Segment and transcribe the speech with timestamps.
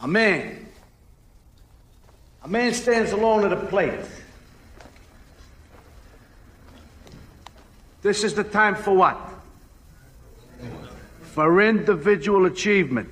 [0.00, 0.66] A man.
[2.42, 4.00] A man stands alone at a plate.
[8.00, 9.18] This is the time for what?
[11.22, 13.10] For individual achievement.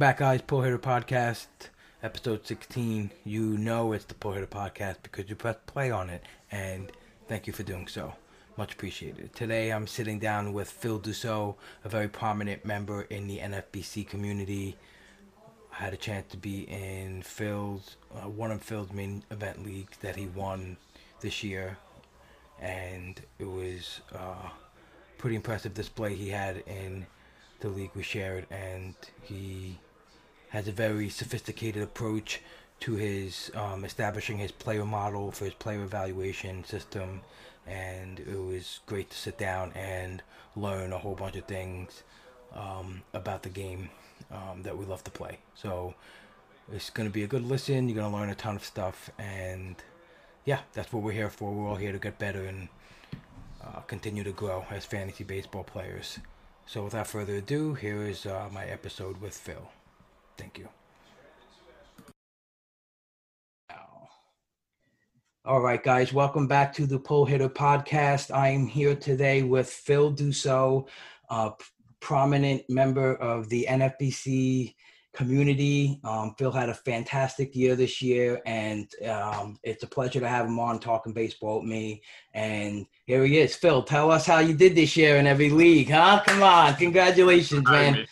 [0.00, 0.40] Back, guys.
[0.40, 1.48] Pull Hitter Podcast,
[2.02, 3.10] episode 16.
[3.22, 6.90] You know it's the Pull Hitter Podcast because you pressed play on it, and
[7.28, 8.14] thank you for doing so.
[8.56, 9.34] Much appreciated.
[9.34, 14.74] Today I'm sitting down with Phil Dussault, a very prominent member in the NFBC community.
[15.70, 19.98] I had a chance to be in Phil's, uh, one of Phil's main event leagues
[19.98, 20.78] that he won
[21.20, 21.76] this year,
[22.58, 24.48] and it was uh,
[25.18, 27.06] pretty impressive display he had in
[27.60, 29.78] the league we shared, and he
[30.50, 32.40] has a very sophisticated approach
[32.80, 37.20] to his um, establishing his player model for his player evaluation system,
[37.66, 40.22] and it was great to sit down and
[40.56, 42.02] learn a whole bunch of things
[42.54, 43.90] um, about the game
[44.30, 45.38] um, that we love to play.
[45.54, 45.94] So
[46.72, 47.88] it's going to be a good listen.
[47.88, 49.76] You're going to learn a ton of stuff, and
[50.44, 51.52] yeah, that's what we're here for.
[51.52, 52.68] We're all here to get better and
[53.62, 56.18] uh, continue to grow as fantasy baseball players.
[56.66, 59.70] So without further ado, here is uh, my episode with Phil.
[60.36, 60.68] Thank you.
[65.46, 68.30] All right, guys, welcome back to the Pull Hitter Podcast.
[68.30, 70.86] I am here today with Phil Dussault,
[71.30, 71.52] a
[72.00, 74.74] prominent member of the NFBC
[75.14, 75.98] community.
[76.04, 80.46] Um, Phil had a fantastic year this year, and um, it's a pleasure to have
[80.46, 82.02] him on talking baseball with me.
[82.34, 83.56] And here he is.
[83.56, 86.22] Phil, tell us how you did this year in every league, huh?
[86.26, 86.76] Come on.
[86.76, 88.06] Congratulations, man.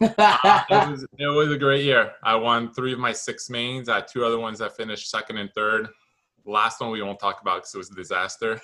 [0.00, 2.12] It, was, it was a great year.
[2.22, 3.88] I won three of my six mains.
[3.88, 5.88] I had two other ones that finished second and third.
[6.44, 8.60] The last one we won't talk about because it was a disaster.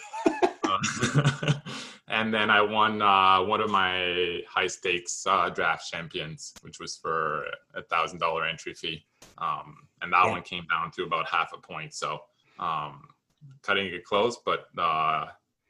[0.65, 1.53] uh,
[2.09, 6.97] and then I won uh, one of my high stakes uh, draft champions, which was
[6.97, 7.45] for
[7.75, 9.05] a thousand dollar entry fee.
[9.39, 10.31] Um, and that yeah.
[10.31, 11.95] one came down to about half a point.
[11.95, 12.21] So
[12.59, 13.09] um,
[13.63, 15.27] cutting it close, but uh,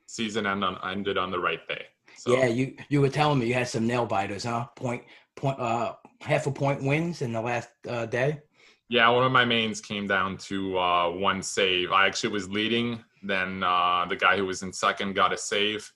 [0.07, 1.87] season end on, ended on the right day.
[2.17, 4.67] So, yeah, you you were telling me you had some nail biters, huh?
[4.75, 5.03] Point
[5.37, 8.41] point uh half a point wins in the last uh, day.
[8.89, 11.91] Yeah, one of my mains came down to uh, one save.
[11.91, 13.03] I actually was leading.
[13.23, 15.91] Then uh, the guy who was in second got a save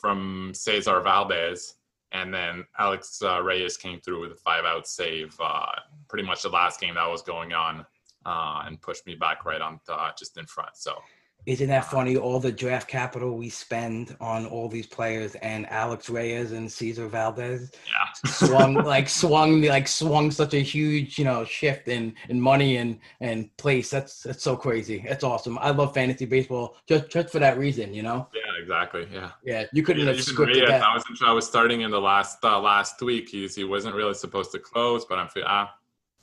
[0.00, 1.74] from Cesar Valdez,
[2.12, 5.36] and then Alex uh, Reyes came through with a five out save.
[5.40, 5.66] Uh,
[6.08, 7.86] pretty much the last game that was going on,
[8.24, 10.76] uh, and pushed me back right on uh, just in front.
[10.76, 10.96] So
[11.46, 12.16] isn't that funny?
[12.16, 17.06] All the draft capital we spend on all these players and Alex Reyes and Cesar
[17.06, 18.30] Valdez yeah.
[18.30, 22.98] swung like swung like swung such a huge you know shift in in money and
[23.20, 23.90] and place.
[23.90, 25.04] That's that's so crazy.
[25.08, 25.56] That's awesome.
[25.58, 27.94] I love fantasy baseball just just for that reason.
[27.94, 28.28] You know.
[28.34, 29.06] Yeah, exactly.
[29.12, 29.30] Yeah.
[29.44, 30.82] Yeah, you couldn't yeah, have scripted Reyes, that.
[30.82, 33.28] I sure I was starting in the last uh, last week.
[33.28, 35.72] He's he wasn't really supposed to close, but I'm ah.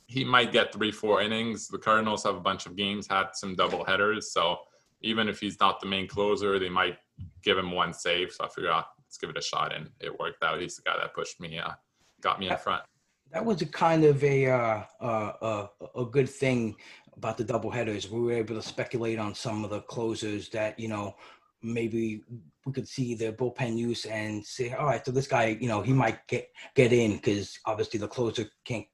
[0.06, 1.66] He might get three, four innings.
[1.66, 4.58] The Cardinals have a bunch of games, had some double headers, so
[5.02, 6.98] even if he's not the main closer, they might
[7.42, 8.32] give him one save.
[8.32, 10.60] So I figured, out let's give it a shot, and it worked out.
[10.60, 11.72] He's the guy that pushed me, uh,
[12.20, 12.82] got me in front.
[13.30, 15.66] That was a kind of a uh, uh, uh,
[15.96, 16.76] a good thing
[17.16, 18.10] about the double headers.
[18.10, 21.16] We were able to speculate on some of the closers that you know
[21.62, 22.22] maybe
[22.66, 25.82] we could see the bullpen use and say, all right, so this guy, you know,
[25.82, 28.86] he might get get in because obviously the closer can't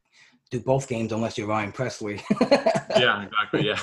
[0.50, 2.20] do both games unless you're Ryan Helsley.
[2.98, 3.66] yeah, exactly.
[3.66, 3.78] Yeah.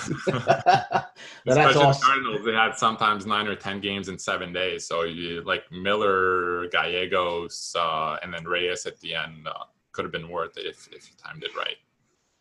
[1.45, 2.01] that's awesome.
[2.01, 4.85] Cardinals, they had sometimes nine or ten games in seven days.
[4.85, 9.63] So you like Miller, Gallegos, uh, and then Reyes at the end uh,
[9.93, 11.77] could have been worth it if if you timed it right.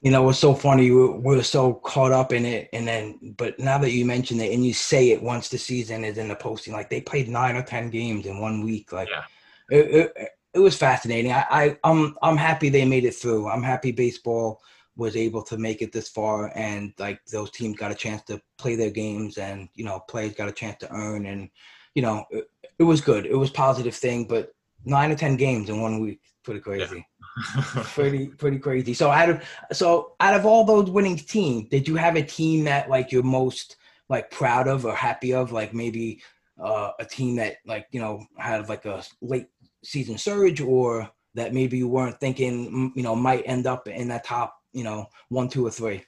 [0.02, 0.90] You know, it's so funny.
[0.90, 4.38] We were, we're so caught up in it, and then, but now that you mention
[4.40, 7.28] it, and you say it once the season is in the posting, like they played
[7.28, 9.08] nine or ten games in one week, like.
[9.08, 9.22] Yeah.
[9.68, 11.32] It, it, it was fascinating.
[11.32, 13.48] I, I I'm I'm happy they made it through.
[13.48, 14.60] I'm happy baseball
[14.96, 18.40] was able to make it this far and like those teams got a chance to
[18.56, 21.50] play their games and you know players got a chance to earn and
[21.94, 22.48] you know it,
[22.78, 23.26] it was good.
[23.26, 24.52] It was positive thing, but
[24.86, 26.96] nine or ten games in one week, pretty crazy.
[26.96, 27.82] Yeah.
[27.84, 28.94] pretty pretty crazy.
[28.94, 32.64] So out of so out of all those winning teams, did you have a team
[32.64, 33.76] that like you're most
[34.08, 35.52] like proud of or happy of?
[35.52, 36.22] Like maybe
[36.58, 39.48] uh, a team that like you know had like a late
[39.84, 44.24] season surge, or that maybe you weren't thinking, you know, might end up in that
[44.24, 46.04] top, you know, one, two, or three?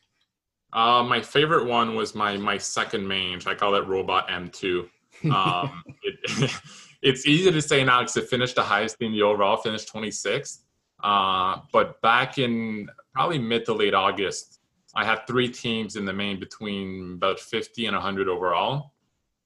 [0.72, 3.46] Uh, my favorite one was my my second mange.
[3.46, 4.88] I call it Robot M2.
[5.32, 6.52] Um, it,
[7.02, 10.58] it's easy to say now because it finished the highest in the overall, finished 26th.
[11.02, 14.60] Uh, but back in probably mid to late August,
[14.94, 18.92] I had three teams in the main between about 50 and 100 overall.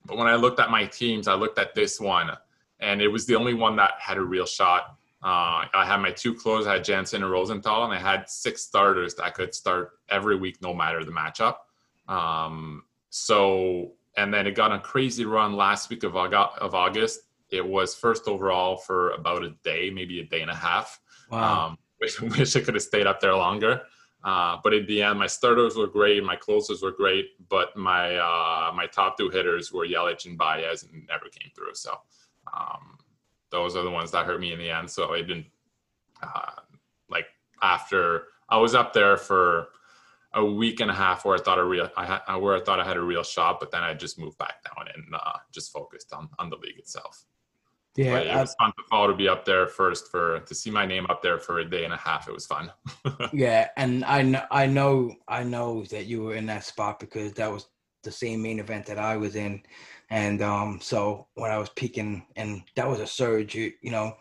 [0.05, 2.31] But when I looked at my teams, I looked at this one,
[2.83, 4.97] and it was the only one that had a real shot.
[5.23, 8.63] Uh, I had my two closers, I had Jansen and Rosenthal, and I had six
[8.63, 11.57] starters that I could start every week, no matter the matchup.
[12.09, 17.21] Um, so, and then it got a crazy run last week of, of August.
[17.51, 21.01] It was first overall for about a day, maybe a day and a half.
[21.31, 21.69] Wow.
[21.69, 23.83] Um, wish, wish I could have stayed up there longer.
[24.25, 28.17] Uh, but in the end, my starters were great, my closers were great, but my
[28.17, 31.75] uh, my top two hitters were Yelich and Baez, and never came through.
[31.75, 31.99] So
[32.53, 32.99] um,
[33.51, 34.91] those are the ones that hurt me in the end.
[34.91, 35.47] So I didn't
[36.23, 36.53] uh,
[37.09, 37.27] like
[37.63, 39.69] after I was up there for
[40.35, 42.81] a week and a half where I thought a real I had where I thought
[42.81, 45.73] I had a real shot, but then I just moved back down and uh, just
[45.73, 47.25] focused on on the league itself.
[47.95, 50.71] Yeah, but it was fun to fall to be up there first for to see
[50.71, 52.27] my name up there for a day and a half.
[52.27, 52.73] It was fun.
[53.35, 57.35] yeah, and I know I know I know that you were in that spot because
[57.35, 57.67] that was
[58.03, 59.63] the same main event that I was in,
[60.13, 63.55] and um, so when I was peaking, and that was a surge.
[63.55, 64.15] You you know,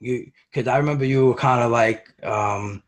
[0.00, 2.82] you because I remember you were kind of like um,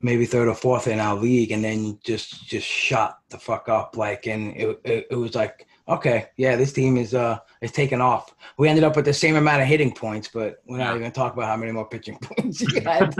[0.00, 3.98] maybe third or fourth in our league, and then just just shot the fuck up
[3.98, 8.00] like, and it it, it was like okay, yeah, this team is uh is taking
[8.00, 8.34] off.
[8.56, 11.34] We ended up with the same amount of hitting points, but we're not even talk
[11.34, 13.14] about how many more pitching points you had.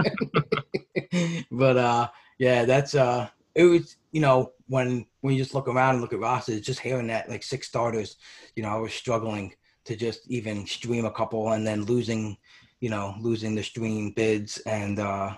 [1.51, 2.09] but uh
[2.39, 6.13] yeah, that's uh it was you know when when you just look around and look
[6.13, 8.17] at rosters, just hearing that like six starters,
[8.57, 9.55] you know, I was struggling
[9.85, 12.37] to just even stream a couple and then losing,
[12.81, 15.37] you know, losing the stream bids and uh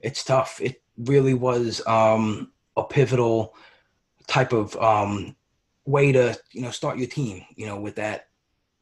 [0.00, 0.60] it's tough.
[0.60, 3.54] It really was um a pivotal
[4.26, 5.34] type of um
[5.86, 7.44] way to you know start your team.
[7.56, 8.27] You know, with that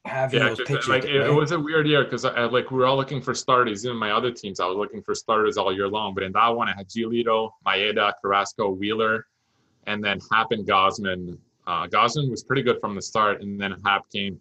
[0.06, 0.88] having yeah, those pitchers.
[0.88, 3.84] Like it, it, was a weird year because like we were all looking for starters.
[3.84, 6.14] In my other teams, I was looking for starters all year long.
[6.14, 9.26] But in that one, I had Giolito, Maeda, Carrasco, Wheeler,
[9.86, 11.38] and then Happ and Gausman.
[11.66, 14.40] Uh, Gausman was pretty good from the start, and then Happ came,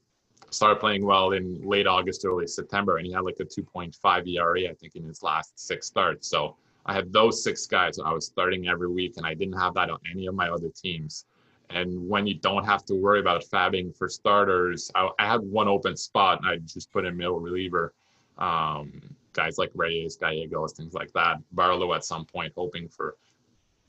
[0.52, 4.70] started playing well in late August, early September, and he had like a 2.5 ERA,
[4.70, 6.28] I think, in his last six starts.
[6.28, 9.60] So I had those six guys and I was starting every week, and I didn't
[9.60, 11.26] have that on any of my other teams.
[11.70, 15.68] And when you don't have to worry about fabbing for starters, I, I had one
[15.68, 17.94] open spot and I just put in middle reliever.
[18.38, 19.02] Um,
[19.34, 21.38] guys like Reyes, Gallegos, things like that.
[21.52, 23.16] Barlow at some point, hoping for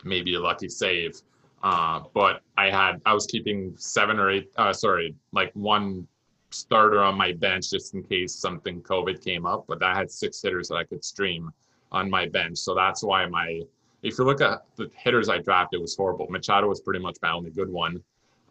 [0.04, 1.20] maybe a lucky save.
[1.62, 6.06] Uh, but I had I was keeping seven or eight, uh, sorry, like one
[6.50, 9.64] starter on my bench just in case something COVID came up.
[9.66, 11.50] But I had six hitters that I could stream
[11.92, 13.62] on my bench, so that's why my
[14.06, 16.28] if you look at the hitters I drafted, it was horrible.
[16.30, 18.02] Machado was pretty much my only good one,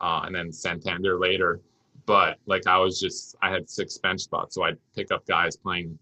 [0.02, 1.62] uh, and then Santander later.
[2.06, 5.56] But like I was just, I had six bench spots, so I'd pick up guys
[5.56, 5.98] playing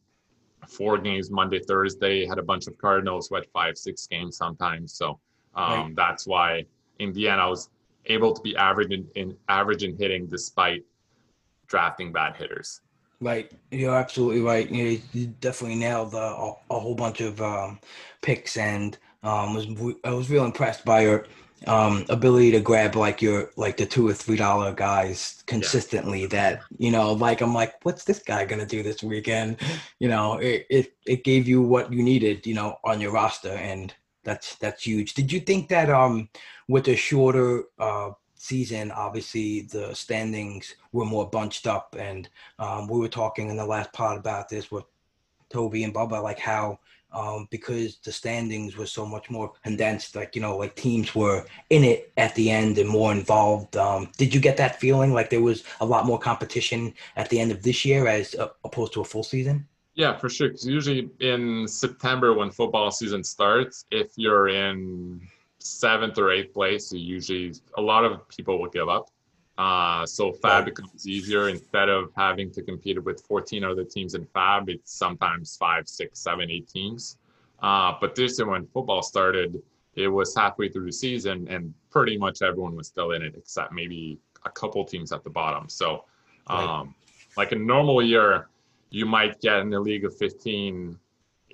[0.67, 2.25] four games Monday, Thursday.
[2.25, 4.93] Had a bunch of Cardinals who had five, six games sometimes.
[4.93, 5.19] So
[5.55, 5.95] um, right.
[5.95, 6.65] that's why
[6.97, 7.69] in the end I was
[8.07, 10.83] able to be average in, in average in hitting despite
[11.67, 12.81] drafting bad hitters.
[13.21, 14.69] Right, you're absolutely right.
[14.69, 17.79] You, you definitely nailed uh, a, a, whole bunch of um,
[18.21, 19.67] picks, and um, was
[20.03, 21.25] I was real impressed by your
[21.67, 26.21] um, ability to grab like your like the two or three dollar guys consistently.
[26.21, 26.27] Yeah.
[26.27, 29.57] That you know, like I'm like, what's this guy gonna do this weekend?
[29.99, 33.53] You know, it, it it gave you what you needed, you know, on your roster,
[33.53, 33.93] and
[34.23, 35.13] that's that's huge.
[35.13, 36.29] Did you think that um
[36.67, 42.99] with a shorter uh season, obviously the standings were more bunched up, and um, we
[42.99, 44.83] were talking in the last part about this with
[45.49, 46.79] Toby and Bubba, like how
[47.13, 50.15] um, because the standings were so much more condensed.
[50.15, 53.77] Like you know, like teams were in it at the end and more involved.
[53.77, 57.39] Um, did you get that feeling like there was a lot more competition at the
[57.39, 59.67] end of this year as uh, opposed to a full season?
[59.95, 60.49] Yeah, for sure.
[60.49, 65.21] Because usually in September when football season starts, if you're in
[65.59, 69.09] seventh or eighth place, you usually a lot of people will give up.
[69.57, 74.25] Uh, so FAB becomes easier instead of having to compete with 14 other teams in
[74.25, 74.69] FAB.
[74.69, 77.17] It's sometimes five, six, seven, eight teams.
[77.61, 79.61] Uh, but this year, when football started,
[79.95, 83.71] it was halfway through the season, and pretty much everyone was still in it, except
[83.71, 85.69] maybe a couple teams at the bottom.
[85.69, 86.05] So,
[86.47, 86.87] um, right.
[87.37, 88.49] like a normal year,
[88.89, 90.97] you might get in the league of 15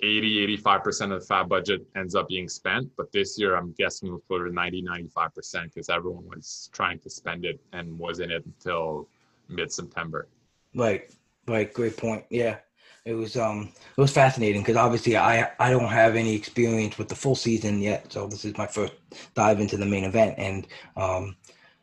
[0.02, 2.88] 80, 85% of the FAB budget ends up being spent.
[2.96, 6.98] But this year, I'm guessing it was closer to 90, 95% because everyone was trying
[7.00, 9.08] to spend it and was in it until
[9.48, 10.28] mid September.
[10.74, 11.10] Right,
[11.48, 11.72] right.
[11.72, 12.24] Great point.
[12.30, 12.58] Yeah.
[13.04, 17.08] it was um it was fascinating because obviously I I don't have any experience with
[17.08, 18.92] the full season yet, so this is my first
[19.34, 20.66] dive into the main event, and
[20.96, 21.36] um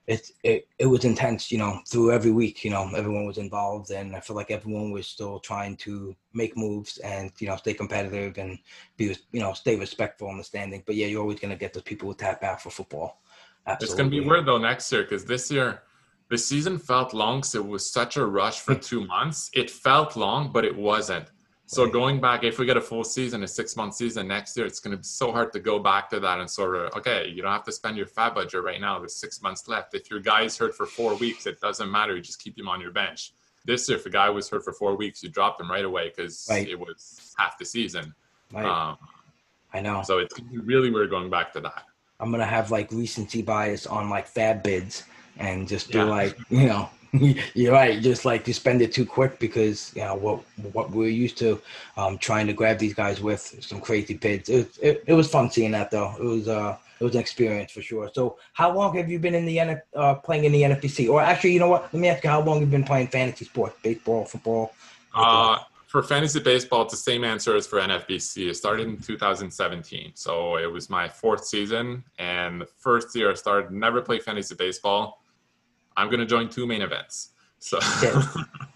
[0.07, 3.91] it it it was intense, you know, through every week, you know, everyone was involved,
[3.91, 7.73] and I feel like everyone was still trying to make moves and you know stay
[7.73, 8.57] competitive and
[8.95, 10.81] be you know stay respectful in the standing.
[10.85, 13.21] But yeah, you're always gonna get those people who tap out for football.
[13.67, 13.85] Absolutely.
[13.85, 15.83] It's gonna be weird though next year because this year
[16.29, 18.81] the season felt long so it was such a rush for hmm.
[18.81, 21.25] two months it felt long but it wasn't
[21.67, 21.93] so right.
[21.93, 24.79] going back if we get a full season a six month season next year it's
[24.79, 27.41] going to be so hard to go back to that and sort of okay you
[27.41, 30.19] don't have to spend your FAAB budget right now there's six months left if your
[30.19, 33.33] guy's hurt for four weeks it doesn't matter you just keep him on your bench
[33.65, 36.09] this year if a guy was hurt for four weeks you dropped him right away
[36.15, 36.67] because right.
[36.67, 38.13] it was half the season
[38.53, 38.65] right.
[38.65, 38.97] Um,
[39.73, 41.83] i know so it's really weird going back to that
[42.19, 45.03] i'm going to have like recency bias on like FAAB bids
[45.39, 46.03] and just be yeah.
[46.03, 46.89] like, you know,
[47.53, 48.01] you're right.
[48.01, 50.41] Just like you spend it too quick because you know what
[50.73, 51.61] what we're used to
[51.95, 54.49] um, trying to grab these guys with some crazy bids.
[54.49, 56.15] It, it, it was fun seeing that though.
[56.19, 58.09] It was uh it was an experience for sure.
[58.13, 61.09] So how long have you been in the NF, uh, playing in the NFBC?
[61.09, 61.93] Or actually, you know what?
[61.93, 64.73] Let me ask you how long you've been playing fantasy sports, baseball, football.
[65.13, 68.49] Uh, for fantasy baseball, it's the same answer as for NFBC.
[68.49, 72.03] It started in 2017, so it was my fourth season.
[72.17, 75.21] And the first year I started, never played fantasy baseball
[75.97, 77.31] I'm going to join two main events.
[77.59, 77.79] So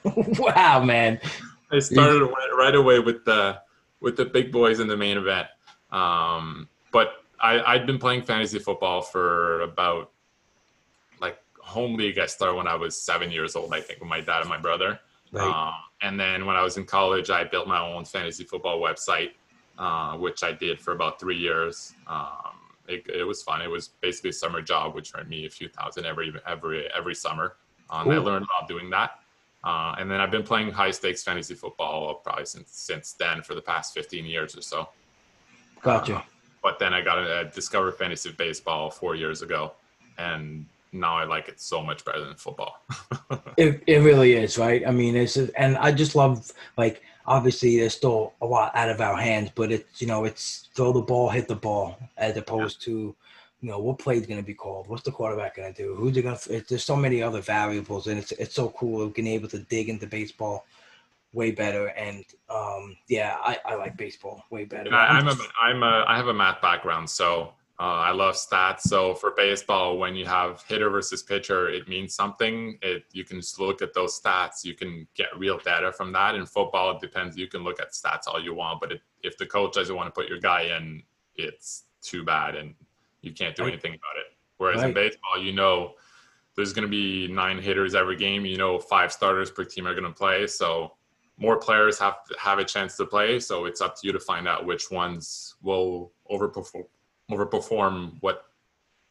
[0.39, 1.19] wow, man.
[1.71, 2.25] I started
[2.57, 3.59] right away with the
[4.01, 5.47] with the big boys in the main event.
[5.91, 10.11] Um, but I, I'd been playing fantasy football for about
[11.21, 12.17] like home league.
[12.17, 14.57] I started when I was seven years old, I think, with my dad and my
[14.57, 14.99] brother.
[15.31, 15.47] Right.
[15.47, 19.31] Um, and then when I was in college, I built my own fantasy football website,
[19.77, 21.93] uh, which I did for about three years.
[22.07, 22.57] Um,
[22.87, 23.61] it, it was fun.
[23.61, 27.15] It was basically a summer job, which earned me a few thousand every every every
[27.15, 27.55] summer.
[27.89, 29.19] Um, I learned about doing that.
[29.63, 33.53] Uh, and then I've been playing high stakes fantasy football probably since since then for
[33.53, 34.89] the past 15 years or so.
[35.81, 36.17] Gotcha.
[36.17, 36.21] Uh,
[36.63, 39.73] but then I got a, discovered fantasy baseball four years ago,
[40.17, 42.83] and now I like it so much better than football.
[43.57, 44.87] it it really is, right?
[44.87, 49.01] I mean, it's and I just love like obviously there's still a lot out of
[49.01, 52.81] our hands, but it's you know it's throw the ball, hit the ball, as opposed
[52.83, 53.15] to
[53.61, 55.95] you know what play is going to be called, what's the quarterback going to do,
[55.95, 56.61] who's going to.
[56.67, 60.07] There's so many other variables, and it's it's so cool being able to dig into
[60.07, 60.65] baseball
[61.33, 61.87] way better.
[61.87, 64.93] And um, yeah, I, I like baseball way better.
[64.93, 68.81] I, I'm a I'm a I have a math background, so uh, I love stats.
[68.81, 72.77] So for baseball, when you have hitter versus pitcher, it means something.
[72.83, 74.63] It you can just look at those stats.
[74.63, 76.35] You can get real data from that.
[76.35, 77.35] In football, it depends.
[77.35, 80.05] You can look at stats all you want, but it, if the coach doesn't want
[80.05, 81.01] to put your guy in,
[81.33, 82.75] it's too bad, and
[83.23, 83.73] you can't do right.
[83.73, 84.37] anything about it.
[84.57, 84.89] Whereas right.
[84.89, 85.95] in baseball, you know
[86.55, 88.45] there's going to be nine hitters every game.
[88.45, 90.93] You know five starters per team are going to play, so
[91.39, 93.39] more players have have a chance to play.
[93.39, 96.83] So it's up to you to find out which ones will overperform
[97.31, 98.45] overperform what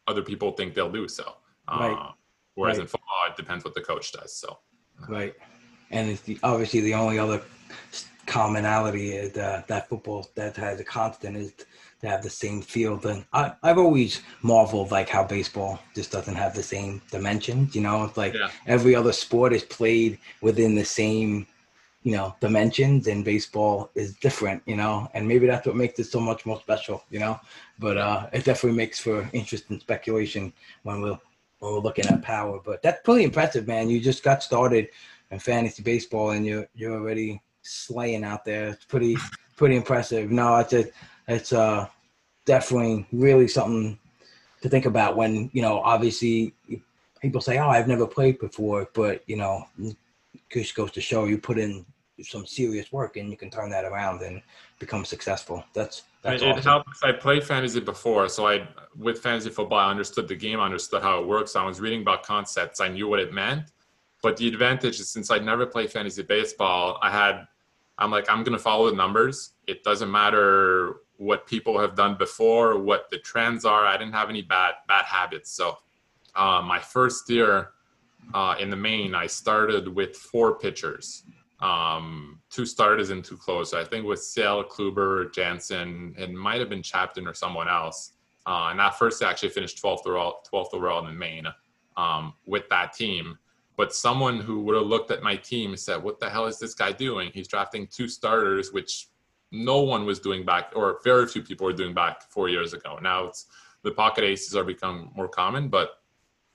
[0.07, 1.07] other people think they'll do.
[1.07, 1.35] So,
[1.67, 2.13] uh, right.
[2.55, 2.83] whereas right.
[2.83, 4.33] in football, it depends what the coach does.
[4.33, 4.59] So,
[5.07, 5.33] right.
[5.91, 7.41] And it's the, obviously the only other
[8.25, 11.53] commonality is uh, that football that has a constant is
[12.01, 13.05] to have the same field.
[13.05, 17.75] And I, I've always marveled like how baseball just doesn't have the same dimensions.
[17.75, 18.49] You know, it's like yeah.
[18.67, 21.45] every other sport is played within the same
[22.03, 26.05] you know dimensions and baseball is different you know and maybe that's what makes it
[26.05, 27.39] so much more special you know
[27.77, 30.51] but uh it definitely makes for interesting speculation
[30.83, 31.19] when we're
[31.59, 33.89] when we're looking at power but that's pretty impressive man.
[33.89, 34.89] You just got started
[35.29, 38.69] in fantasy baseball and you're you're already slaying out there.
[38.69, 39.15] It's pretty
[39.55, 40.31] pretty impressive.
[40.31, 40.85] No it's a,
[41.27, 41.87] it's uh
[42.45, 43.97] definitely really something
[44.61, 46.53] to think about when you know obviously
[47.21, 49.63] people say oh i've never played before but you know
[50.51, 51.85] just goes to show you put in
[52.23, 54.41] some serious work and you can turn that around and
[54.79, 55.63] become successful.
[55.73, 56.59] That's that's it, awesome.
[56.59, 57.03] it helps.
[57.03, 61.01] I played fantasy before, so I with fantasy football, I understood the game, I understood
[61.01, 61.55] how it works.
[61.55, 63.71] I was reading about concepts, I knew what it meant.
[64.21, 67.47] But the advantage is since I'd never played fantasy baseball, I had
[67.97, 69.53] I'm like I'm gonna follow the numbers.
[69.67, 73.85] It doesn't matter what people have done before, what the trends are.
[73.85, 75.51] I didn't have any bad bad habits.
[75.51, 75.77] So
[76.35, 77.71] uh, my first year
[78.33, 81.23] uh, in the main, I started with four pitchers
[81.61, 83.73] um, two starters and two closers.
[83.73, 88.13] I think with Sale, Kluber, Jansen, it might have been Chapman or someone else.
[88.47, 91.45] Uh, and that first I actually finished 12th overall, 12th overall in the main
[91.97, 93.37] um, with that team.
[93.77, 96.73] But someone who would have looked at my team said, "What the hell is this
[96.73, 97.31] guy doing?
[97.33, 99.07] He's drafting two starters, which
[99.51, 102.99] no one was doing back, or very few people were doing back four years ago.
[103.01, 103.47] Now it's
[103.83, 106.01] the pocket aces are become more common, but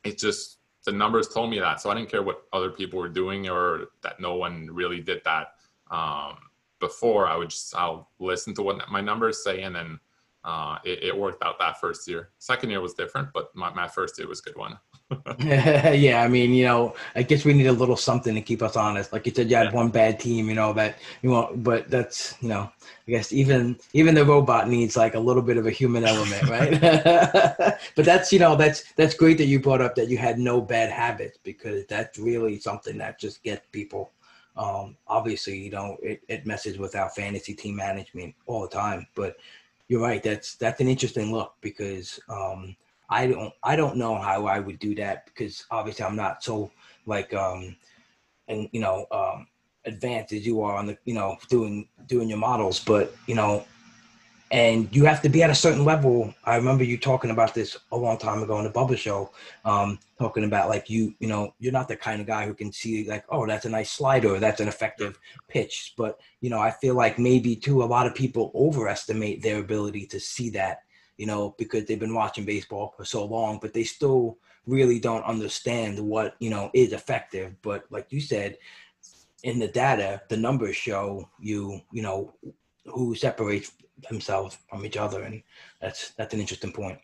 [0.05, 0.56] it's just
[0.87, 1.81] the numbers told me that.
[1.81, 5.21] So I didn't care what other people were doing or that no one really did
[5.25, 5.55] that.
[5.91, 6.39] Um,
[6.81, 10.01] before, I would just I'll listen to what my numbers say, and then
[10.45, 12.31] uh, it, it, worked out that first year.
[12.39, 14.79] Second year was different, but my, my first year was a good one.
[15.39, 18.77] yeah, I mean, you know, I guess we need a little something to keep us
[18.77, 19.13] honest.
[19.13, 19.73] Like you said, you had yeah.
[19.73, 22.71] one bad team, you know, that you want, but that's, you know,
[23.07, 26.43] I guess even even the robot needs like a little bit of a human element,
[26.49, 26.81] right?
[27.95, 30.61] but that's, you know, that's that's great that you brought up that you had no
[30.61, 34.11] bad habits because that's really something that just gets people.
[34.57, 39.07] Um, obviously, you know, it, it messes with our fantasy team management all the time,
[39.15, 39.37] but
[39.89, 40.23] you're right.
[40.23, 42.75] That's that's an interesting look because um,
[43.09, 46.71] I don't I don't know how I would do that because obviously I'm not so
[47.07, 47.77] like um,
[48.49, 49.47] and you know um,
[49.85, 53.65] advanced as you are on the you know doing doing your models, but you know
[54.53, 56.33] and you have to be at a certain level.
[56.45, 59.33] I remember you talking about this a long time ago on the Bubba Show,
[59.65, 62.73] um, talking about like you, you know, you're not the kind of guy who can
[62.73, 65.95] see like, oh, that's a nice slider, that's an effective pitch.
[65.97, 70.07] But you know, I feel like maybe too a lot of people overestimate their ability
[70.07, 70.83] to see that,
[71.17, 75.25] you know, because they've been watching baseball for so long, but they still really don't
[75.25, 77.55] understand what you know is effective.
[77.63, 78.59] But like you said,
[79.43, 82.35] in the data, the numbers show you, you know,
[82.85, 83.73] who separates
[84.09, 85.43] themselves from each other, and
[85.81, 86.99] that's that's an interesting point.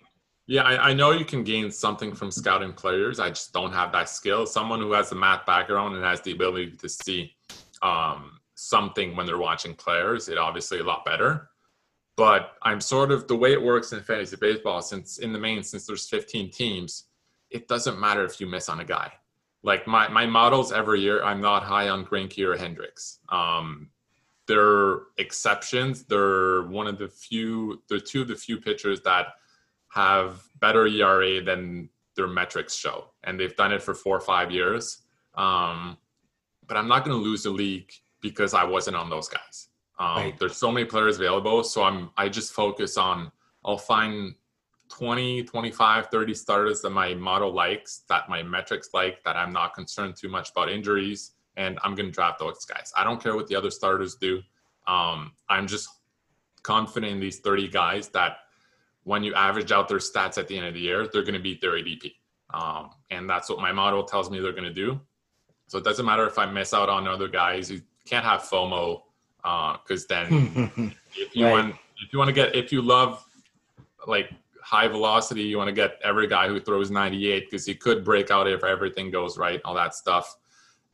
[0.47, 3.21] Yeah, I, I, know you can gain something from scouting players.
[3.21, 4.45] I just don't have that skill.
[4.45, 7.33] Someone who has a math background and has the ability to see
[7.81, 11.49] um, something when they're watching players, it obviously a lot better.
[12.17, 14.83] But I'm sort of the way it works in fantasy baseball.
[14.83, 17.05] Since in the main, since there's 15 teams,
[17.51, 19.13] it doesn't matter if you miss on a guy.
[19.63, 23.21] Like my my models every year, I'm not high on Greinke or Hendricks.
[23.29, 23.91] Um,
[24.47, 26.05] they're exceptions.
[26.05, 29.29] They're one of the few, they're two of the few pitchers that
[29.89, 33.13] have better ERA than their metrics show.
[33.25, 34.99] And they've done it for four or five years.
[35.35, 35.97] Um,
[36.67, 39.69] but I'm not going to lose the league because I wasn't on those guys.
[40.03, 40.39] Um, right.
[40.39, 41.63] There's so many players available.
[41.63, 43.31] So I'm, I just focus on,
[43.65, 44.35] I'll find
[44.89, 49.75] 20, 25, 30 starters that my model likes, that my metrics like, that I'm not
[49.75, 52.93] concerned too much about injuries and I'm going to draft those guys.
[52.97, 54.43] I don't care what the other starters do.
[54.89, 55.89] Um, I'm just
[56.65, 58.39] confident in these 30 guys that
[59.05, 61.41] when you average out their stats at the end of the year, they're going to
[61.41, 62.13] beat their ADP.
[62.53, 65.01] Um, and that's what my model tells me they're going to do.
[65.69, 67.71] So it doesn't matter if I miss out on other guys.
[67.71, 69.03] You can't have FOMO
[69.43, 71.53] because uh, then if you right.
[71.53, 71.75] want
[72.05, 73.25] if you want to get if you love
[74.07, 74.31] like
[74.63, 78.31] high velocity, you want to get every guy who throws 98 because he could break
[78.31, 80.37] out if everything goes right, all that stuff.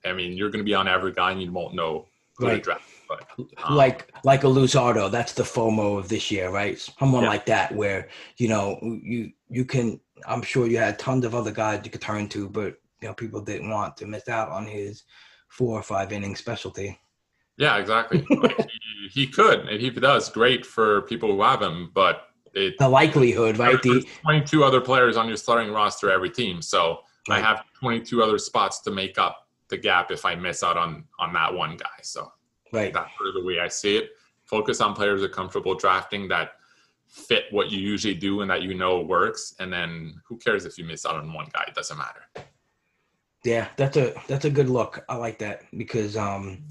[0.04, 2.06] I mean, you're going to be on every guy and you won't know
[2.36, 2.56] who right.
[2.56, 2.82] to draft.
[3.08, 3.26] But,
[3.64, 6.78] um, like like a Luzardo, that's the FOMO of this year, right?
[6.78, 7.30] Someone yeah.
[7.30, 9.98] like that, where you know you you can.
[10.26, 13.14] I'm sure you had tons of other guys you could turn to, but you know
[13.14, 15.04] people didn't want to miss out on his
[15.48, 16.98] four or five inning specialty.
[17.58, 18.24] Yeah, exactly.
[18.36, 22.78] like he, he, could, and he does great for people who have him, but it,
[22.78, 23.80] the likelihood, right?
[23.82, 27.38] The 22 other players on your starting roster every team, so right.
[27.38, 31.04] I have 22 other spots to make up the gap if I miss out on
[31.18, 31.98] on that one guy.
[32.02, 32.32] So
[32.72, 32.92] right.
[32.92, 34.10] that's sort of the way I see it.
[34.44, 36.52] Focus on players are comfortable drafting that
[37.06, 39.54] fit what you usually do and that you know works.
[39.58, 41.64] And then who cares if you miss out on one guy?
[41.68, 42.22] It doesn't matter.
[43.44, 45.04] Yeah, that's a that's a good look.
[45.08, 46.64] I like that because um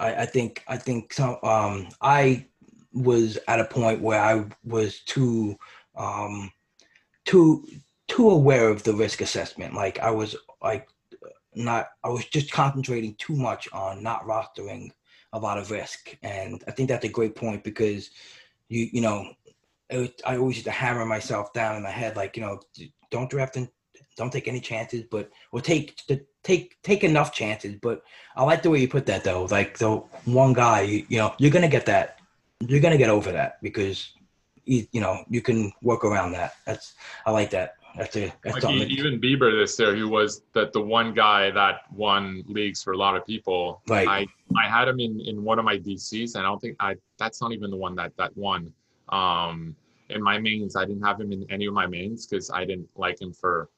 [0.00, 2.46] I, I think I think some um I
[2.92, 5.56] was at a point where I was too
[5.96, 6.50] um
[7.24, 7.64] too
[8.08, 9.74] too aware of the risk assessment.
[9.74, 10.88] Like I was like
[11.54, 14.90] not I was just concentrating too much on not rostering
[15.32, 18.10] a lot of risk, and I think that's a great point because
[18.68, 19.32] you you know
[19.90, 22.60] it, I always used to hammer myself down in my head like you know
[23.10, 23.68] don't draft and
[24.16, 26.00] don't take any chances, but or take
[26.42, 27.76] take take enough chances.
[27.80, 28.02] But
[28.36, 29.44] I like the way you put that though.
[29.44, 32.18] Like the one guy, you, you know, you're gonna get that.
[32.60, 34.12] You're gonna get over that because
[34.64, 36.54] you, you know you can work around that.
[36.66, 36.94] That's
[37.26, 37.76] I like that.
[37.96, 41.82] That's a that's like even Bieber this year, who was that the one guy that
[41.92, 43.82] won leagues for a lot of people.
[43.88, 44.06] Right.
[44.06, 46.96] I I had him in in one of my DCs, and I don't think I
[47.18, 48.72] that's not even the one that that won.
[49.08, 49.74] Um,
[50.08, 52.88] in my mains, I didn't have him in any of my mains because I didn't
[52.96, 53.68] like him for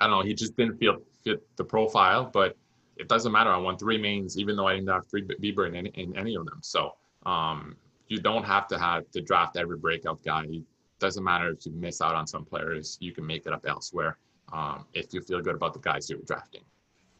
[0.00, 0.22] I don't know.
[0.22, 2.56] He just didn't feel fit the profile, but
[2.96, 3.50] it doesn't matter.
[3.50, 6.34] I won three mains, even though I didn't have three Bieber in any, in any
[6.34, 6.60] of them.
[6.62, 7.76] So um,
[8.08, 10.44] you don't have to have to draft every breakout guy.
[10.44, 10.64] You
[10.98, 14.16] doesn't matter if you miss out on some players, you can make it up elsewhere
[14.52, 16.62] um, if you feel good about the guys you're drafting.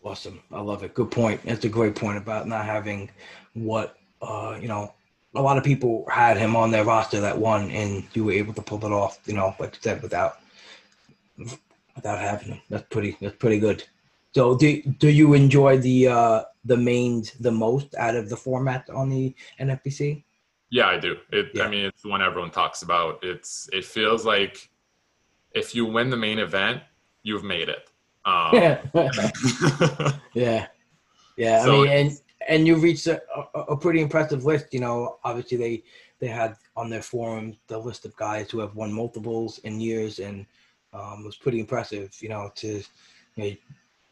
[0.03, 0.41] Awesome.
[0.53, 0.95] I love it.
[0.95, 1.43] Good point.
[1.43, 3.11] That's a great point about not having
[3.55, 4.95] what, uh, you know,
[5.35, 8.55] a lot of people had him on their roster that won and you were able
[8.55, 10.39] to pull it off, you know, like you said, without
[11.97, 12.61] without having him.
[12.71, 13.83] That's pretty that's pretty good.
[14.35, 18.89] So do do you enjoy the uh the mains the most out of the format
[18.91, 20.23] on the NFBC?
[20.71, 21.17] Yeah, I do.
[21.33, 21.51] It.
[21.55, 21.65] Yeah.
[21.65, 23.21] I mean, it's the one everyone talks about.
[23.23, 23.69] It's.
[23.73, 24.69] It feels like
[25.53, 26.83] if you win the main event,
[27.23, 27.89] you've made it.
[28.25, 28.83] Um, yeah,
[31.37, 31.65] yeah.
[31.65, 33.23] So I mean, and and you reached a,
[33.55, 34.67] a, a pretty impressive list.
[34.73, 35.85] You know, obviously they
[36.19, 40.19] they had on their forum the list of guys who have won multiples in years,
[40.19, 40.47] and
[40.97, 42.15] um, it was pretty impressive.
[42.21, 42.83] You know, to
[43.37, 43.57] you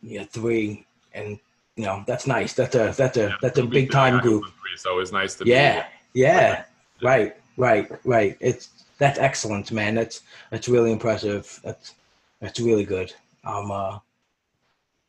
[0.02, 1.38] know, three, and
[1.76, 2.52] you know that's nice.
[2.52, 4.44] That's a that's a Yeah, that's a big time group.
[4.44, 5.50] three, So it was nice to be.
[5.50, 6.64] Yeah, yeah,
[7.02, 8.36] right, right, right.
[8.40, 8.68] It's
[8.98, 9.94] that's excellent, man.
[9.94, 11.60] That's that's really impressive.
[11.64, 11.94] That's
[12.40, 13.12] that's really good.
[13.44, 13.98] I'm uh,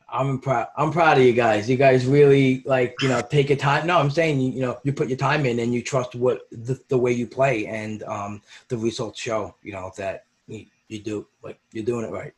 [0.10, 0.68] I'm proud.
[0.78, 1.70] I'm proud of you guys.
[1.70, 3.88] You guys really like you know take your time.
[3.88, 6.48] No, I'm saying you, you know you put your time in and you trust what
[6.52, 9.56] the, the way you play and um the results show.
[9.62, 12.34] You know that you, you do like you're doing it right.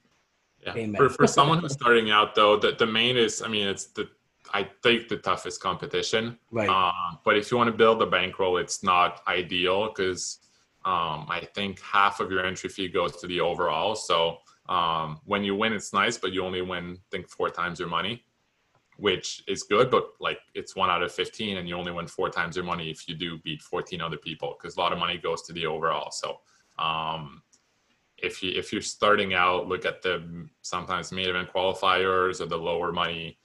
[0.65, 0.75] Yeah.
[0.75, 0.95] Amen.
[0.95, 4.09] For, for someone who's starting out though, the, the main is I mean it's the
[4.53, 6.37] I think the toughest competition.
[6.51, 6.69] Right.
[6.69, 10.39] Um, but if you want to build a bankroll, it's not ideal because
[10.85, 13.95] um, I think half of your entry fee goes to the overall.
[13.95, 14.37] So
[14.69, 17.89] um, when you win, it's nice, but you only win I think four times your
[17.89, 18.23] money,
[18.97, 19.89] which is good.
[19.91, 22.89] But like it's one out of fifteen, and you only win four times your money
[22.89, 25.65] if you do beat fourteen other people because a lot of money goes to the
[25.65, 26.11] overall.
[26.11, 26.39] So
[26.79, 27.41] um,
[28.17, 32.57] if you if you're starting out, look at the sometimes main event qualifiers or the
[32.57, 33.37] lower money,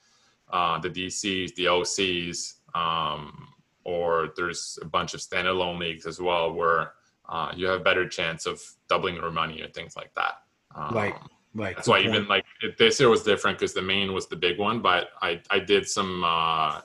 [0.51, 3.49] uh, the DCs, the OCs, um,
[3.83, 6.93] or there's a bunch of standalone leagues as well where
[7.29, 10.43] uh, you have a better chance of doubling your money or things like that.
[10.75, 11.15] Um, Right.
[11.55, 11.75] Right.
[11.75, 12.15] That's why point.
[12.15, 15.09] even like it, this year was different because the main was the big one, but
[15.21, 16.81] I I did some uh,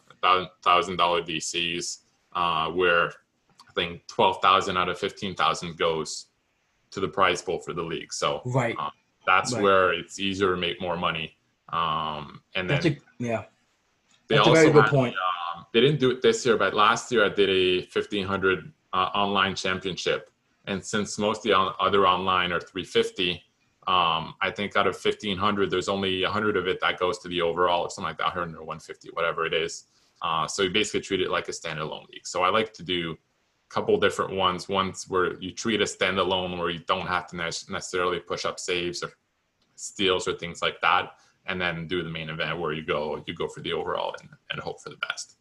[0.63, 2.01] thousand dollar DCs
[2.35, 6.27] uh, where I think twelve thousand out of fifteen thousand goes
[6.91, 8.13] to the prize pool for the league.
[8.13, 8.77] So right.
[8.79, 8.91] uh,
[9.27, 9.63] that's Right.
[9.63, 11.37] where it's easier to make more money.
[11.71, 13.45] Um, and then That's a yeah.
[14.29, 15.15] they That's a also very good had, point.
[15.15, 18.73] um, they didn't do it this year, but last year I did a fifteen hundred
[18.95, 20.31] uh, online championship,
[20.67, 23.43] and since most of the other online are three fifty,
[23.87, 27.29] um, I think out of fifteen hundred, there's only hundred of it that goes to
[27.29, 29.85] the overall or something like that, hundred or one fifty, whatever it is.
[30.23, 32.27] Uh, so you basically treat it like a standalone league.
[32.27, 33.17] So I like to do a
[33.69, 34.69] couple different ones.
[34.69, 38.59] Ones where you treat a standalone where you don't have to ne- necessarily push up
[38.59, 39.13] saves or
[39.77, 41.13] steals or things like that
[41.49, 44.29] and then do the main event where you go you go for the overall and,
[44.51, 45.37] and hope for the best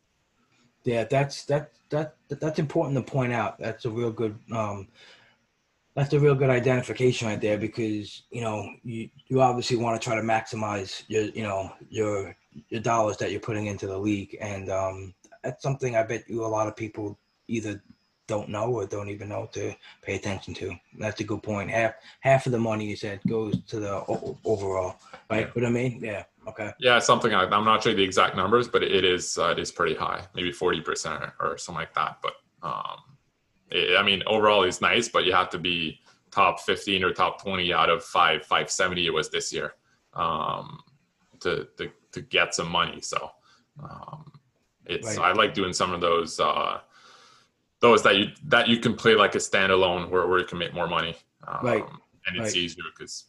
[0.83, 3.59] Yeah, that's that that that's important to point out.
[3.59, 4.87] That's a real good um
[5.95, 10.05] that's a real good identification right there because you know you you obviously want to
[10.05, 12.35] try to maximize your you know your
[12.69, 15.13] your dollars that you're putting into the league and um
[15.43, 17.81] that's something I bet you a lot of people either
[18.27, 20.75] don't know or don't even know to pay attention to.
[20.99, 21.69] That's a good point.
[21.71, 24.97] Half half of the money you said goes to the o- overall,
[25.29, 25.47] right?
[25.47, 25.51] Yeah.
[25.53, 25.99] What I mean?
[26.03, 26.23] Yeah.
[26.47, 26.71] Okay.
[26.79, 29.69] yeah something like i'm not sure the exact numbers but it is uh, it is
[29.69, 32.99] pretty high maybe 40% or something like that but um
[33.69, 35.99] it, i mean overall is nice but you have to be
[36.31, 39.73] top 15 or top 20 out of 5 570 it was this year
[40.13, 40.79] um
[41.41, 43.29] to to, to get some money so
[43.83, 44.31] um
[44.85, 45.19] it's Right.
[45.19, 46.79] i like doing some of those uh
[47.79, 50.73] those that you that you can play like a standalone where, where you can make
[50.73, 51.15] more money
[51.47, 51.83] um, Right.
[52.25, 52.55] and it's Right.
[52.55, 53.25] easier because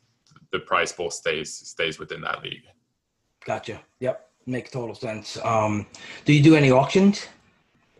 [0.53, 2.63] the price pool stays stays within that league
[3.45, 3.81] Gotcha.
[4.01, 4.29] Yep.
[4.47, 5.39] Makes total sense.
[5.43, 5.87] Um,
[6.27, 7.29] do you do any auctions?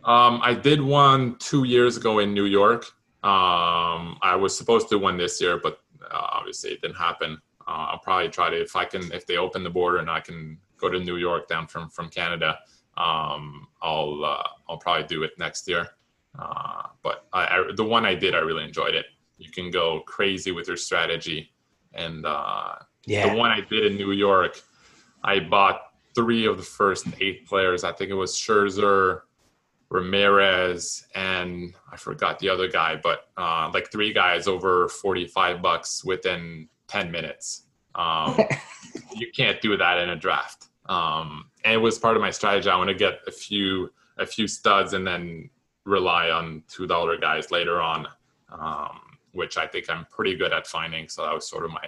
[0.03, 2.85] Um, I did one two years ago in New York.
[3.23, 7.41] Um, I was supposed to do one this year, but uh, obviously it didn't happen.
[7.67, 10.19] Uh, I'll probably try to if I can if they open the border and I
[10.19, 12.59] can go to New York down from from Canada.
[12.97, 15.87] Um, I'll uh, I'll probably do it next year.
[16.37, 19.05] Uh, but I, I, the one I did, I really enjoyed it.
[19.37, 21.51] You can go crazy with your strategy,
[21.93, 23.29] and uh, Yeah.
[23.29, 24.61] the one I did in New York,
[25.23, 25.81] I bought
[26.15, 27.83] three of the first eight players.
[27.83, 29.21] I think it was Scherzer,
[29.89, 36.03] Ramirez, and I forgot the other guy, but uh, like three guys over 45 bucks
[36.05, 37.63] within 10 minutes.
[37.95, 38.37] Um,
[39.15, 40.67] you can't do that in a draft.
[40.87, 42.69] Um, and it was part of my strategy.
[42.69, 45.49] I want to get a few a few studs and then
[45.85, 48.07] rely on two dollar guys later on,
[48.51, 48.99] um,
[49.33, 51.07] which I think I'm pretty good at finding.
[51.09, 51.87] So that was sort of my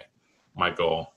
[0.55, 1.13] my goal.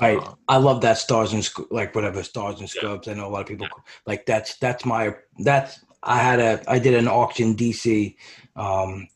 [0.00, 0.18] Right.
[0.18, 2.80] Uh, I love that stars and sc- like whatever stars and Yeah.
[2.80, 3.08] scrubs.
[3.08, 3.68] I know a lot of people
[4.06, 8.16] like that's that's my that's I had a I did an auction DC
[8.56, 9.08] um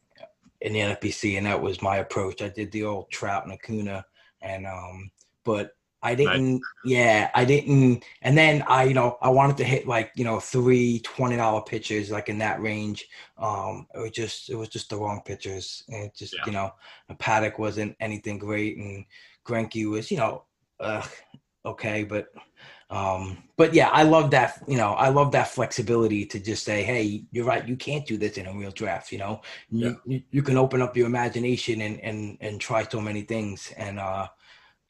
[0.61, 2.43] in the NFBC and that was my approach.
[2.43, 4.05] I did the old Trout and Acuna
[4.43, 5.11] and um
[5.45, 9.87] but I didn't yeah, I didn't and then I you know I wanted to hit
[9.87, 13.07] like, you know, three twenty dollar pitchers like in that range.
[13.39, 15.85] Um it was just it was just the wrong pitchers.
[15.89, 16.47] And it just, Yeah.
[16.47, 16.73] you know,
[17.19, 19.05] Paddock wasn't anything great and
[19.47, 20.45] Greinke was, you know,
[20.81, 21.07] uh,
[21.67, 22.29] okay, but
[22.91, 24.63] um, but yeah, I love that.
[24.67, 27.67] You know, I love that flexibility to just say, "Hey, you're right.
[27.67, 29.93] You can't do this in a real draft." You know, Yeah.
[30.07, 33.73] you, you can open up your imagination and and and try so many things.
[33.77, 34.27] And uh,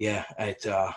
[0.01, 0.91] yeah, it's uh,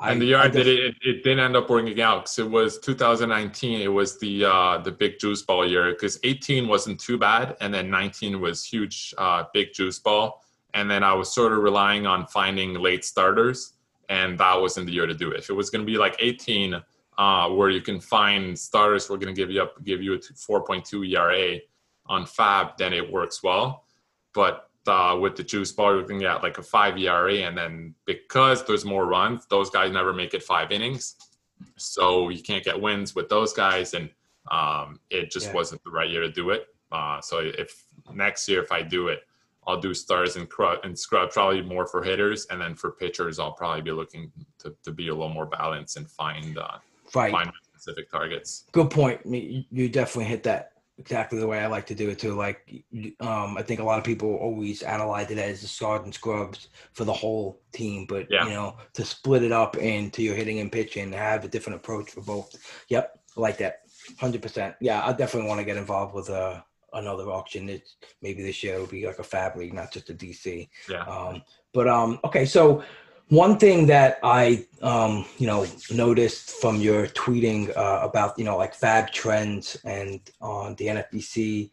[0.00, 2.50] and the year I, did it, it, it didn't end up working out because it
[2.50, 3.80] was 2019.
[3.80, 7.74] It was the uh, the big juice ball year because 18 wasn't too bad, and
[7.74, 10.40] then 19 was huge, uh, big juice ball.
[10.72, 13.74] And then I was sort of relying on finding late starters,
[14.08, 15.38] and that wasn't the year to do it.
[15.38, 16.80] If it was going to be like 18,
[17.18, 20.18] uh, where you can find starters, we're going to give you up, give you a
[20.18, 21.60] 4.2 ERA
[22.06, 23.84] on Fab, then it works well.
[24.32, 27.94] But uh, with the juice ball, you're looking at like a five ERA, and then
[28.04, 31.16] because there's more runs, those guys never make it five innings,
[31.76, 34.10] so you can't get wins with those guys, and
[34.50, 35.54] um, it just Yeah.
[35.54, 36.68] wasn't the right year to do it.
[36.92, 39.26] Uh, so if next year if I do it,
[39.66, 43.38] I'll do stars and scrub and scrub probably more for hitters, and then for pitchers,
[43.38, 46.78] I'll probably be looking to, to be a little more balanced and find uh,
[47.14, 47.32] right.
[47.32, 48.64] find specific targets.
[48.72, 49.20] Good point.
[49.24, 52.34] You definitely hit that exactly the way I like to do it too.
[52.34, 52.84] Like,
[53.20, 56.68] um, I think a lot of people always analyze it as the stars and scrubs
[56.92, 58.44] for the whole team, but Yeah.
[58.44, 62.10] you know, to split it up into your hitting and pitching, have a different approach
[62.10, 62.54] for both.
[62.88, 63.80] Yep, I like that.
[64.18, 64.76] Hundred percent.
[64.80, 66.60] Yeah, I definitely want to get involved with uh,
[66.92, 67.68] another auction.
[67.68, 70.68] It's maybe this year it'll be like a Fab League, not just a DC.
[70.88, 71.02] Yeah.
[71.04, 72.84] Um, but um, okay, so
[73.28, 78.56] one thing that I um, you know noticed from your tweeting uh, about you know
[78.56, 81.70] like fab trends and on the NFBC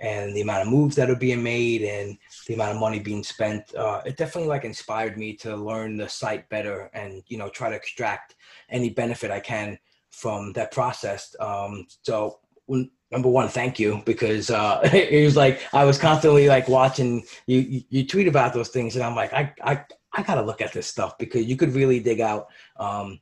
[0.00, 3.22] and the amount of moves that are being made and the amount of money being
[3.22, 7.48] spent, uh, it definitely like inspired me to learn the site better and you know
[7.48, 8.34] try to extract
[8.70, 9.78] any benefit I can
[10.10, 11.34] from that process.
[11.40, 16.48] Um, so when, number one, thank you because uh, it was like I was constantly
[16.48, 19.84] like watching you, you you tweet about those things and I'm like I I
[20.14, 22.46] I gotta look at this stuff because you could really dig out
[22.76, 23.20] um,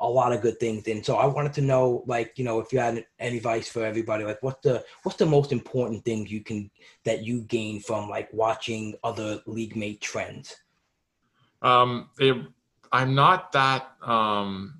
[0.00, 0.86] a lot of good things.
[0.88, 3.84] And so I wanted to know, like, you know, if you had any advice for
[3.84, 6.70] everybody, like, what's the what's the most important thing you can
[7.04, 10.56] that you gain from like watching other league mate trends?
[11.62, 12.36] Um, it,
[12.90, 14.74] I'm not that um,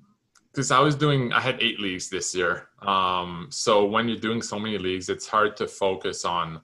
[0.51, 1.31] because I was doing.
[1.31, 2.67] I had eight leagues this year.
[2.81, 6.59] Um, so when you're doing so many leagues, it's hard to focus on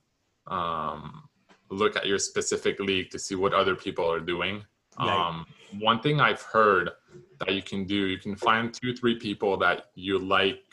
[0.48, 1.24] um,
[1.70, 4.66] look at your specific league to see what other people are doing.
[5.08, 5.46] Um,
[5.80, 6.92] one thing I've heard
[7.40, 10.64] that you can do, you can find two, three people that you like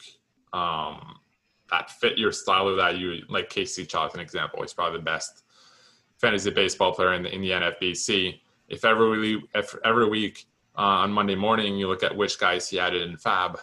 [0.53, 1.19] um,
[1.71, 3.51] that fit your style or that you like.
[3.51, 5.45] Casey Chaw, as an example, he's probably the best
[6.19, 8.41] fantasy baseball player in the, in the NFBC.
[8.69, 12.79] If every if every week uh, on Monday morning you look at which guys he
[12.79, 13.61] added in Fab,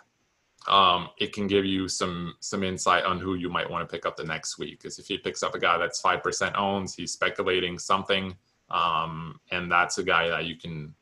[0.67, 4.05] um, it can give you some some insight on who you might want to pick
[4.05, 4.79] up the next week.
[4.81, 8.35] Because if he picks up a guy that's five percent owns, he's speculating something,
[8.73, 10.93] um, and that's a guy that you can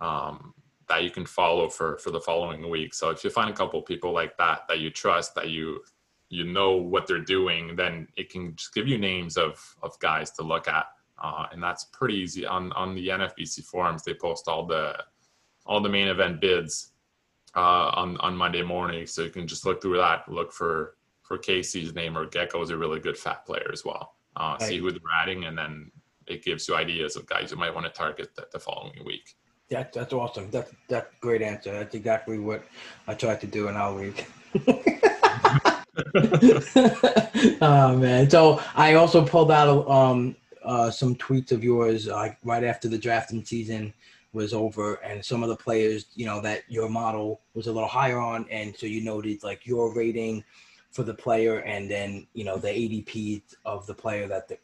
[0.00, 0.54] um,
[0.88, 2.94] that you can follow for for the following week.
[2.94, 5.80] So if you find a couple people like that that you trust, that you
[6.30, 10.30] you know what they're doing, then it can just give you names of of guys
[10.32, 10.86] to look at,
[11.22, 14.04] uh, and that's pretty easy on on the NFBC forums.
[14.04, 14.96] They post all the
[15.66, 16.92] all the main event bids
[17.56, 21.38] uh, on on Monday morning, so you can just look through that, look for for
[21.38, 24.14] Casey's name or Gecko's a really good FAB player as well.
[24.36, 25.90] Uh, See who they're adding, and then
[26.26, 29.34] it gives you ideas of guys you might want to target the, following week.
[29.70, 30.50] That, that's awesome.
[30.50, 31.72] That's a great answer.
[31.72, 32.64] That's exactly what
[33.06, 34.24] I tried to do in our league.
[37.60, 38.30] oh man!
[38.30, 42.98] So I also pulled out um uh, some tweets of yours like right after the
[42.98, 43.92] drafting season
[44.32, 47.88] was over, and some of the players you know that your model was a little
[47.88, 50.44] higher on, and so you noted like your rating
[50.90, 54.58] for the player, and then you know the ADP of the player that the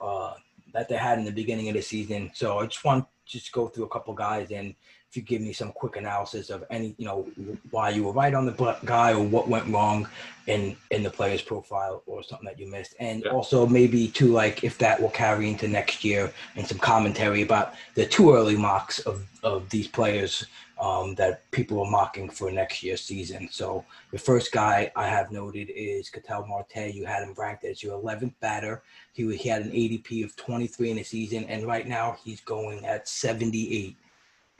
[0.00, 0.34] uh,
[0.74, 2.30] that they had in the beginning of the season.
[2.34, 4.74] So I just want to just go through a couple guys and
[5.08, 7.24] if you give me some quick analysis of any, you know,
[7.70, 10.08] why you were right on the guy or what went wrong
[10.48, 13.30] in in the player's profile or something that you missed, and Yeah.
[13.30, 17.74] also maybe too like if that will carry into next year and some commentary about
[17.94, 20.46] the too early mocks of of these players
[20.80, 23.48] um, that people are mocking for next year's season.
[23.50, 26.92] So the first guy I have noted is Ketel Marte.
[26.94, 28.82] You had him ranked as your 11th batter.
[29.12, 32.84] He, he had an ADP of 23 in the season, and right now he's going
[32.84, 33.96] at 78.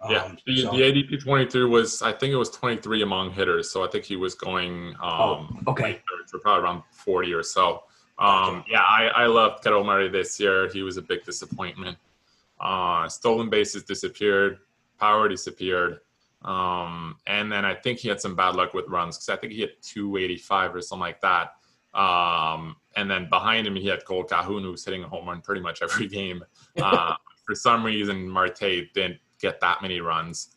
[0.08, 3.70] Yeah, Um, the, so- the ADP 23 was, I think it was 23 among hitters.
[3.70, 6.00] So I think he was going, um, Oh, okay.
[6.30, 7.84] for probably around 40 or so.
[8.18, 10.68] Um, yeah, I, I loved Ketel Marte this year.
[10.68, 11.96] He was a big disappointment.
[12.60, 14.58] Uh, stolen bases disappeared,
[14.98, 16.00] power disappeared.
[16.42, 19.52] Um, and then I think he had some bad luck with runs because I think
[19.52, 21.54] he hit 285 or something like that.
[21.98, 25.40] Um, and then behind him, he had Kole Calhoun, who was hitting a home run
[25.40, 26.44] pretty much every game.
[26.76, 27.14] Uh,
[27.46, 30.56] for some reason, Marte didn't get that many runs.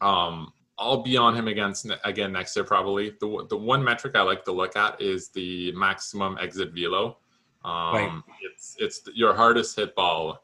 [0.00, 3.10] Um, I'll be on him against again next year probably.
[3.20, 7.18] The the one metric I like to look at is the maximum exit velo.
[7.64, 8.22] Um, Right.
[8.42, 10.42] It's it's your hardest hit ball,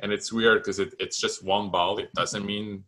[0.00, 1.98] and it's weird because it, it's just one ball.
[1.98, 2.84] It doesn't mean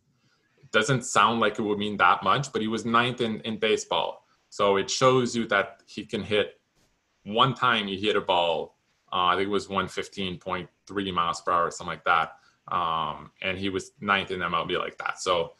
[0.59, 3.57] it doesn't sound like it would mean that much, but he was ninth in in
[3.57, 6.59] baseball, so it shows you that he can hit
[7.23, 7.87] one time.
[7.87, 8.77] He hit a ball.
[9.13, 12.05] Uh, I think it was one fifteen point three miles per hour, or something like
[12.05, 12.33] that.
[12.67, 15.19] Um, and he was ninth in MLB like that.
[15.19, 15.53] So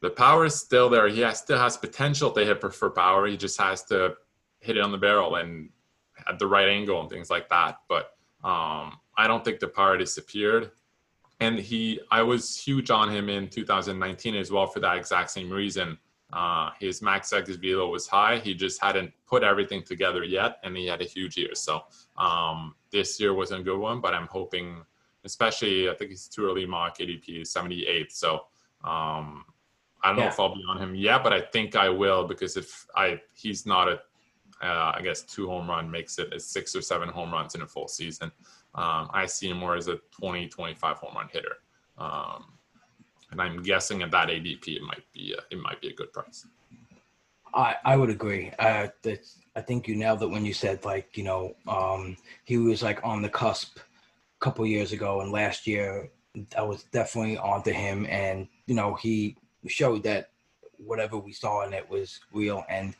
[0.00, 1.08] the power is still there.
[1.08, 3.26] He has, still has potential to hit for power.
[3.26, 4.14] He just has to
[4.60, 5.70] hit it on the barrel and
[6.28, 7.78] at the right angle and things like that.
[7.88, 10.70] But um, I don't think the power disappeared.
[11.40, 15.50] And he, I was huge on him in 2019 as well for that exact same
[15.50, 15.98] reason.
[16.32, 18.38] Uh, his max exit velo was high.
[18.38, 21.54] He just hadn't put everything together yet, and he had a huge year.
[21.54, 21.82] So
[22.16, 24.82] um, this year wasn't a good one, but I'm hoping,
[25.24, 28.12] especially I think he's too early mock ADP is 78.
[28.12, 28.46] So
[28.82, 29.44] um,
[30.02, 32.56] I don't know if I'll be on him yet, but I think I will because
[32.56, 34.00] if I he's not a
[34.62, 37.62] uh, I guess two home run makes it a six or seven home runs in
[37.62, 38.30] a full season.
[38.74, 41.56] Um, I see him more as a 20, 25 home run hitter.
[41.96, 42.44] Um,
[43.30, 46.12] and I'm guessing at that ADP, it might be a, it might be a good
[46.12, 46.46] price.
[47.54, 48.50] I, I would agree.
[48.58, 52.58] Uh, that's, I think you nailed it when you said like you know um, he
[52.58, 56.10] was like on the cusp a couple years ago, and last year
[56.58, 60.30] I was definitely onto him, and you know he showed that
[60.78, 62.94] whatever we saw in it was real, and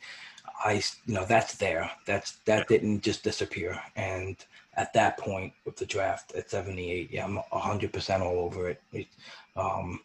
[0.63, 1.91] I you know that's there.
[2.05, 4.37] That's that didn't just disappear, and
[4.77, 8.81] at that point with the draft at 78, yeah, I'm 100 percent all over it.
[8.91, 9.07] it
[9.55, 9.99] um,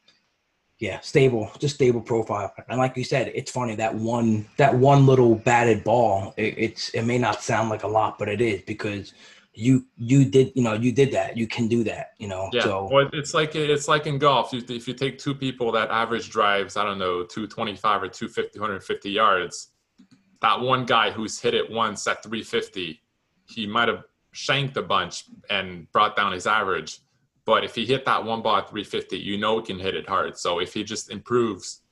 [0.80, 2.54] yeah, stable, just stable profile.
[2.68, 6.32] And like you said, it's funny that one that one little batted ball.
[6.38, 9.12] It, it's it may not sound like a lot, but it is because
[9.52, 11.36] you you did you know you did that.
[11.36, 12.12] You can do that.
[12.18, 12.48] You know.
[12.52, 14.54] Yeah, So well, it's like it's like in golf.
[14.54, 18.58] You, if you take two people that average drives, I don't know, 225 or 250,
[18.58, 19.68] 150 yards,
[20.40, 23.02] that one guy who's hit it once at 350,
[23.44, 27.00] he might have shanked a bunch and brought down his average.
[27.44, 30.08] But if he hit that one ball at 350, you know he can hit it
[30.08, 30.38] hard.
[30.38, 31.82] So if he just improves,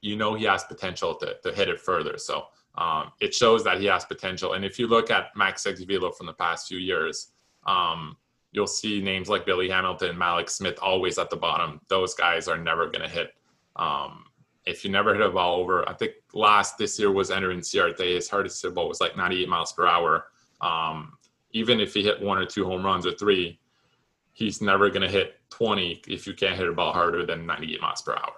[0.00, 2.16] you know he has potential to, to hit it further.
[2.18, 2.44] So
[2.76, 4.54] um, it shows that he has potential.
[4.54, 7.32] And if you look at Max Velo from the past few years,
[7.66, 8.16] um,
[8.52, 11.80] you'll see names like Billy Hamilton, Mallex Smith always at the bottom.
[11.88, 13.32] Those guys are never going to hit.
[13.76, 14.24] Um,
[14.64, 18.14] if you never hit a ball over, I think last this year was Ender Inciarte.
[18.14, 20.26] His hardest hit ball was like 98 miles per hour.
[20.60, 21.18] Um,
[21.54, 23.58] even if he hit one or two home runs or three,
[24.32, 27.80] he's never going to hit 20 if you can't hit a ball harder than 98
[27.80, 28.34] miles per hour.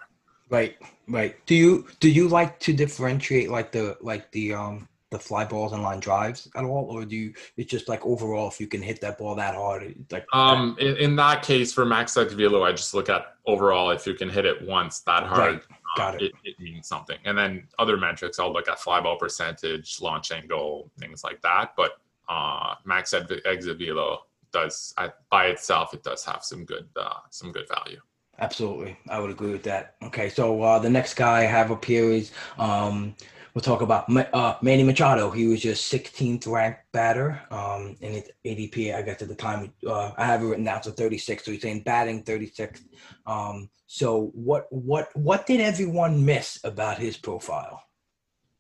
[0.51, 0.77] right,
[1.09, 1.35] right.
[1.47, 5.73] Do you do you like to differentiate like the like the um the fly balls
[5.73, 8.83] and line drives at all, or do you it's just like overall if you can
[8.83, 12.73] hit that ball that hard, like Um, in, in that case, for Max Velo, I
[12.73, 15.55] just look at overall if you can hit it once that hard.
[15.55, 15.63] Right.
[15.97, 16.23] Got uh, it.
[16.23, 17.17] It, it means something.
[17.25, 21.73] And then other metrics, I'll look at fly ball percentage, launch angle, things like that.
[21.77, 21.93] But
[22.29, 24.21] uh, max velo
[24.53, 28.01] does I, by itself, it does have some good uh, some good value.
[28.39, 29.95] Absolutely, I would agree with that.
[30.03, 33.15] Okay, so uh, the next guy I have up here is um,
[33.55, 35.31] we'll talk about uh, Manny Machado.
[35.31, 38.95] He was just 16th ranked batter um, in his ADP.
[38.95, 41.45] I guess at the time uh, I have it written down to 36.
[41.45, 42.85] So he's saying batting 36.
[43.27, 47.86] Um, so what what what did everyone miss about his profile?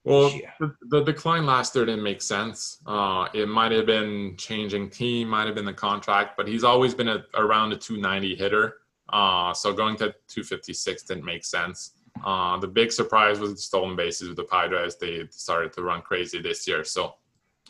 [0.06, 0.52] Well, year?
[0.60, 2.78] the, the decline last year didn't make sense.
[2.86, 6.94] Uh, it might have been changing team, might have been the contract, but he's always
[6.94, 8.76] been a, around a 290 hitter.
[9.08, 11.94] Uh, so going to 256 didn't make sense.
[12.24, 14.96] Uh, the big surprise was the stolen bases with the Padres.
[14.96, 17.14] They started to run crazy this year, so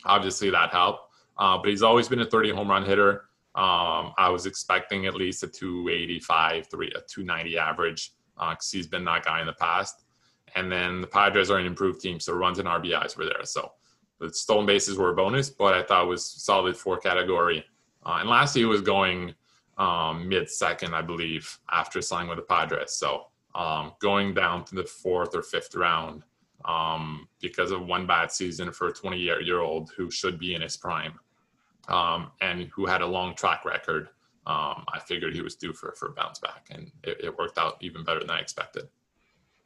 [0.05, 1.11] obviously that helped.
[1.39, 3.25] Uh, but he's always been a 30 home run hitter.
[3.55, 9.05] Um, I was expecting at least a 285, three, a 290 average because he's been
[9.05, 10.03] that guy in the past.
[10.57, 13.45] And then the Padres are an improved team, so runs and RBIs were there.
[13.45, 13.73] So
[14.19, 17.63] the stolen bases were a bonus, but I thought it was solid four category.
[18.03, 19.35] Uh, and last year was going
[19.77, 22.93] um, mid second, I believe, after signing with the Padres.
[22.93, 26.23] So um, going down to the fourth or fifth round
[26.65, 30.61] um, because of one bad season for a 20 year old who should be in
[30.61, 31.13] his prime
[31.87, 34.09] um, and who had a long track record.
[34.47, 37.57] Um, I figured he was due for, for a bounce back, and it, it worked
[37.57, 38.87] out even better than I expected.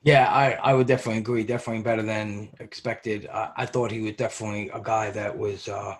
[0.03, 1.43] Yeah, I, I would definitely agree.
[1.43, 3.27] Definitely better than expected.
[3.27, 5.95] I, I thought he was definitely a guy that was, uh,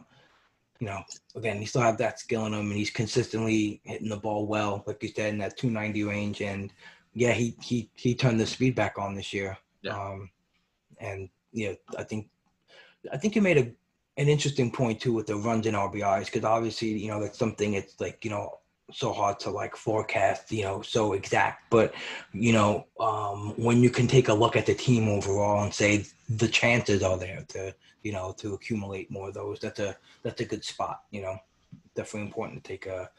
[0.80, 1.04] you know,
[1.36, 4.84] again, he still had that skill in him, and he's consistently hitting the ball well,
[4.88, 6.42] like you said, in that 290 range.
[6.42, 6.74] And
[7.14, 9.58] yeah, he he he turned the speed back on this year.
[9.84, 9.98] Yeah.
[10.00, 10.32] Um,
[11.00, 12.30] and yeah, I think
[13.12, 13.72] I think you made a
[14.18, 17.76] an interesting point too with the runs and RBIs because obviously you know that's something.
[17.76, 18.60] It's like you know
[18.94, 21.70] so hard to like forecast, you know, so exact.
[21.70, 21.94] But
[22.34, 26.06] you know, um, when you can take a look at the team overall and say
[26.30, 30.42] the chances are there to, you know, to accumulate more of those, that's a that's
[30.42, 31.02] a good spot.
[31.12, 31.38] You know,
[31.96, 33.10] definitely important to take a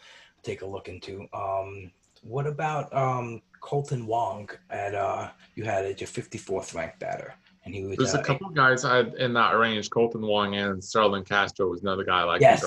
[0.43, 1.27] take a look into.
[1.33, 1.93] Um,
[2.23, 7.75] what about um, Kolten Wong at uh, you had as your 54th ranked batter, and
[7.75, 7.97] he was.
[7.97, 9.91] There's uh, a couple guys I in that range.
[9.91, 12.41] Kolten Wong and Starlin Castro was another guy like.
[12.41, 12.65] Yes,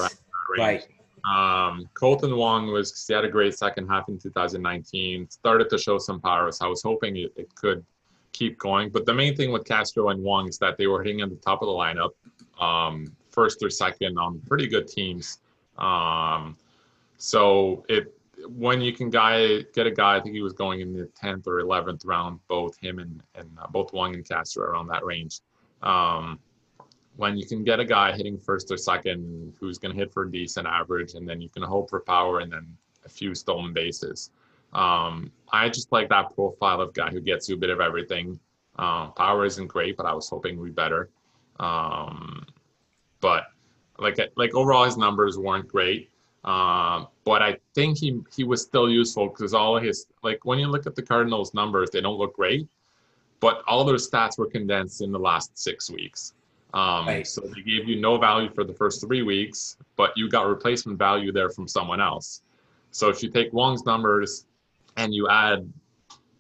[0.58, 0.88] right.
[1.28, 5.30] Um, Kolten Wong was he had a great second half in 2019.
[5.30, 7.84] Started to show some power, so I was hoping it, it could
[8.32, 8.90] keep going.
[8.90, 11.36] But the main thing with Castro and Wong is that they were hitting at the
[11.38, 12.12] top of the lineup,
[12.62, 15.40] um, first or second on pretty good teams.
[15.78, 16.58] Um,
[17.18, 18.14] so it
[18.48, 21.48] when you can guy get a guy, I think he was going in the 10th
[21.48, 25.40] or 11th round, both him and and uh, both Wong and Castro around that range.
[25.82, 26.40] Um,
[27.18, 30.24] when you can get a guy hitting first or second who's going to hit for
[30.24, 32.68] a decent average, and then you can hope for power and then
[33.06, 34.32] a few stolen bases.
[34.74, 38.40] Um, I just like that profile of guy who gets you a bit of everything.
[38.78, 41.10] Uh, power isn't great, but I was hoping we'd be better.
[41.60, 42.46] Um,
[43.22, 43.46] but
[43.98, 46.10] like like overall, his numbers weren't great.
[46.44, 50.68] Um, but I think he he was still useful because all his like when you
[50.68, 52.68] look at the Cardinals numbers, they don't look great,
[53.40, 56.34] but all their stats were condensed in the last six weeks.
[56.76, 57.26] Um, Right.
[57.26, 61.00] So they gave you no value for the first three weeks, but you got replacement
[61.00, 62.42] value there from someone else.
[62.92, 64.46] So if you take Wong's numbers
[64.98, 65.72] and you add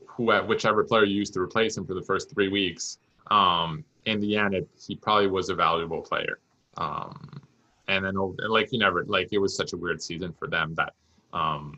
[0.05, 2.99] who whichever player you used to replace him for the first three weeks,
[3.31, 6.39] um, in the end, it, he probably was a valuable player.
[6.77, 7.41] Um,
[7.88, 8.15] and then
[8.49, 10.93] like you never like it was such a weird season for them that
[11.33, 11.77] um,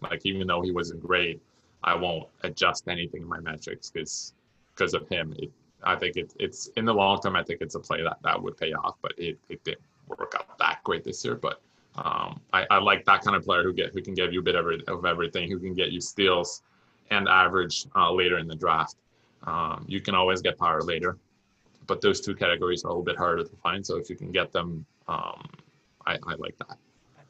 [0.00, 1.40] like even though he wasn't great,
[1.84, 4.32] I won't adjust anything in my metrics because
[4.74, 5.34] because of him.
[5.38, 5.50] It,
[5.82, 7.36] I think it, it's in the long term.
[7.36, 10.34] I think it's a play that that would pay off, but it, it didn't work
[10.38, 11.36] out that great this year.
[11.36, 11.60] But
[11.96, 14.42] um, I, I like that kind of player who get who can give you a
[14.42, 16.62] bit of, of everything, who can get you steals
[17.10, 18.96] and average uh, later in the draft.
[19.44, 21.16] Um, you can always get power later,
[21.86, 23.86] but those two categories are a little bit harder to find.
[23.86, 25.46] So if you can get them, um,
[26.06, 26.76] I, I like that.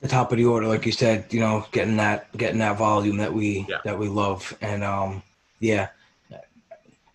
[0.01, 3.19] the top of the order, like you said, you know, getting that getting that volume
[3.19, 3.79] that we Yeah.
[3.85, 5.23] that we love, and um,
[5.61, 5.89] yeah,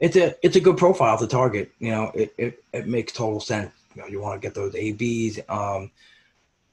[0.04, 1.72] it's a it's a good profile to target.
[1.80, 3.72] You know, it it, it makes total sense.
[3.96, 5.92] You know, you want to get those ABs, um,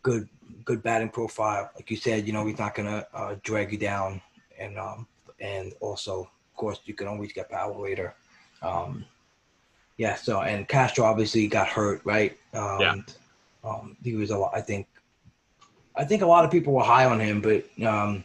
[0.03, 0.29] good
[0.65, 2.27] good batting profile, like you said.
[2.27, 4.21] You know, he's not gonna uh, drag you down,
[4.59, 5.07] and um,
[5.39, 8.15] and also, of course, you can always get power later.
[8.63, 9.05] Um,
[9.97, 10.17] yeah.
[10.17, 12.37] So, and Castro obviously got hurt, right?
[12.53, 12.95] Um, Yeah.
[13.63, 14.51] Um, he was a lot.
[14.55, 14.89] I think
[15.95, 18.25] I think a lot of people were high on him, but um,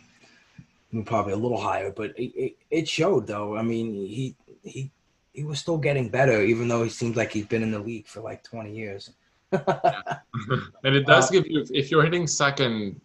[1.05, 1.91] probably a little higher.
[1.91, 3.55] But it, it, it showed, though.
[3.55, 4.35] I mean, he
[4.65, 4.91] he
[5.33, 8.07] he was still getting better, even though he seems like he's been in the league
[8.07, 9.11] for like twenty years.
[9.51, 12.99] and it does give you if you're hitting second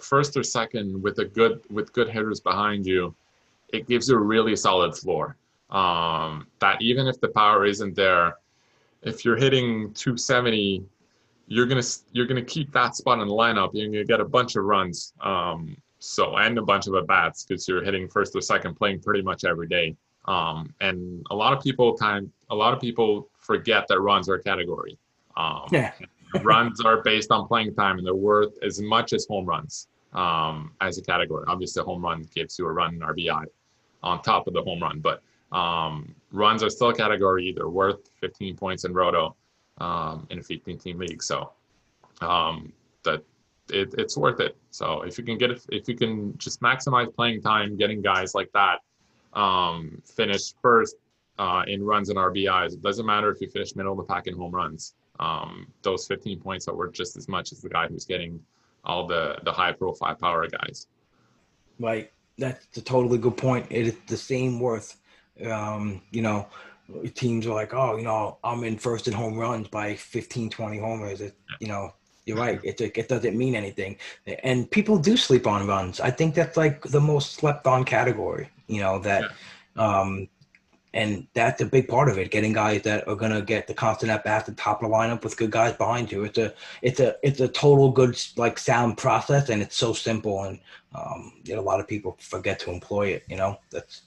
[0.00, 3.14] first or second with a good with good hitters behind you
[3.72, 5.36] it gives you a really solid floor.
[5.70, 8.36] Um, that even if the power isn't there
[9.02, 10.84] if you're hitting 270
[11.46, 13.70] you're gonna you're gonna keep that spot in the lineup.
[13.72, 17.44] You're gonna get a bunch of runs um, so and a bunch of at bats
[17.44, 19.96] because you're hitting first or second playing pretty much every day
[20.26, 24.34] um, and a lot of people kind a lot of people forget that runs are
[24.34, 24.98] a category
[25.36, 25.92] um, Yeah.
[26.42, 30.72] runs are based on playing time and they're worth as much as home runs um,
[30.80, 31.44] as a category.
[31.48, 33.44] Obviously, a home run gives you a run in RBI
[34.02, 35.22] on top of the home run, but
[35.52, 37.52] um, runs are still a category.
[37.52, 39.36] They're worth 15 points in Roto
[39.78, 41.22] um, in a 15 team league.
[41.22, 41.52] So
[42.20, 42.72] um,
[43.04, 43.22] that
[43.70, 44.56] it, it's worth it.
[44.70, 48.34] So if you can get it, if you can just maximize playing time, getting guys
[48.34, 48.80] like that
[49.34, 50.96] um, finish first
[51.38, 52.74] uh, in runs and RBIs.
[52.74, 54.94] It doesn't matter if you finish middle of the pack in home runs.
[55.20, 58.40] Um, those 15 points are worth just as much as the guy who's getting
[58.84, 60.86] all the the high profile power guys.
[61.78, 62.10] Right.
[62.38, 63.66] That's a totally good point.
[63.70, 64.96] It is the same worth.
[65.44, 66.48] Um, you know,
[67.14, 70.78] teams are like, oh, you know, I'm in first in home runs by 15, 20
[70.78, 71.20] homers.
[71.20, 71.94] It, you know,
[72.26, 72.60] you're right.
[72.64, 73.96] It, it doesn't mean anything.
[74.42, 76.00] And people do sleep on runs.
[76.00, 79.32] I think that's like the most slept on category, you know, that,
[79.76, 80.28] um,
[80.94, 82.30] and that's a big part of it.
[82.30, 85.24] Getting guys that are gonna get the constant at bat, the top of the lineup
[85.24, 86.22] with good guys behind you.
[86.24, 90.44] It's a, it's a, it's a total good like sound process, and it's so simple.
[90.44, 90.60] And
[90.94, 93.24] um, you know, a lot of people forget to employ it.
[93.28, 94.02] You know, that's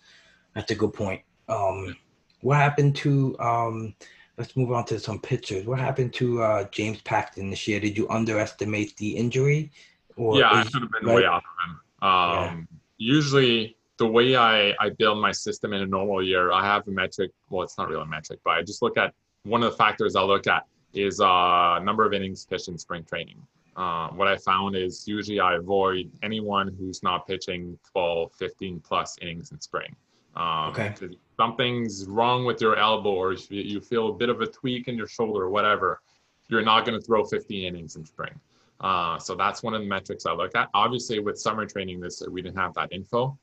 [0.56, 1.22] that's a good point.
[1.50, 1.98] Um,
[2.40, 3.38] what happened to?
[3.40, 3.94] Um,
[4.38, 5.66] let's move on to some pitchers.
[5.66, 7.80] What happened to uh, James Paxton this year?
[7.80, 9.72] Did you underestimate the injury?
[10.16, 11.16] Or yeah, I should have been right?
[11.16, 12.10] way off of him.
[12.10, 12.68] Um,
[13.00, 16.92] Usually, the way I, I build my system in a normal year, I have a
[16.92, 17.32] metric.
[17.50, 19.14] Well, it's not really a metric, but I just look at
[19.44, 23.04] one of the factors I look at is uh, number of innings pitched in spring
[23.04, 23.42] training.
[23.76, 29.16] Uh, what I found is usually I avoid anyone who's not pitching 12, 15 plus
[29.22, 29.96] innings in spring.
[30.36, 30.96] Um, Okay.
[31.40, 35.08] Something's wrong with your elbow, or you feel a bit of a tweak in your
[35.08, 36.02] shoulder, or whatever.
[36.50, 38.40] You're not going to throw 50 innings in spring.
[38.80, 40.70] Uh, so that's one of the metrics I look at.
[40.74, 43.38] Obviously, with summer training this we didn't have that info.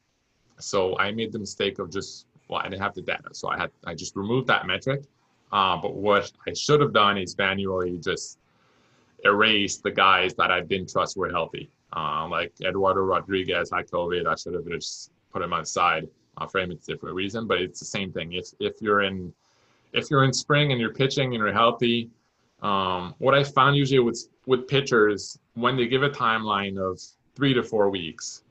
[0.59, 3.59] So I made the mistake of just well, I didn't have the data, so I
[3.59, 5.03] had I just removed that metric.
[5.53, 8.39] Uh, but what I should have done is manually just
[9.25, 11.71] erase the guys that I didn't trust were healthy.
[11.95, 16.47] Uh, like Eduardo Rodriguez had COVID, I should have just put him on side uh,
[16.47, 16.70] for him.
[16.70, 18.32] It's a different reason, but it's the same thing.
[18.32, 19.32] If if you're in
[19.93, 22.11] if you're in spring and you're pitching and you're healthy,
[22.62, 27.01] um, what I found usually with with pitchers when they give a timeline of
[27.37, 28.43] three to four weeks,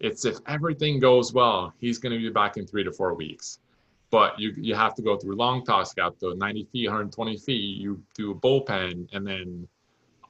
[0.00, 3.58] it's if everything goes well, he's going to be back in three to four weeks.
[4.10, 7.78] But you you have to go through long toss out to 90 feet, 120 feet.
[7.78, 9.68] You do a bullpen, and then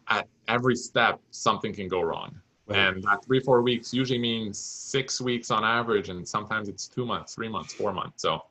[0.09, 2.41] at every step something can go wrong.
[2.71, 7.05] And that three four weeks usually means six weeks on average, and sometimes it's two
[7.05, 8.23] months, three months, four months.
[8.23, 8.43] So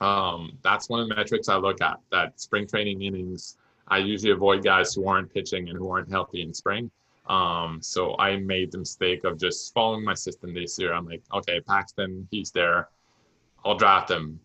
[0.00, 2.00] um, that's one of the metrics I look at.
[2.10, 3.56] That spring training innings,
[3.88, 6.90] I usually avoid guys who aren't pitching and who aren't healthy in spring.
[7.28, 10.94] Um, so I made the mistake of just following my system this year.
[10.94, 12.88] I'm like, okay, Paxton, he's there.
[13.64, 14.40] I'll draft him.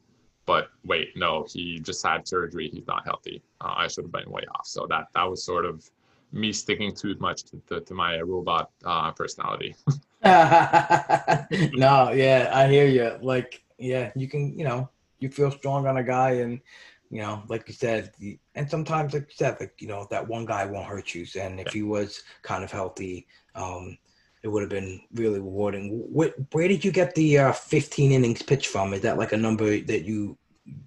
[0.45, 2.69] But wait, no, he just had surgery.
[2.69, 3.41] He's not healthy.
[3.61, 4.67] Uh, I should have been way off.
[4.67, 5.89] So that that was sort of
[6.33, 9.75] me sticking too much to, to, to my robot uh, personality.
[10.23, 13.17] no, yeah, I hear you.
[13.21, 16.59] Like, yeah, you can, you know, you feel strong on a guy, and
[17.09, 18.13] you know, like you said,
[18.55, 21.59] and sometimes, like you said, like you know, that one guy won't hurt you, and
[21.59, 23.97] if he was kind of healthy, um,
[24.43, 25.89] it would have been really rewarding.
[26.11, 28.93] What, where did you get the uh, 15 innings pitch from?
[28.93, 30.37] Is that like a number that you?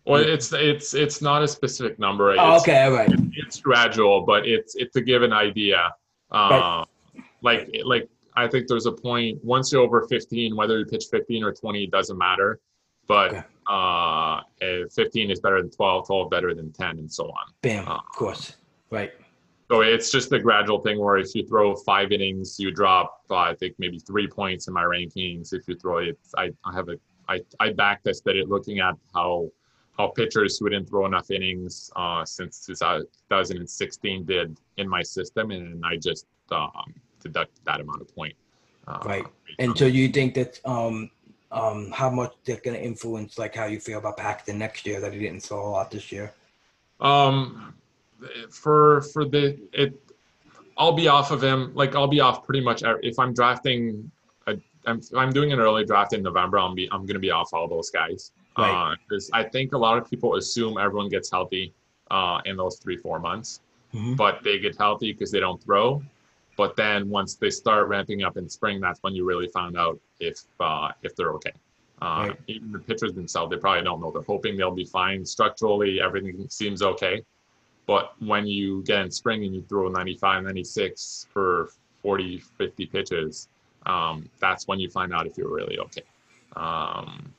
[0.07, 2.35] Well, it's it's it's not a specific number.
[2.39, 3.11] Oh, okay, all right.
[3.35, 5.93] it's gradual, but it's it's to give an idea.
[6.31, 6.85] Uh,
[7.43, 11.43] Like like I think there's a point once you're over 15, whether you pitch 15
[11.43, 12.61] or 20, it doesn't matter.
[13.09, 13.43] But Okay.
[13.69, 17.47] uh, eh, 15 is better than 12, 12 better than 10, and so on.
[17.63, 18.57] Bam, Uh, of course,
[18.91, 19.13] right.
[19.71, 23.37] So it's just a gradual thing where if you throw five innings, you drop uh,
[23.39, 25.53] I think maybe three points in my rankings.
[25.53, 26.97] If you throw it, I, I have a
[27.29, 29.51] I I back tested it looking at how
[29.99, 35.85] how pitchers who didn't throw enough innings uh, since 2016 did in my system, and
[35.85, 38.35] I just um, deduct that amount of point.
[38.87, 39.27] Uh, Right.
[39.59, 41.11] And so you think that um
[41.51, 45.13] um how much they're gonna influence like how you feel about Paxton next year that
[45.13, 46.33] he didn't throw a lot this year?
[47.01, 47.75] Um,
[48.51, 49.95] for for the it,
[50.77, 51.73] I'll be off of him.
[51.75, 54.11] Like I'll be off pretty much if I'm drafting.
[54.47, 56.59] A, I'm, if I'm doing an early draft in November.
[56.59, 58.33] I'm be I'm gonna be off all those guys.
[58.59, 58.97] Right.
[59.09, 61.73] Because I think a lot of people assume everyone gets healthy
[62.11, 63.61] uh, in those three four months,
[63.95, 64.17] Mhm.
[64.17, 66.03] but they get healthy because they don't throw.
[66.57, 69.99] But then once they start ramping up in spring, that's when you really find out
[70.21, 71.53] if uh, if they're okay.
[72.01, 72.37] Uh, Right.
[72.47, 74.11] Even the pitchers themselves, they probably don't know.
[74.11, 76.01] They're hoping they'll be fine structurally.
[76.01, 77.23] Everything seems okay.
[77.87, 81.71] But when you get in spring and you throw 95, 96 for
[82.03, 83.49] 40, 50 pitches,
[83.87, 86.03] um, that's when you find out if you're really okay.
[86.55, 87.33] Um.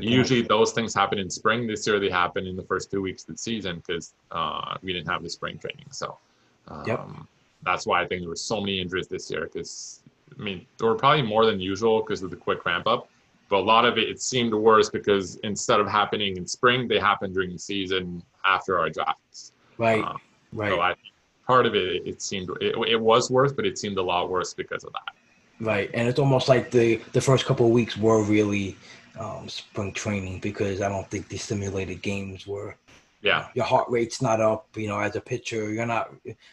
[0.00, 1.66] Usually those things happen in spring.
[1.66, 4.92] This year they happen in the first two weeks of the season because uh, we
[4.92, 5.86] didn't have the spring training.
[5.90, 6.18] So
[6.68, 7.08] um, Yep.
[7.64, 9.42] that's why I think there were so many injuries this year.
[9.52, 10.00] Because
[10.38, 13.08] I mean, there were probably more than usual because of the quick ramp up.
[13.50, 16.98] But a lot of it, it seemed worse because instead of happening in spring, they
[16.98, 19.52] happened during the season after our drafts.
[19.78, 20.16] right, Uh,
[20.52, 20.94] right, So I,
[21.46, 24.54] part of it, it seemed it, it was worse, but it seemed a lot worse
[24.54, 25.14] because of that.
[25.60, 25.90] right.
[25.94, 28.76] And it's almost like the the first couple of weeks were really
[29.18, 32.76] um spring training because I don't think the simulated games were
[33.22, 36.10] Yeah, your heart rate's not up, you know, as a pitcher, you're not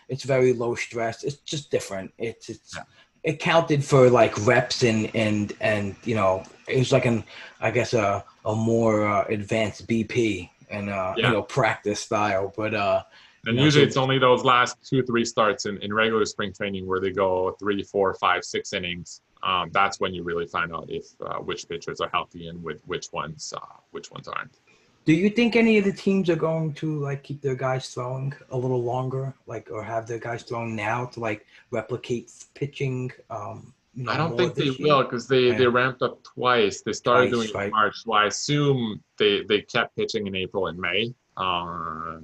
[0.08, 1.24] it's very low stress.
[1.24, 2.14] It's just different.
[2.18, 2.84] It's it's Yeah.
[3.24, 7.24] it counted for like reps and and and you know, it was like an
[7.60, 11.28] I guess a a more uh, advanced BP and uh Yeah.
[11.28, 13.04] you know practice style, but uh
[13.46, 16.86] and Yeah, usually it's only those last two, three starts in, in regular spring training
[16.88, 19.22] where they go three, four, five, six innings.
[19.44, 22.82] Um, that's when you really find out if uh, which pitchers are healthy and with
[22.86, 24.60] which ones uh, which ones aren't.
[25.06, 28.34] do you think any of the teams are going to like keep their guys throwing
[28.52, 33.74] a little longer, like or have their guys throwing now to like replicate pitching um
[33.94, 34.76] you know, I don't think they year?
[34.80, 36.82] will because they, they ramped up twice.
[36.82, 37.66] They started Twice, doing it right.
[37.66, 41.14] in March, so I assume they, they kept pitching in April and May.
[41.36, 42.20] Uh,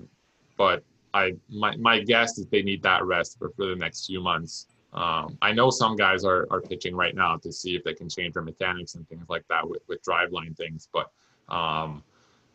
[0.57, 4.22] but I my, my guess is they need that rest for, for the next few
[4.22, 4.68] months.
[4.97, 8.09] Um, I know some guys are, are pitching right now to see if they can
[8.09, 10.89] change their mechanics and things like that with, with Driveline things.
[10.91, 11.11] But
[11.49, 12.03] um,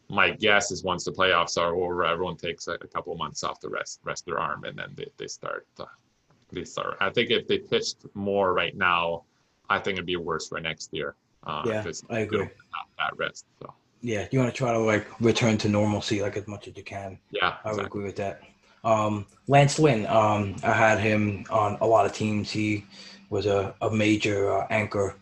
[0.09, 3.45] my guess is once the playoffs are over, everyone takes a, a couple of months
[3.45, 5.84] off to rest rest their arm and then they, they start uh,
[6.51, 6.97] they start.
[7.01, 9.22] I think if they pitched more right now,
[9.70, 11.14] I think it'd be worse for next year.
[11.47, 12.49] Uh, Yeah, I agree.
[12.99, 13.47] That rest.
[13.61, 16.76] So Yeah, you want to try to like return to normalcy like as much as
[16.76, 17.20] you can.
[17.30, 17.86] yeah, I would exactly.
[17.86, 18.43] agree with that.
[18.85, 22.51] Um, Lance Lynn, um, I had him on a lot of teams.
[22.51, 22.85] He
[23.30, 25.16] was a, a major uh, anchor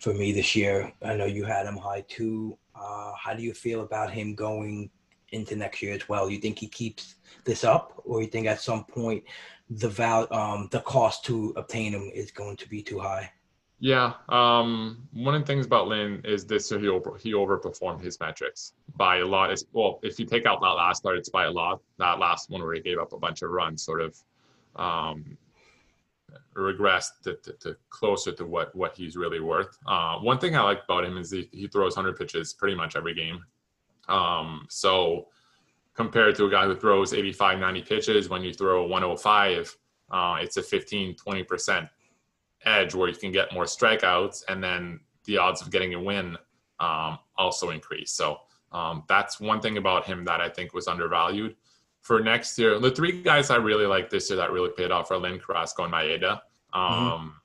[0.00, 0.92] for me this year.
[1.02, 2.58] I know you had him high too.
[2.74, 4.90] Uh, how do you feel about him going
[5.30, 6.28] into next year as well?
[6.28, 9.24] You think he keeps this up, or you think at some point
[9.70, 13.32] the val um, the cost to obtain him is going to be too high?
[13.84, 14.14] Yeah.
[14.30, 18.18] Um, one of the things about Lynn is this: so he over, he overperformed his
[18.18, 19.50] metrics by a lot.
[19.50, 21.82] It's, well, if you take out that last start, it's by a lot.
[21.98, 24.16] That last one where he gave up a bunch of runs, sort of
[24.76, 25.36] um,
[26.56, 29.76] regressed to, to, to closer to what what he's really worth.
[29.86, 32.96] Uh, one thing I like about him is he, he throws 100 pitches pretty much
[32.96, 33.44] every game.
[34.08, 35.26] Um, so
[35.92, 39.76] compared to a guy who throws 85, 90 pitches, when you throw 105,
[40.10, 41.88] uh, it's a 15, 20 percent
[42.66, 46.36] edge where you can get more strikeouts and then the odds of getting a win
[46.80, 48.12] um, also increase.
[48.12, 48.38] So
[48.72, 51.56] um, that's one thing about him that I think was undervalued.
[52.02, 55.10] For next year, the three guys I really like this year that really paid off
[55.10, 56.40] are Lynn Carrasco and Maeda.
[56.72, 57.40] Um,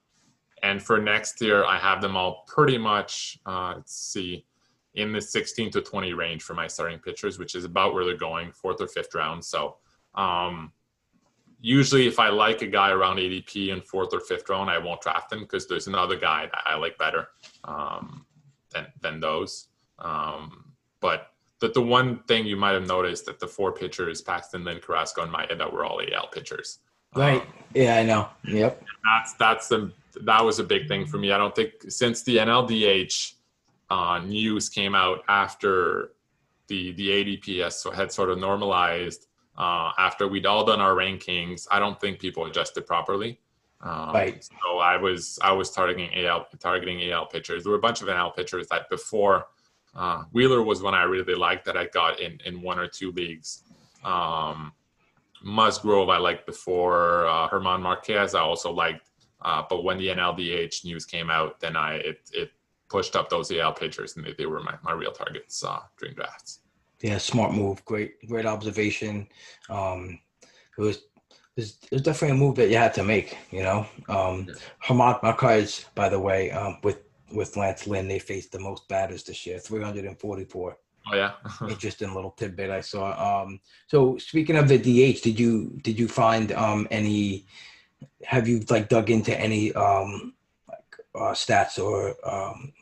[0.61, 4.45] And for next year, I have them all pretty much, uh, let's see,
[4.95, 8.17] in the 16 to 20 range for my starting pitchers, which is about where they're
[8.17, 9.45] going, fourth or fifth round.
[9.45, 9.78] So
[10.15, 10.74] um,
[11.62, 15.01] usually if I like a guy around ADP in fourth or fifth round, I won't
[15.01, 17.30] draft him because there's another guy that I like better
[17.64, 18.26] um,
[18.72, 19.68] than than those.
[19.99, 24.64] Um, but the, the one thing you might have noticed that the four pitchers, Paxton,
[24.64, 26.80] Lynn, Carrasco, and Maeda, that were all AL pitchers.
[27.16, 27.41] Right.
[27.41, 28.30] Um, Yeah, I know.
[28.45, 28.84] Yep.
[29.03, 29.91] that's that's the
[30.22, 31.32] that was a big thing for me.
[31.32, 33.34] I don't think since the NLDH
[33.89, 36.12] uh, news came out after
[36.68, 39.28] the the ADP has, had sort of normalized
[39.60, 41.68] uh, after we'd all done our rankings.
[41.70, 43.39] I don't think people adjusted properly.
[43.82, 44.43] Um, Right.
[44.43, 47.64] So I was I was targeting AL targeting AL pitchers.
[47.64, 49.47] There were a bunch of NL pitchers that before
[49.95, 53.12] uh, Wheeler was one I really liked that I got in in one or two
[53.12, 53.64] leagues.
[54.03, 54.74] Um,
[55.43, 57.28] Musgrove I liked before.
[57.28, 59.10] Uh, German Marquez I also liked.
[59.41, 62.51] Uh, but when the NLDH news came out, then I it, it
[62.89, 66.16] pushed up those AL pitchers, and they, they were my, my real targets uh, during
[66.16, 66.60] drafts.
[67.02, 67.84] Yeah, smart move.
[67.86, 69.28] Great, great observation.
[69.70, 70.20] Um,
[70.78, 71.02] it was, it
[71.56, 73.38] was, it was definitely a move that you had to make.
[73.52, 74.56] You know, um, Yeah.
[74.88, 77.00] German Marquez, by the way, um, with
[77.32, 80.78] with Lance Lynn, they faced the most batters this year, 344.
[81.12, 81.34] Oh yeah,
[81.70, 83.43] Interesting little tidbit I saw.
[83.43, 87.45] Um, so speaking of the DH, did you did you find um, any?
[88.24, 90.34] Have you like dug into any um,
[90.68, 92.74] like uh, stats or um,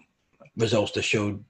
[0.58, 1.44] results that showed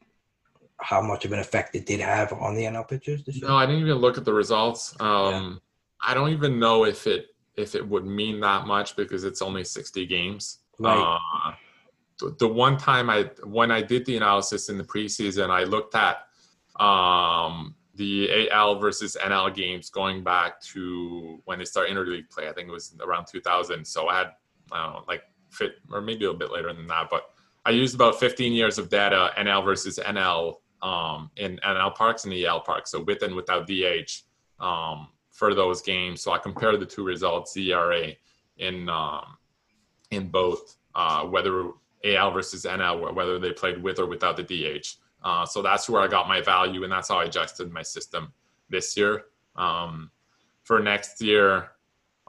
[0.79, 3.49] how much of an effect it did have on the NL pitchers this year?
[3.49, 4.95] no, I didn't even look at the results.
[4.99, 5.61] Um,
[6.05, 9.63] I don't even know if it if it would mean that much because it's only
[9.63, 10.59] sixty games.
[10.79, 10.95] Right.
[10.97, 11.53] Uh,
[12.19, 15.95] the, the one time I when I did the analysis in the preseason, I looked
[15.95, 16.27] at
[16.79, 22.47] um, the AL versus NL games going back to when they started interleague play.
[22.47, 23.85] I think it was around 2000.
[23.85, 24.27] So I had
[24.71, 27.31] I don't know, like fit or maybe a bit later than that, but
[27.65, 32.33] I used about 15 years of data NL versus NL um, in NL parks and
[32.33, 34.23] EL parks, so with and without DH
[34.59, 36.21] um, for those games.
[36.21, 38.11] So I compared the two results, ERA
[38.57, 39.37] in um,
[40.11, 41.71] in both, uh, whether
[42.03, 44.87] AL versus NL, whether they played with or without the DH.
[45.23, 48.31] Uh, so that's where I got my value, and that's how I adjusted my system
[48.69, 49.25] this year.
[49.55, 50.11] Um,
[50.63, 51.71] for next year,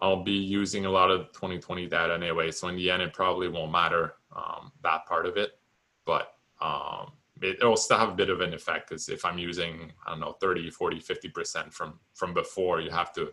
[0.01, 2.51] I'll be using a lot of 2020 data anyway.
[2.51, 5.59] So in the end, it probably won't matter um, that part of it,
[6.07, 7.12] but um,
[7.43, 10.20] it, will still have a bit of an effect because if I'm using, I don't
[10.20, 13.30] know, 30, 40, 50% from from before, you have to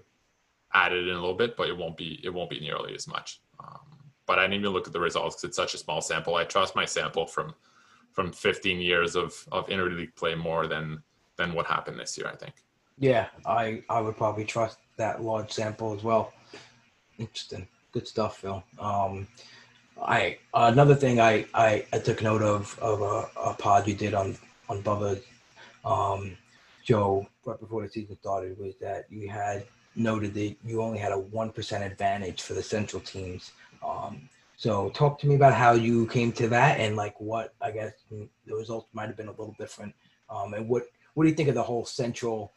[0.73, 3.07] add it in a little bit, but it won't be it won't be nearly as
[3.07, 3.41] much.
[3.59, 3.79] Um,
[4.27, 6.35] but I didn't even look at the results because it's such a small sample.
[6.35, 7.53] I trust my sample from
[8.11, 11.01] from 15 years of of interleague play more than
[11.37, 12.27] than what happened this year.
[12.27, 12.53] I think.
[12.97, 16.33] Yeah, I I would probably trust that large sample as well.
[17.17, 18.63] Interesting, good stuff, Phil.
[18.79, 19.27] Um,
[20.01, 24.13] I another thing I I, I took note of of a, a pod you did
[24.13, 24.37] on
[24.69, 25.21] on Bubba,
[25.83, 26.37] um,
[26.83, 29.65] Joe right before the season started was that you had
[29.95, 33.51] noted that you only had a one percent advantage for the central teams.
[33.85, 37.71] Um, so talk to me about how you came to that and like what I
[37.71, 39.93] guess the results might have been a little different.
[40.29, 40.83] Um, and what
[41.13, 42.53] what do you think of the whole central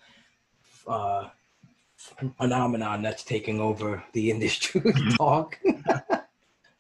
[0.87, 1.29] uh,
[1.97, 4.83] phenomenon that's taking over the industry
[5.17, 5.59] talk?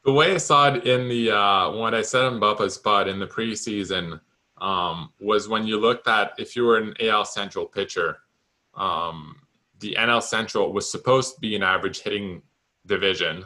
[0.09, 3.18] The way I saw it in the uh, when I said on Bubba's spot in
[3.18, 4.18] the preseason
[4.56, 8.20] um, was when you looked at if you were an AL Central pitcher,
[8.74, 9.36] um,
[9.80, 12.40] the NL Central was supposed to be an average hitting
[12.86, 13.44] division,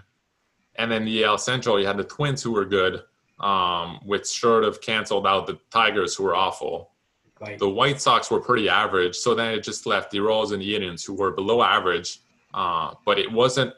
[0.76, 3.02] And then the AL Central, you had the Twins who were good,
[3.40, 6.92] um, which sort of canceled out the Tigers who were awful.
[7.40, 7.58] Right.
[7.58, 10.76] The White Sox were pretty average, so then it just left the Royals and the
[10.76, 12.20] Indians who were below average.
[12.54, 13.74] Uh, but it wasn't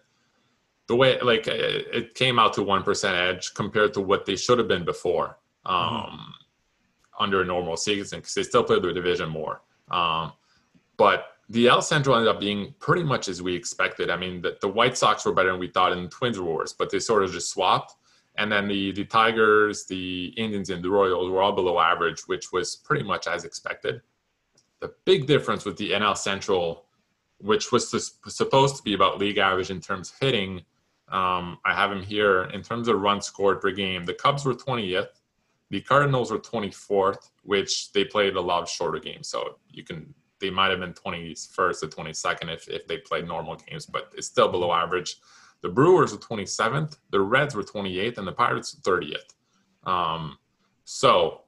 [0.87, 4.37] the way like it, it came out to one percent edge compared to what they
[4.37, 6.35] should have been before um,
[7.19, 9.63] under a normal season because they still played their division more.
[9.91, 10.33] Um,
[10.97, 14.11] but the L Central ended up being pretty much as we expected.
[14.11, 16.53] I mean, the, the White Sox were better than we thought, and the Twins were
[16.53, 17.95] worse, but they sort of just swapped.
[18.37, 22.53] And then the the Tigers, the Indians, and the Royals were all below average, which
[22.53, 24.01] was pretty much as expected.
[24.81, 26.87] The big difference with the NL Central,
[27.39, 30.63] which was sus- supposed to be about league average in terms of hitting,
[31.09, 34.05] um, I have him here in terms of runs scored per game.
[34.05, 35.09] The Cubs were 20th,
[35.71, 40.15] the Cardinals were 24th, which they played a lot of shorter games, so you can
[40.41, 44.27] they might have been 21st or 22nd if if they played normal games, but it's
[44.27, 45.17] still below average.
[45.63, 49.91] The Brewers were 27th, the Reds were 28th, and the Pirates were 30th.
[49.91, 50.39] Um,
[50.85, 51.43] so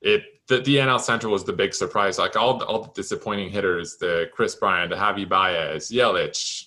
[0.00, 2.18] it the, the NL Central was the big surprise.
[2.18, 6.66] Like all the, all the disappointing hitters, the Kris Bryant, the Javi Baez, Yelich,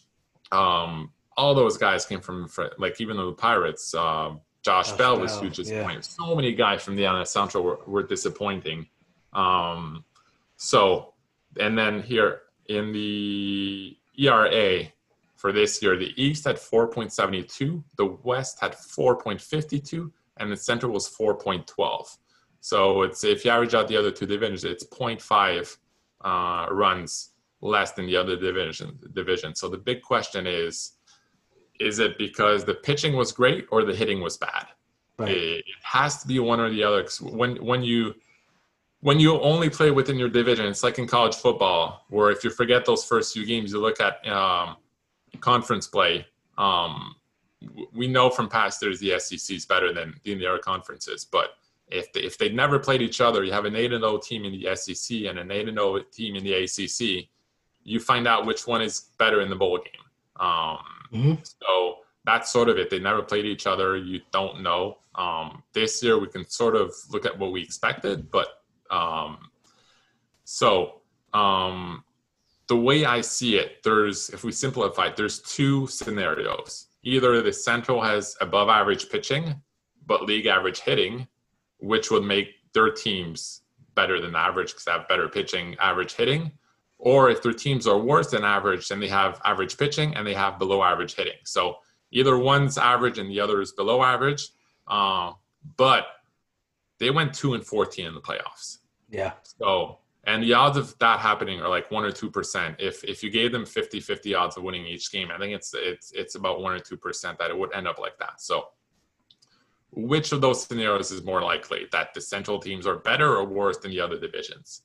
[0.52, 5.20] um, all those guys came from like even though the Pirates, um, Josh, Josh Bell
[5.20, 5.64] was Bell, huge yeah.
[5.64, 6.06] disappointment.
[6.06, 8.88] So many guys from the NL Central were, were disappointing.
[9.34, 10.04] Um,
[10.58, 11.14] so
[11.60, 14.84] and then here in the ERA
[15.36, 21.08] for this year, the East had 4.72, the West had 4.52, and the Central was
[21.08, 22.18] 4.12.
[22.62, 25.78] So it's if you average out the other two divisions, it's 0.5
[26.22, 27.32] uh, runs
[27.62, 28.98] less than the other division.
[29.14, 29.54] Division.
[29.54, 30.94] So the big question is:
[31.80, 34.68] Is it because the pitching was great or the hitting was bad?
[35.18, 35.30] Right.
[35.32, 37.04] It, has to be one or the other.
[37.04, 38.16] 'cause when when you
[39.02, 42.50] when you only play within your division, it's like in college football, where if you
[42.50, 44.78] forget those first few games, you look at um,
[45.40, 46.26] conference play.
[46.58, 47.16] Um,
[47.94, 51.52] we know from past years the SEC is better than than the other conferences, but
[51.88, 54.46] if they, if they never played each other, you have an eight and zero team
[54.46, 57.28] in the SEC and an eight and zero team in the ACC.
[57.84, 60.06] You find out which one is better in the bowl game.
[60.40, 60.80] Um,
[61.14, 61.46] Mhm.
[61.62, 62.90] So that's sort of it.
[62.90, 63.98] They never played each other.
[63.98, 64.98] You don't know.
[65.16, 68.48] Um, this year we can sort of look at what we expected, but
[68.92, 69.50] um,
[70.44, 71.02] so
[71.34, 72.04] um,
[72.68, 76.88] the way I see it, there's if we simplify it, there's two scenarios.
[77.04, 79.62] Either the Central has above average pitching,
[80.08, 81.28] but league average hitting,
[81.80, 83.62] which would make their teams
[83.94, 86.52] better than average because they have better pitching, average hitting.
[86.98, 90.34] Or if their teams are worse than average, then they have average pitching and they
[90.34, 91.40] have below average hitting.
[91.44, 91.76] So
[92.12, 94.48] either one's average and the other is below average.
[94.88, 95.34] Uh,
[95.78, 96.06] but
[97.00, 98.78] they went two and 14 in the playoffs.
[99.10, 99.34] Yeah.
[99.44, 102.78] So, and the odds of that happening are like one or two percent.
[102.80, 106.12] If if you gave them 50-50 odds of winning each game, I think it's it's
[106.14, 108.42] it's about one or two percent that it would end up like that.
[108.42, 108.66] So,
[109.92, 113.78] which of those scenarios is more likely that the central teams are better or worse
[113.78, 114.82] than the other divisions?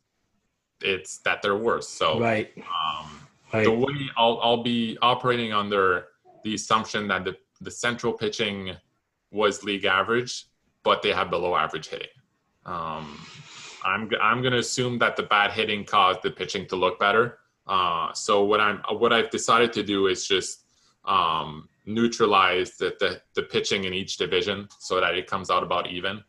[0.83, 1.89] It's that they're worse.
[1.89, 2.53] So, Right.
[2.59, 3.65] um, Right.
[3.65, 6.07] the way I'll, I'll be operating under
[6.45, 8.77] the assumption that the, the central pitching
[9.33, 10.47] was league average,
[10.85, 12.09] but they have below average hitting.
[12.65, 13.19] Um,
[13.85, 17.39] I'm, I'm going to assume that the bad hitting caused the pitching to look better.
[17.67, 20.65] Uh, so what I'm what I've decided to do is just
[21.05, 25.89] um, neutralize the, the the pitching in each division so that it comes out about
[25.89, 26.23] even,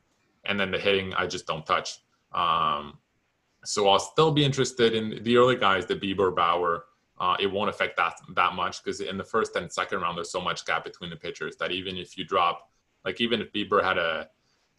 [0.46, 2.00] and then the hitting I just don't touch.
[2.34, 3.00] Um,
[3.64, 6.86] so I'll still be interested in the early guys, the Bieber, Bauer.
[7.20, 10.32] Uh, it won't affect that that much because in the first and second round, there's
[10.32, 12.72] so much gap between the pitchers that even if you drop,
[13.06, 14.28] like even if Bieber had a,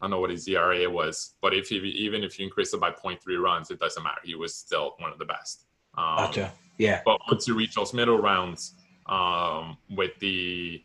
[0.00, 2.80] I don't know what his ERA was, but if you even if you increase it
[2.80, 4.20] by 0.3 runs, it doesn't matter.
[4.24, 5.66] He was still one of the best.
[5.96, 6.52] Um, Gotcha.
[6.78, 7.02] Yeah.
[7.04, 8.74] but once you reach those middle rounds
[9.06, 10.82] um, with the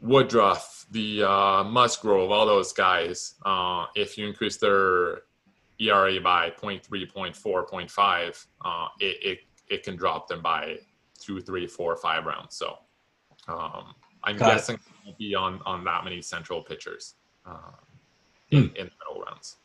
[0.00, 5.22] Woodruff, the uh, Musgrove, all those guys, uh, if you increase their
[5.80, 10.76] ERA by 0.3, 0.4, 0.5, uh, it, it, it can drop them by
[11.18, 12.54] two, three, four, five rounds.
[12.54, 12.78] So
[13.48, 17.14] um, I'm Got guessing it won't be on, on that many central pitchers
[17.46, 17.72] uh,
[18.50, 19.56] in, in the middle rounds.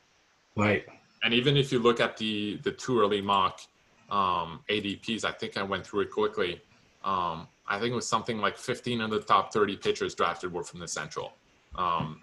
[0.55, 0.86] Right.
[1.24, 3.59] And even if you look at the the two early mock
[4.09, 6.61] um, ADPs, I think I went through it quickly.
[7.03, 10.63] Um, I think it was something like 15 of the top 30 pitchers drafted were
[10.63, 11.34] from the Central.
[11.76, 12.22] Um,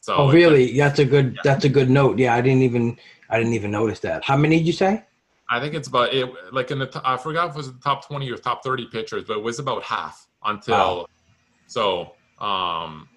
[0.00, 0.76] so Oh, really?
[0.76, 1.38] That's a good.
[1.44, 2.18] That's a good note.
[2.18, 2.98] Yeah, I didn't even.
[3.30, 4.24] I didn't even notice that.
[4.24, 5.04] How many did you say?
[5.50, 6.28] I think it's about it.
[6.52, 8.86] Like in the t- I forgot if it was the top 20 or top 30
[8.86, 10.74] pitchers, but it was about half until.
[10.74, 11.06] Wow.
[11.66, 13.08] So um,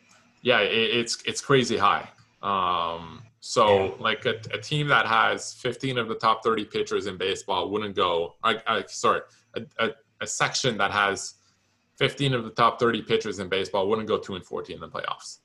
[0.41, 2.07] yeah, it, it's it's crazy high.
[2.41, 3.91] Um, so Yeah.
[3.99, 7.95] like a, a team that has 15 of the top 30 pitchers in baseball wouldn't
[7.95, 8.35] go.
[8.43, 9.21] I, I sorry,
[9.55, 9.89] a, a,
[10.21, 11.35] a section that has
[11.97, 14.87] 15 of the top 30 pitchers in baseball wouldn't go two and 14 in the
[14.89, 15.39] playoffs.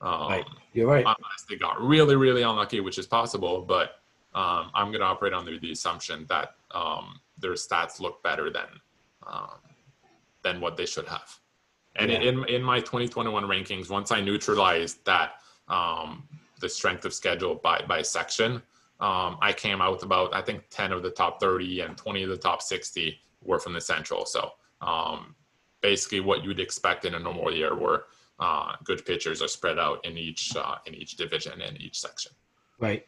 [0.00, 0.46] Um, Right.
[0.72, 1.04] You're right.
[1.04, 3.62] unless they got really, really unlucky, which is possible.
[3.62, 3.96] But
[4.34, 8.68] um, I'm going to operate under the assumption that um, their stats look better than
[9.26, 9.58] um,
[10.42, 11.38] than what they should have.
[11.96, 12.20] And Yeah.
[12.20, 16.26] in in my 2021 rankings, once I neutralized that um,
[16.60, 18.62] the strength of schedule by by section,
[19.00, 22.22] um, I came out with about I think 10 of the top 30 and 20
[22.22, 24.24] of the top 60 were from the Central.
[24.24, 25.34] So um,
[25.80, 28.04] basically, what you'd expect in a normal year, where
[28.40, 32.32] uh, good pitchers are spread out in each uh, in each division and each section.
[32.78, 33.06] Right.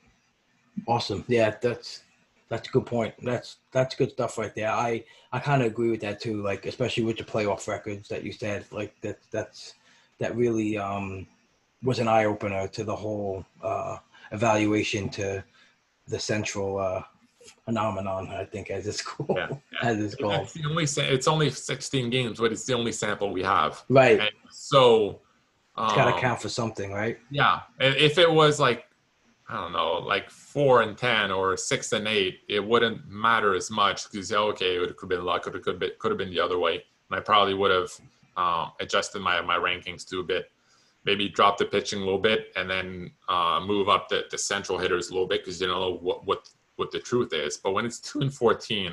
[0.87, 1.25] Awesome.
[1.27, 2.03] Yeah, that's
[2.49, 3.15] that's a good point.
[3.23, 4.71] That's that's good stuff right there.
[4.71, 6.43] I I kind of agree with that too.
[6.43, 8.67] Like especially with the playoff records that you said.
[8.71, 9.75] Like that that's
[10.19, 11.27] that really um
[11.83, 13.97] was an eye opener to the whole uh
[14.33, 15.43] evaluation to
[16.09, 17.03] the central uh
[17.65, 18.29] phenomenon.
[18.29, 19.39] I think as it's called.
[19.39, 20.43] Yeah, As it's called.
[20.43, 23.83] It's the only it's only 16 games, but it's the only sample we have.
[23.89, 24.21] Right.
[24.21, 24.31] And
[24.63, 25.21] so
[25.77, 27.19] It's got to um, count for something, right?
[27.31, 28.87] Yeah, if it was like
[29.49, 33.71] I don't know, like four and ten or six and eight, it wouldn't matter as
[33.73, 36.31] much because okay, it could have been luck, it could have been, could have been
[36.31, 36.75] the other way,
[37.11, 37.91] and I probably would have
[38.37, 40.47] um, adjusted my my rankings to a bit,
[41.05, 44.79] maybe drop the pitching a little bit, and then uh, move up the, the central
[44.79, 47.57] hitters a little bit because you don't know what what what the truth is.
[47.57, 48.93] But when it's two and fourteen,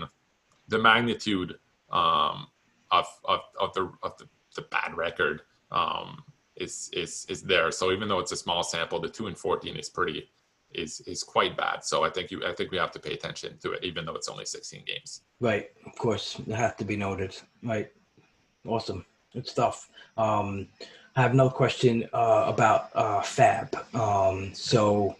[0.67, 1.59] the magnitude
[1.91, 2.47] um,
[2.89, 6.23] of, of of the of the, the bad record um,
[6.55, 7.71] is is is there.
[7.71, 10.29] So even though it's a small sample, the two and fourteen is pretty
[10.73, 11.83] is is quite bad.
[11.83, 14.15] So I think you I think we have to pay attention to it, even though
[14.15, 15.21] it's only sixteen games.
[15.39, 15.69] Right.
[15.85, 17.35] Of course, it has to be noted.
[17.63, 17.91] Right.
[18.67, 19.05] Awesome.
[19.33, 19.89] Good stuff.
[20.17, 20.67] Um,
[21.15, 23.75] I have another question uh, about uh, FAB.
[23.93, 25.15] Um, so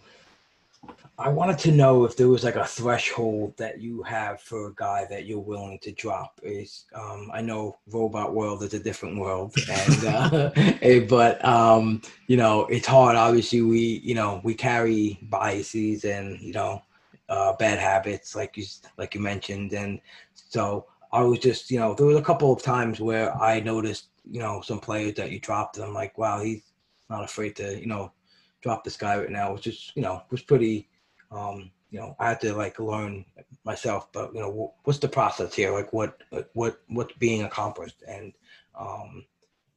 [1.20, 4.74] I wanted to know if there was like a threshold that you have for a
[4.74, 6.40] guy that you're willing to drop.
[6.42, 12.02] Is um, I know Robot World is a different world, and uh, eh, but um,
[12.26, 13.16] you know it's hard.
[13.16, 16.82] Obviously, we you know we carry biases and you know
[17.28, 18.64] uh, bad habits, like you
[18.96, 20.00] like you mentioned, and
[20.34, 24.08] so I was just, you know, there was a couple of times where I noticed,
[24.30, 26.62] you know, some players that you dropped, and I'm like, wow, he's
[27.08, 28.12] not afraid to, you know,
[28.60, 30.88] drop this guy right now, which is, you know, was pretty,
[31.30, 33.24] um, you know, I had to like learn
[33.64, 35.72] myself, but you know, what's the process here?
[35.72, 36.22] Like, what,
[36.52, 38.32] what, what's being accomplished, and
[38.78, 39.24] um,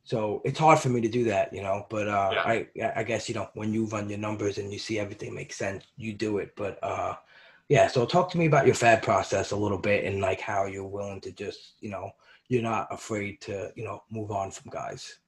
[0.03, 1.85] so it's hard for me to do that, you know.
[1.89, 2.43] But uh, Yeah.
[2.45, 5.55] I, I guess you know, when you run your numbers and you see everything makes
[5.55, 6.53] sense, you do it.
[6.55, 7.15] But uh,
[7.69, 10.65] yeah, so talk to me about your FAB process a little bit and like how
[10.65, 12.11] you're willing to just, you know,
[12.49, 15.19] you're not afraid to, you know, move on from guys.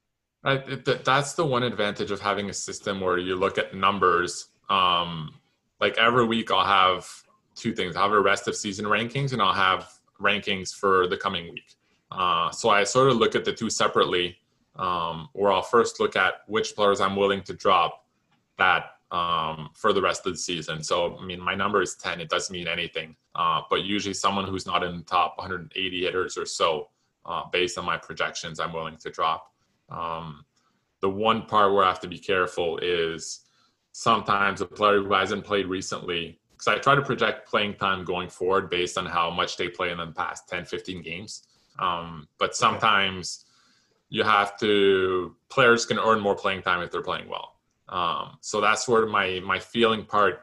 [0.44, 4.48] That- That's the one advantage of having a system where you look at numbers.
[4.68, 5.34] Um,
[5.80, 7.08] like every week, I'll have
[7.54, 7.96] two things.
[7.96, 11.76] I'll have a rest of season rankings, and I'll have rankings for the coming week.
[12.10, 14.36] Uh, so I sort of look at the two separately,
[14.76, 18.06] um, where I'll first look at which players I'm willing to drop
[18.58, 20.82] that um, for the rest of the season.
[20.82, 22.20] So, I mean, my number is 10.
[22.20, 23.16] It doesn't mean anything.
[23.34, 26.88] Uh, but usually someone who's not in the top 180 hitters or so,
[27.24, 29.52] uh, based on my projections, I'm willing to drop.
[29.88, 30.44] Um,
[31.00, 33.45] the one part where I have to be careful is
[33.96, 38.28] sometimes a player who hasn't played recently, because I try to project playing time going
[38.28, 41.44] forward based on how much they play in the past 10, 15 games.
[41.78, 43.46] Um, but sometimes
[44.10, 47.54] you have to, players can earn more playing time if they're playing well.
[47.88, 50.42] Um, so that's where my, my feeling part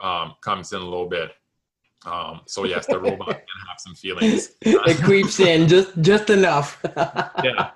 [0.00, 1.32] um, comes in a little bit.
[2.06, 4.52] Um, so yes, the robot can have some feelings.
[4.60, 6.80] it creeps in just just enough.
[6.96, 7.70] yeah.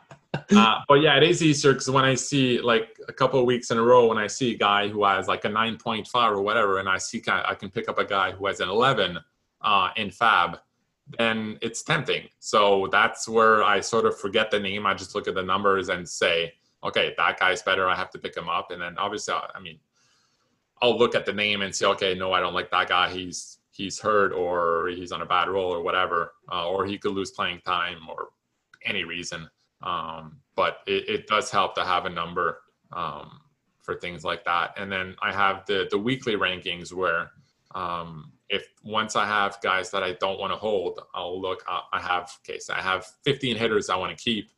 [0.56, 3.72] Uh, but yeah, it is easier because when I see like a couple of weeks
[3.72, 6.78] in a row, when I see a guy who has like a 9.5 or whatever,
[6.78, 9.18] and I see I can pick up a guy who has an 11
[9.62, 10.58] uh, in FAB,
[11.18, 12.28] then it's tempting.
[12.38, 14.86] So that's where I sort of forget the name.
[14.86, 16.52] I just look at the numbers and say,
[16.84, 17.88] okay, that guy's better.
[17.88, 18.70] I have to pick him up.
[18.70, 19.78] And then obviously, I mean,
[20.80, 23.10] I'll look at the name and say, okay, no, I don't like that guy.
[23.10, 27.12] He's he's hurt or he's on a bad roll or whatever, uh, or he could
[27.12, 28.28] lose playing time or
[28.84, 29.48] any reason.
[29.82, 32.58] Um, but it, it does help to have a number
[32.92, 33.40] um,
[33.82, 34.74] for things like that.
[34.76, 37.30] And then I have the the weekly rankings where
[37.74, 41.64] um, if once I have guys that I don't want to hold, I'll look.
[41.68, 42.70] I have case.
[42.70, 44.50] I have 15 hitters I want to keep.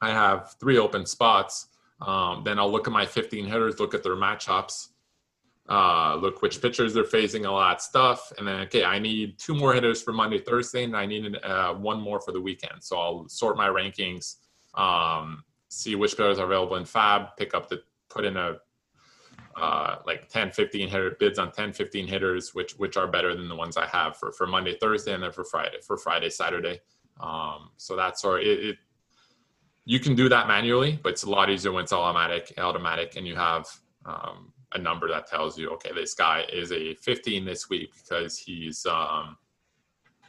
[0.00, 1.66] I have three open spots.
[2.00, 4.88] Um, then I'll look at my 15 hitters, look at their matchups,
[5.68, 8.32] uh, look which pitchers they're facing, all that stuff.
[8.38, 11.74] And then, okay, I need two more hitters for Monday, Thursday, and I need uh,
[11.74, 12.82] one more for the weekend.
[12.82, 14.36] So I'll sort my rankings,
[14.74, 18.56] um, see which players are available in FAB, pick up the, put in a,
[19.56, 23.48] uh, like 10, 15 hitter bids on 10, 15 hitters, which, which are better than
[23.48, 26.80] the ones I have for, for Monday, Thursday, and then for Friday, for Friday, Saturday.
[27.20, 28.76] Um, so that's, or it, it
[29.84, 33.26] you can do that manually, but it's a lot easier when it's automatic, automatic, and
[33.26, 33.66] you have
[34.04, 38.38] um, a number that tells you, okay, this guy is a 15 this week because
[38.38, 39.36] he's um,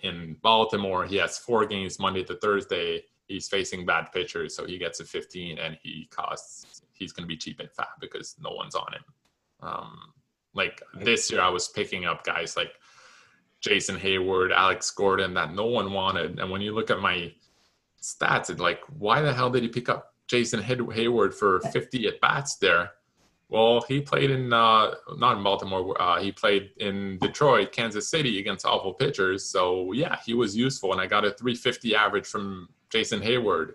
[0.01, 1.05] in Baltimore.
[1.05, 3.03] He has four games Monday to Thursday.
[3.27, 6.81] He's facing bad pitchers, so he gets a 15, and he costs.
[6.93, 9.03] He's going to be cheap and FAB because no one's on him.
[9.61, 10.13] Um,
[10.53, 12.73] like this year, I was picking up guys like
[13.61, 17.31] Jason Heyward, Alex Gordon that no one wanted, and when you look at my
[18.01, 22.21] stats, it's like, why the hell did he pick up Jason Heyward for 50 at
[22.21, 22.91] bats there?
[23.49, 25.99] Well, he played in uh, not in Baltimore.
[25.99, 29.43] Uh, he played in Detroit, Kansas City against awful pitchers.
[29.43, 33.73] So yeah, he was useful, and I got a 350 average from Jason Heyward.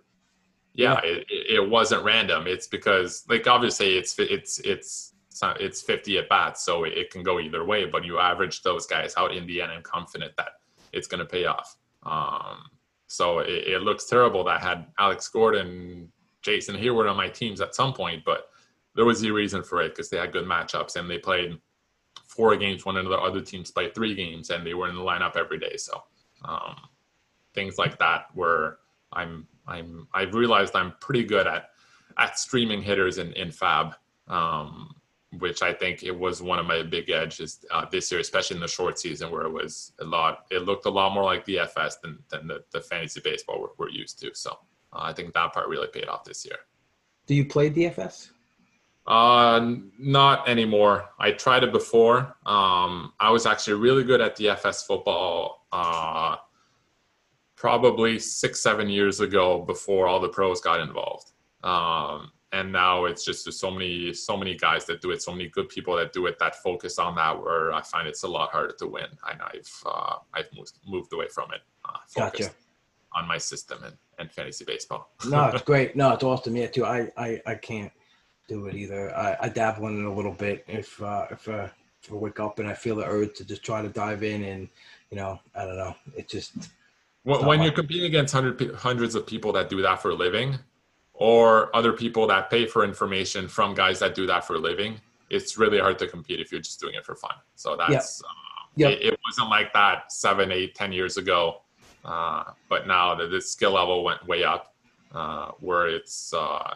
[0.75, 1.11] Yeah, yeah.
[1.11, 2.47] It, it wasn't random.
[2.47, 7.41] It's because like obviously it's it's it's it's 50 at bats, so it can go
[7.41, 7.85] either way.
[7.85, 10.61] But you average those guys out in the end, I'm confident that
[10.93, 11.77] it's going to pay off.
[12.05, 12.71] Um,
[13.09, 16.13] so it, it looks terrible that I had Alex Gordon,
[16.43, 18.51] Jason Heyward on my teams at some point, but
[18.95, 21.59] there was a reason for it because they had good matchups and they played
[22.27, 22.85] four games.
[22.85, 25.77] One the other teams played three games, and they were in the lineup every day.
[25.77, 26.03] So
[26.45, 26.77] um,
[27.55, 28.79] things like that where
[29.13, 31.71] I'm I'm I've realized I'm pretty good at
[32.19, 33.95] at streaming hitters in in FAB.
[34.29, 34.95] Um,
[35.39, 38.61] which I think it was one of my big edges uh, this year, especially in
[38.61, 42.01] the short season where it was a lot, it looked a lot more like DFS
[42.01, 44.31] than, than the, the fantasy baseball we're, we're used to.
[44.35, 44.53] So
[44.93, 46.59] uh, I think that part really paid off this year.
[47.27, 48.31] Do you play DFS?
[49.07, 51.11] Uh, not anymore.
[51.19, 52.37] I tried it before.
[52.47, 55.67] Um, I was actually really good at DFS football.
[55.73, 56.37] Uh,
[57.57, 61.33] probably six, seven years ago, before all the pros got involved.
[61.63, 65.49] Um, and now it's just so many, so many guys that do it, so many
[65.49, 67.43] good people that do it that focus on that.
[67.43, 71.13] Where I find it's a lot harder to win, and I've uh, I've moved, moved
[71.13, 71.63] away from it.
[71.85, 72.51] Uh, gotcha.
[73.17, 75.11] On my system and, and fantasy baseball.
[75.29, 75.97] no, it's great.
[75.97, 76.57] No, it's awesome.
[76.57, 76.85] Yeah, too.
[76.85, 77.93] I I, I can't
[78.49, 79.15] do it either.
[79.17, 81.69] I, I dabble in it a little bit if uh, if, uh,
[82.03, 84.45] if I wake up and I feel the urge to just try to dive in
[84.45, 84.69] and
[85.11, 86.53] you know I don't know it just.
[87.23, 90.59] When, when you're competing against hundred, hundreds of people that do that for a living,
[91.15, 95.01] or other people that pay for information from guys that do that for a living,
[95.31, 97.35] it's really hard to compete if you're just doing it for fun.
[97.55, 98.91] So that's yep.
[98.91, 98.91] Uh, yep.
[99.01, 101.63] It, it, wasn't like that seven, eight, ten years ago,
[102.05, 104.75] uh, but now the, the skill level went way up,
[105.15, 106.75] uh, where it's uh,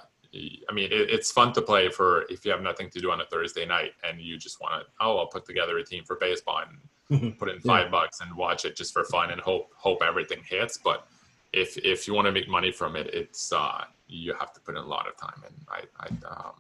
[0.69, 3.21] I mean, it, it's fun to play for if you have nothing to do on
[3.21, 6.17] a Thursday night and you just want to, oh, I'll put together a team for
[6.17, 6.63] baseball
[7.11, 7.91] and put in five yeah.
[7.91, 10.79] bucks and watch it just for fun and hope hope everything hits.
[10.79, 11.07] But
[11.53, 14.77] if if you want to make money from it, it's uh, you have to put
[14.77, 16.53] in a lot of time, and I I um,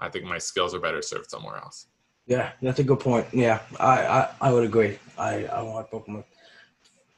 [0.00, 1.86] I think my skills are better served somewhere else.
[2.26, 3.26] Yeah, that's a good point.
[3.32, 4.98] Yeah, I I, I would agree.
[5.18, 6.24] I I want my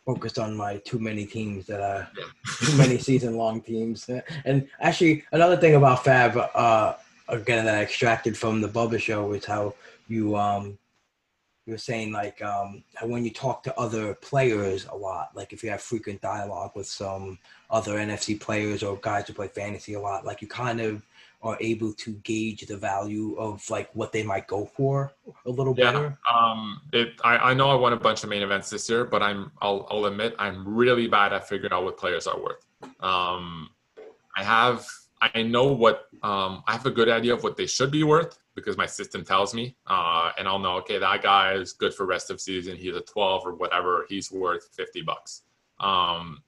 [0.05, 2.09] focused on my too many teams that are
[2.63, 4.09] too many season long teams.
[4.45, 6.95] And actually, another thing about FAB, uh,
[7.29, 9.75] again that I extracted from the Bubba show is how
[10.09, 10.79] you um
[11.67, 15.63] you were saying like um when you talk to other players a lot, like if
[15.63, 17.39] you have frequent dialogue with some
[17.71, 21.03] other NFBC players or guys who play fantasy a lot, like you kind of
[21.45, 25.13] are able to gauge the value of like what they might go for
[25.45, 26.19] a little yeah, better?
[26.33, 29.23] Um, it, I, I know I won a bunch of main events this year, but
[29.23, 32.67] I'm I'll, I'll admit I'm really bad at figuring out what players are worth.
[33.01, 33.69] Um,
[34.37, 34.87] I have
[35.21, 38.39] I know what um, I have a good idea of what they should be worth
[38.55, 42.07] because my system tells me, uh, and I'll know okay that guy is good for
[42.07, 42.77] rest of season.
[42.77, 44.07] He's a 12 or whatever.
[44.09, 45.43] He's worth 50 bucks.
[45.81, 46.43] Um,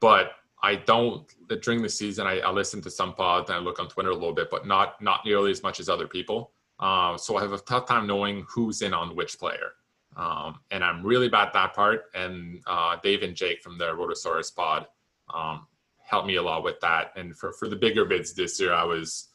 [0.00, 1.26] but I don't
[1.62, 2.26] during the season.
[2.26, 4.66] I, I, listen to some pods and I look on Twitter a little bit, but
[4.66, 6.52] not not nearly as much as other people.
[6.78, 9.72] Uh, so I have a tough time knowing who's in on which player,
[10.16, 12.04] um, and I'm really bad at that part.
[12.14, 14.86] And uh, Dave and Jake from the Rotosaurus pod
[15.32, 15.66] um,
[15.98, 17.12] helped me a lot with that.
[17.16, 19.28] And for for the bigger bids this year, I was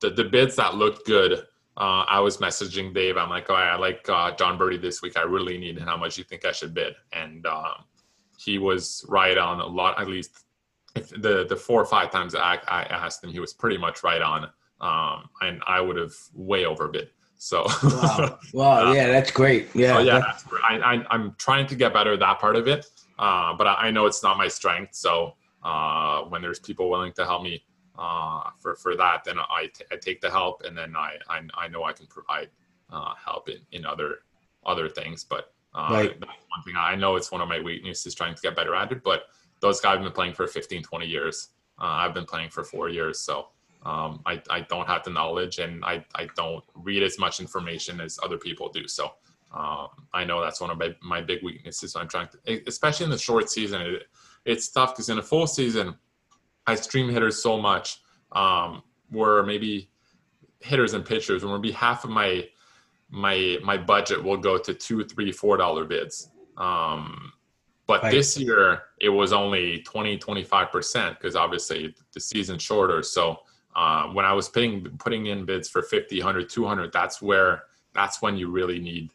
[0.00, 1.44] the the bids that looked good.
[1.78, 3.18] Uh, I was messaging Dave.
[3.18, 5.18] I'm like, oh, I like uh, Jon Berti this week.
[5.18, 5.78] I really need.
[5.78, 6.94] How much you think I should bid?
[7.12, 7.84] And um,
[8.38, 10.45] he was right on a lot, at least
[11.00, 14.22] the the four or five times I, I asked him, he was pretty much right
[14.22, 14.44] on,
[14.80, 17.10] um, and I would have way overbid.
[17.38, 19.68] So wow, wow, yeah, that's great.
[19.74, 22.66] Yeah, so yeah, that's, I, I am trying to get better at that part of
[22.66, 22.86] it,
[23.18, 24.94] uh, but I, I, know it's not my strength.
[24.94, 27.62] So uh, when there's people willing to help me
[27.98, 31.42] uh, for for that, then I, t- I take the help, and then I I,
[31.54, 32.48] I know I can provide
[32.90, 34.20] uh, help in in other
[34.64, 35.24] other things.
[35.24, 36.20] But uh, right.
[36.20, 38.92] that's one thing I know it's one of my weaknesses trying to get better at
[38.92, 39.24] it, but
[39.60, 41.48] those guys have been playing for 15, 20 years.
[41.78, 43.20] Uh, I've been playing for four years.
[43.20, 43.48] So
[43.84, 48.00] um, I, I don't have the knowledge and I, I don't read as much information
[48.00, 48.88] as other people do.
[48.88, 49.12] So
[49.52, 51.96] um, I know that's one of my, my big weaknesses.
[51.96, 54.04] I'm trying to, especially in the short season, it,
[54.44, 55.94] it's tough because in a full season,
[56.66, 58.00] I stream hitters so much.
[58.32, 59.90] Um, where maybe
[60.60, 62.46] hitters and pitchers, when maybe half of my
[63.08, 66.30] my my budget will go to two, three, four dollar bids.
[66.56, 67.32] Um,
[67.86, 68.10] but Right.
[68.10, 73.02] this year it was only 20, 25 percent because obviously the season's shorter.
[73.02, 73.40] So
[73.74, 77.64] uh, when I was putting putting in bids for 50, 100, 200, that's where
[77.94, 79.10] that's when you really need.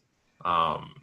[0.46, 0.96] Um,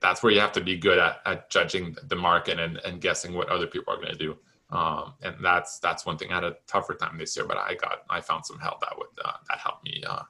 [0.00, 3.32] that's where you have to be good at, at judging the market and, and guessing
[3.32, 4.36] what other people are going to do.
[4.70, 6.30] Um, and that's that's one thing.
[6.30, 8.96] I had a tougher time this year, but I got I found some help that
[8.96, 10.22] would uh, that helped me uh,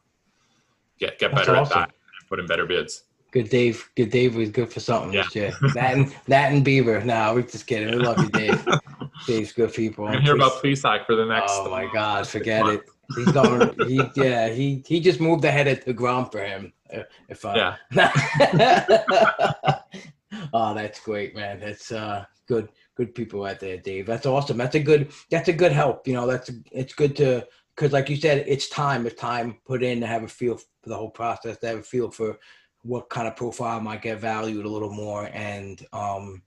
[0.99, 1.79] get get That's better awesome.
[1.79, 3.05] at that and put in better bids.
[3.35, 3.91] Good Dave.
[3.97, 5.25] Good Dave was good for something Yeah.
[5.35, 5.59] year.
[5.75, 7.05] That and that and Bieber.
[7.05, 7.91] No, we're just kidding.
[7.91, 8.65] We love you, Dave.
[9.27, 10.07] Dave's good people.
[10.07, 11.51] I'm hear about Plesac for the next.
[11.53, 12.89] Oh my God, forget it.
[13.17, 13.75] He's going.
[13.81, 14.51] He yeah.
[14.51, 16.73] He he just moved ahead of the ground for him.
[16.95, 17.77] uh, If I, Yeah,
[20.53, 21.59] oh, that's great, man.
[21.59, 22.69] That's uh good.
[22.97, 24.07] Good people out there, Dave.
[24.07, 24.57] That's awesome.
[24.59, 25.11] That's a good.
[25.29, 26.07] That's a good help.
[26.07, 29.05] You know, that's it's good to because, like you said, it's time.
[29.09, 31.59] It's time put in to have a feel for the whole process.
[31.59, 32.39] To have a feel for
[32.85, 36.43] what kind of profile might get valued a little more, and um,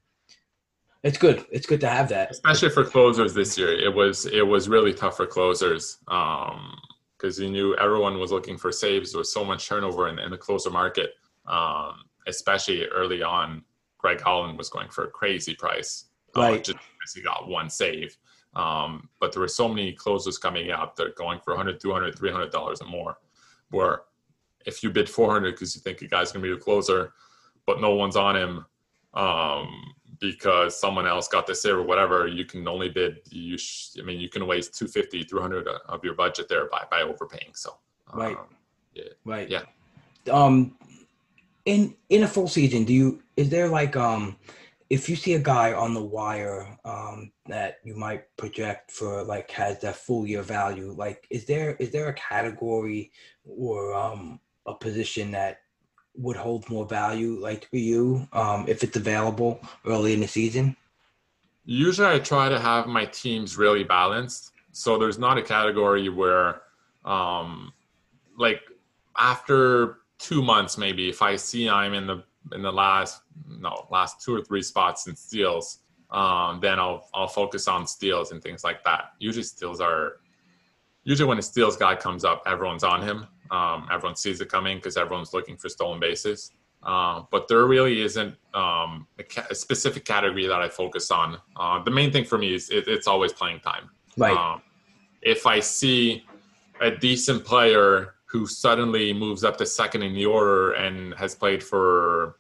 [1.03, 1.45] it's good.
[1.51, 2.31] It's good to have that.
[2.31, 7.49] especially for closers this year, it was it was really tough for closers because you
[7.49, 9.11] knew everyone was looking for saves.
[9.11, 11.11] There was so much turnover in, in the closer market,
[11.47, 13.63] um, especially early on.
[13.97, 16.63] Greg Holland was going for a crazy price, uh, Right.
[16.63, 18.15] just because he got one save.
[18.55, 22.15] Um, but there were so many closers coming out that are going for 100 200
[22.17, 23.17] 300 dollars and more
[23.71, 24.01] where
[24.67, 27.13] if you bid 400 because you think a guy's going to be a closer
[27.65, 28.65] but no one's on him
[29.13, 33.97] um, because someone else got the save or whatever you can only bid you sh-
[33.99, 37.77] i mean you can waste 250 300 of your budget there by by overpaying so
[38.13, 38.37] um, Right.
[39.25, 39.49] Right.
[39.49, 39.63] Yeah.
[40.31, 40.77] Um,
[41.65, 44.37] in in a full season, do you is there like um,
[44.89, 49.51] if you see a guy on the wire um that you might project for like
[49.51, 53.11] has that full year value, like is there is there a category
[53.45, 55.61] or um a position that
[56.15, 60.75] would hold more value like for you um if it's available early in the season?
[61.69, 64.53] Usually, I try to have my teams really balanced.
[64.71, 66.61] So there's not a category where,
[67.03, 67.73] um,
[68.37, 68.61] like,
[69.17, 74.23] after two months, maybe if I see I'm in the in the last no last
[74.23, 78.63] two or three spots in steals, um, then I'll I'll focus on steals and things
[78.63, 79.11] like that.
[79.19, 80.19] Usually, steals are
[81.03, 83.27] usually when a steals guy comes up, everyone's on him.
[83.51, 86.51] Um, everyone sees it coming because everyone's looking for stolen bases.
[86.83, 91.37] Uh, but there really isn't um, a, ca- a specific category that I focus on.
[91.55, 93.89] Uh, the main thing for me is it, it's always playing time.
[94.15, 94.37] Right.
[94.37, 94.61] Um,
[95.21, 96.23] if I see
[96.79, 101.63] a decent player who suddenly moves up to second in the order and has played
[101.63, 102.35] for,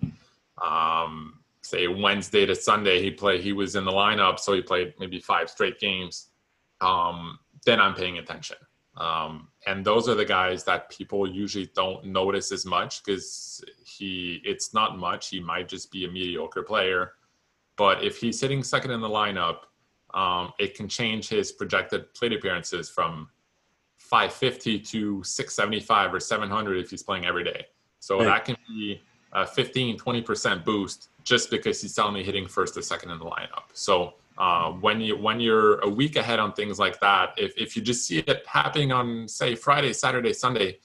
[0.63, 3.41] um, say Wednesday to Sunday, he played.
[3.41, 6.29] He was in the lineup, so he played maybe five straight games.
[6.81, 8.57] Um, then I'm paying attention.
[8.97, 14.41] Um, and those are the guys that people usually don't notice as much because he
[14.43, 15.29] it's not much.
[15.29, 17.13] He might just be a mediocre player,
[17.75, 19.59] but if he's sitting second in the lineup,
[20.13, 23.29] um, it can change his projected plate appearances from
[23.97, 27.65] 550 to 675 or 700 if he's playing every day.
[27.99, 28.25] So Right.
[28.25, 29.01] that can be
[29.33, 33.65] a 15, 20% boost just because he's suddenly hitting first or second in the lineup.
[33.73, 37.75] So uh, when you when you're a week ahead on things like that, if, if
[37.75, 40.79] you just see it happening on say Friday, Saturday, Sunday,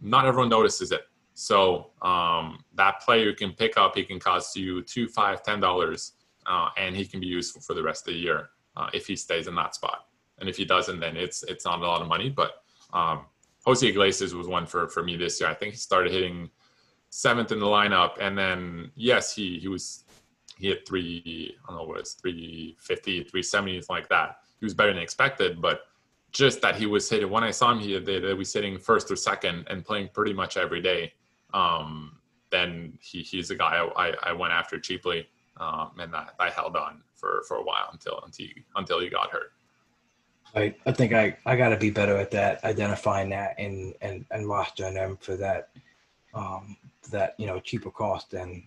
[0.00, 1.02] not everyone notices it.
[1.34, 5.58] So um, that player you can pick up, he can cost you two, five, ten
[5.58, 6.12] dollars,
[6.46, 9.16] uh, and he can be useful for the rest of the year uh, if he
[9.16, 10.06] stays in that spot.
[10.38, 12.28] And if he doesn't, then it's it's not a lot of money.
[12.28, 12.62] But
[12.92, 13.22] um,
[13.64, 15.50] Jose Iglesias was one for for me this year.
[15.50, 16.50] I think he started hitting
[17.10, 20.03] seventh in the lineup, and then yes, he he was
[20.58, 24.38] he hit three I don't know what it's 350, 370, something like that.
[24.60, 25.82] He was better than expected, but
[26.32, 29.66] just that he was hitting when I saw him, he, was hitting first or second
[29.70, 31.12] and playing pretty much every day.
[31.52, 32.18] Um,
[32.50, 35.28] then he, he's a guy I, I, went after cheaply,
[35.58, 39.08] um, and I, I held on for, for a while until until he, until he
[39.08, 39.52] got hurt.
[40.54, 44.24] I, I think I, I got to be better at that, identifying that and, and,
[44.30, 45.70] and rostering them for that,
[46.32, 46.76] um,
[47.10, 48.34] that, you know, cheaper cost.
[48.34, 48.62] And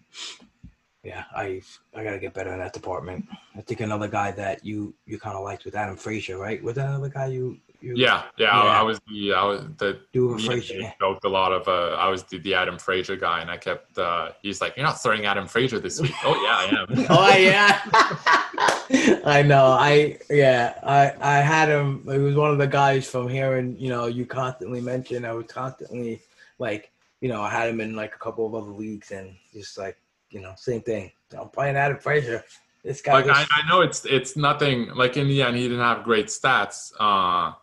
[1.04, 1.62] yeah, I,
[1.96, 3.26] I got to get better in that department.
[3.56, 6.62] I think another guy that you, you kind of liked with Adam Frazier, right?
[6.62, 8.80] Was that another guy you, you Yeah, yeah, I, Yeah.
[8.80, 10.82] I was the I was the do with Frazier?
[10.82, 13.58] Dave joked a lot of uh, I was the, the Adam Frazier guy, and I
[13.58, 17.06] kept uh, he's like, "You're not starting Adam Frazier this week." oh yeah, I am.
[17.10, 18.58] oh yeah
[19.26, 23.28] i know i yeah i i had him he was one of the guys from
[23.28, 26.22] hearing you know you constantly mention i was constantly
[26.58, 29.78] like you know i had him in like a couple of other leagues and just
[29.78, 29.98] like
[30.30, 31.12] you know same thing.
[31.38, 32.44] I'm playing adam frazier.
[32.84, 33.14] This guy.
[33.14, 36.04] like was- I, I know it's it's nothing like in the end he didn't have
[36.04, 37.54] great stats uh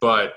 [0.00, 0.34] but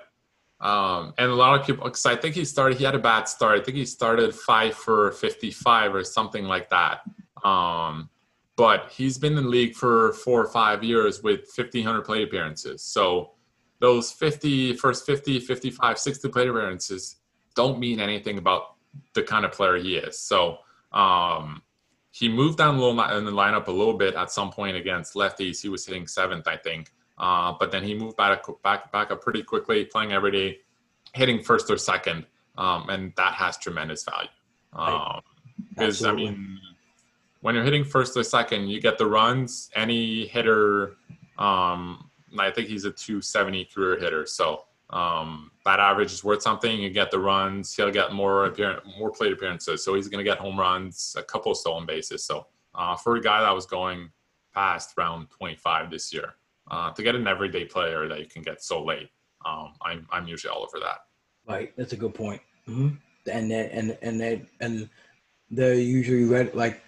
[0.60, 3.26] um and a lot of people because i think he started he had a bad
[3.30, 3.60] start.
[3.60, 7.02] I think he started five for 55 or something like that.
[7.44, 8.10] Um
[8.56, 12.84] but he's been in the league for four or five years with 1500 plate appearances.
[12.84, 13.32] So
[13.80, 17.18] those 50 first 50 55 60 plate appearances
[17.56, 18.76] don't mean anything about
[19.14, 20.20] the kind of player he is.
[20.20, 20.58] So
[20.92, 21.62] um
[22.14, 25.60] he moved down low in the lineup a little bit at some point against lefties.
[25.60, 26.94] He was hitting seventh, I think.
[27.18, 30.60] Uh, but then he moved back back back up pretty quickly, playing every day,
[31.16, 34.30] hitting first or second, um, and that has tremendous value.
[34.74, 35.22] Um,
[35.70, 36.60] because I mean,
[37.42, 39.72] when you're hitting first or second, you get the runs.
[39.76, 40.98] Any hitter,
[41.40, 46.80] um, I think he's a 270 career hitter, so um, that average is worth something.
[46.80, 47.76] You get the runs.
[47.76, 51.24] He'll get more appear- more plate appearances, so he's going to get home runs, a
[51.24, 52.24] couple of stolen bases.
[52.24, 54.10] So uh, for a guy that was going
[54.54, 56.36] past round 25 this year,
[56.70, 59.10] uh, to get an everyday player that you can get so late,
[59.46, 61.00] um, I'm I'm usually all over that.
[61.48, 62.42] Right, that's a good point.
[62.66, 62.90] hmm
[63.32, 64.90] And and and they, and
[65.50, 66.82] they're usually read, like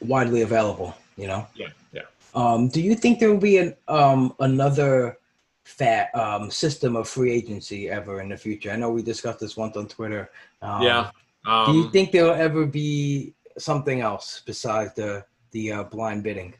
[0.00, 0.94] widely available.
[1.16, 1.46] You know.
[1.54, 2.02] Yeah, yeah.
[2.34, 5.18] Um, do you think there will be an um another
[5.64, 8.70] FAB um system of free agency ever in the future?
[8.70, 10.30] I know we discussed this once on Twitter.
[10.62, 11.10] Um, yeah.
[11.46, 16.54] Um, do you think there'll ever be something else besides the the uh, blind bidding?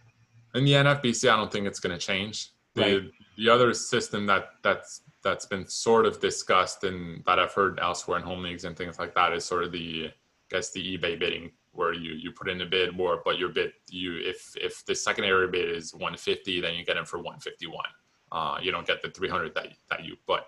[0.54, 2.50] in the NFBC, I don't think it's going to change.
[2.74, 3.02] The Right.
[3.36, 8.18] the other system that that's that's been sort of discussed and that I've heard elsewhere
[8.18, 10.12] in home leagues and things like that is sort of the I
[10.50, 13.72] guess the eBay bidding where you you put in a bid more, but your bid
[13.90, 17.84] you if if the secondary bid is 150, then you get them for 151.
[18.34, 20.46] Uh, you don't get the 300 that that you but.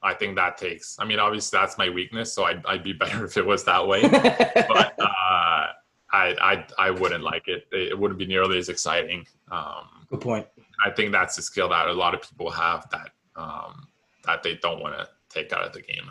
[0.00, 0.96] I think that takes.
[1.00, 3.84] I mean, obviously that's my weakness, so I'd, I'd be better if it was that
[3.84, 4.02] way.
[4.08, 5.66] but uh,
[6.12, 7.66] I, I I wouldn't like it.
[7.72, 9.26] It wouldn't be nearly as exciting.
[9.50, 10.46] Um, good point.
[10.84, 13.88] I think that's a skill that a lot of people have that um,
[14.24, 16.10] that they don't want to take out of the game.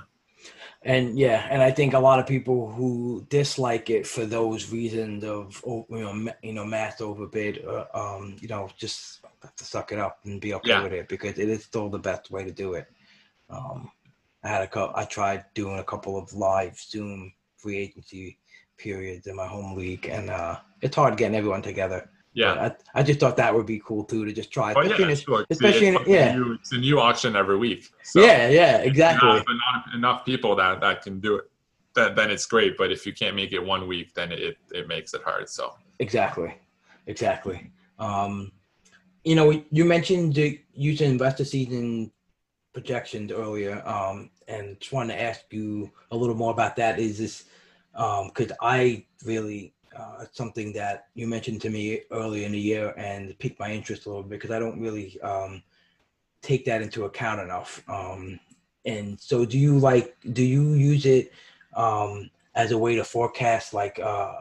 [0.84, 5.24] And yeah, and I think a lot of people who dislike it for those reasons
[5.24, 9.64] of oh, you know you know math overbid, uh, um, you know, just have to
[9.64, 10.84] suck it up and be okay Yeah.
[10.84, 12.88] with it because it is still the best way to do it.
[13.50, 13.92] Um,
[14.44, 14.96] I had a couple.
[14.96, 18.38] I tried doing a couple of live Zoom free agency
[18.78, 22.10] periods in my home league, and uh, it's hard getting everyone together.
[22.34, 22.70] Yeah.
[22.94, 24.74] I, I just thought that would be cool too to just try.
[24.76, 25.42] Oh especially yeah, in- sure.
[25.42, 26.30] It's- especially in- it's, yeah.
[26.30, 27.90] a new, it's a new auction every week.
[28.04, 29.28] So yeah, yeah, exactly.
[29.30, 31.50] have enough, enough people that that can do it.
[31.96, 32.78] Then, then it's great.
[32.78, 35.50] But if you can't make it one week, then it, it makes it hard.
[35.50, 36.54] So Exactly,
[37.08, 37.72] exactly.
[37.98, 38.52] Um,
[39.28, 42.10] you know, you mentioned the using investor season
[42.74, 46.98] projections earlier, um, and just wanted to ask you a little more about that.
[46.98, 47.44] Is this
[47.92, 53.38] because I really uh, something that you mentioned to me earlier in the year and
[53.40, 55.62] piqued my interest a little bit because I don't really um,
[56.42, 57.84] take that into account enough.
[57.90, 58.40] Um,
[58.86, 61.34] and so, do you like do you use it
[61.76, 64.36] um, as a way to forecast like uh,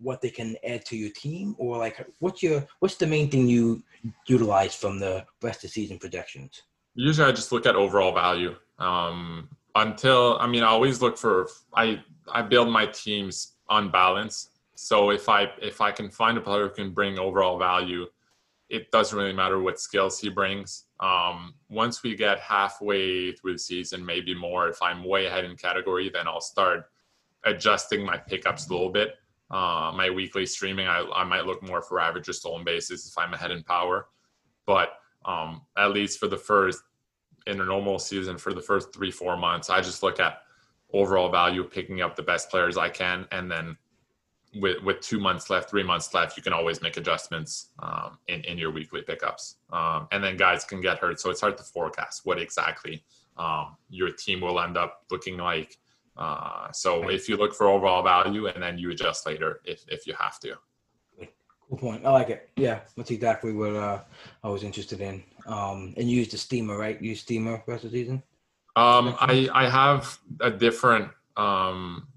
[0.00, 3.46] what they can add to your team, or like what's your what's the main thing
[3.46, 3.82] you
[4.26, 6.62] utilize from the rest of season projections?
[6.94, 8.54] usually I just look at overall value.
[8.78, 12.02] Um, until I mean, I always look for I
[12.32, 14.50] I build my teams on balance.
[14.74, 18.06] So if I if I can find a player who can bring overall value,
[18.68, 20.84] it doesn't really matter what skills he brings.
[21.00, 25.56] Um, once we get halfway through the season, maybe more, if I'm way ahead in
[25.56, 26.86] category, then I'll start
[27.44, 29.16] adjusting my pickups a little bit.
[29.50, 33.34] Uh, my weekly streaming, I, I might look more for average stolen bases if I'm
[33.34, 34.08] ahead in power.
[34.66, 34.94] But
[35.24, 36.82] um, at least for the first
[37.46, 40.44] in a normal season for the first three four months i just look at
[40.94, 43.26] overall value picking up the best players i can.
[43.32, 43.76] And then
[44.60, 48.40] with with two months left three months left you can always make adjustments um, in,
[48.42, 49.56] in your weekly pickups.
[49.72, 51.20] Um, and then guys can get hurt.
[51.20, 53.04] So it's hard to forecast what exactly
[53.36, 55.76] um, your team will end up looking like
[56.16, 60.06] uh, so if you look for overall value and then you adjust later if, if
[60.06, 60.56] you have to
[61.68, 62.04] Cool point.
[62.04, 62.50] I like it.
[62.56, 64.02] Yeah, that's exactly what uh,
[64.42, 65.22] I was interested in.
[65.46, 67.00] Um, and you use the steamer, right?
[67.00, 68.22] You use steamer rest of the season.
[68.76, 71.10] Um, I I have a different.
[71.36, 72.08] Um,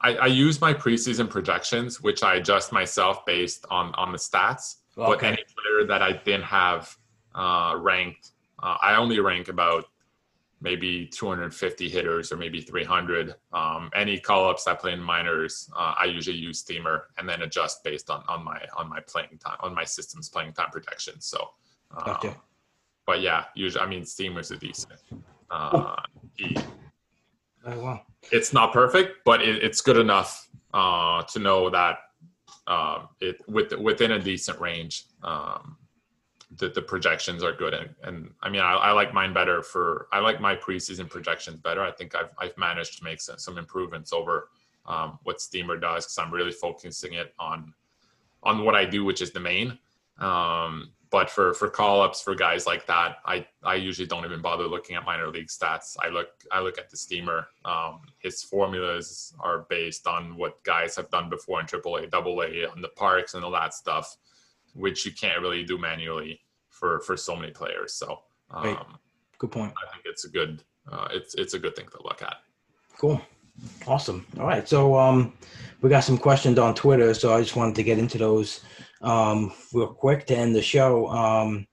[0.00, 4.76] I, I use my preseason projections, which I adjust myself based on on the stats.
[4.96, 5.10] Okay.
[5.10, 6.96] But any player that I didn't have
[7.34, 8.30] uh, ranked,
[8.62, 9.86] uh, I only rank about
[10.62, 13.34] maybe 250 hitters or maybe 300.
[13.52, 17.42] Um, any call ups I play in minors, uh, I usually use Steamer and then
[17.42, 21.26] adjust based on on my on my playing time on my system's playing time projections.
[21.26, 21.50] So.
[21.94, 22.36] Uh, Gotcha.
[23.06, 25.00] But yeah, usually I mean Steamer's a decent.
[25.50, 25.96] Uh,
[26.36, 26.56] he-
[27.64, 28.02] Oh wow.
[28.32, 31.98] it's not perfect, but it, it's good enough uh, to know that
[32.66, 35.04] um, it with within a decent range.
[35.22, 35.76] Um,
[36.58, 40.08] the, the projections are good and, and I mean I, I, like mine better for
[40.12, 41.82] I like my preseason projections better.
[41.82, 44.48] I think I've I've managed to make some, some improvements over
[44.86, 47.72] um, what Steamer does because I'm really focusing it on
[48.42, 49.78] on what I do, which is the main.
[50.18, 54.40] Um, but for for call ups for guys like that, I I usually don't even
[54.40, 55.96] bother looking at minor league stats.
[56.00, 57.46] I look I look at the steamer.
[57.64, 62.80] Um, his formulas are based on what guys have done before in AAA, AA, on
[62.80, 64.16] the parks and all that stuff,
[64.74, 66.40] which you can't really do manually
[66.70, 67.94] for for so many players.
[67.94, 68.20] So
[68.50, 68.78] um, right.
[69.38, 69.72] good point.
[69.76, 72.36] I think it's a good uh, it's it's a good thing to look at.
[72.98, 73.20] Cool.
[73.86, 74.26] Awesome.
[74.38, 74.68] All right.
[74.68, 75.34] So um,
[75.80, 78.60] we got some questions on Twitter, so I just wanted to get into those
[79.02, 81.08] um, real quick to end the show.
[81.08, 81.66] Um,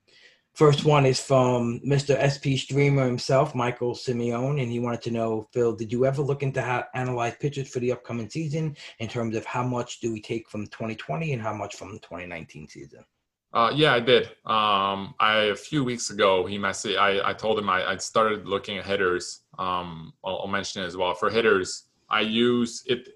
[0.53, 2.17] first one is from Mr.
[2.19, 6.43] SP Streamer himself, Michael Simeone, and he wanted to know, Phil, did you ever look
[6.43, 10.21] into how analyze pitchers for the upcoming season in terms of how much do we
[10.21, 13.03] take from 2020 and how much from the 2019 season?
[13.51, 14.27] Uh, yeah, I did.
[14.45, 16.99] Um, I a few weeks ago, he messaged.
[16.99, 19.41] I, I told him I, I started looking at hitters.
[19.57, 21.15] Um, I'll, I'll mention it as well.
[21.15, 23.09] For hitters, I use it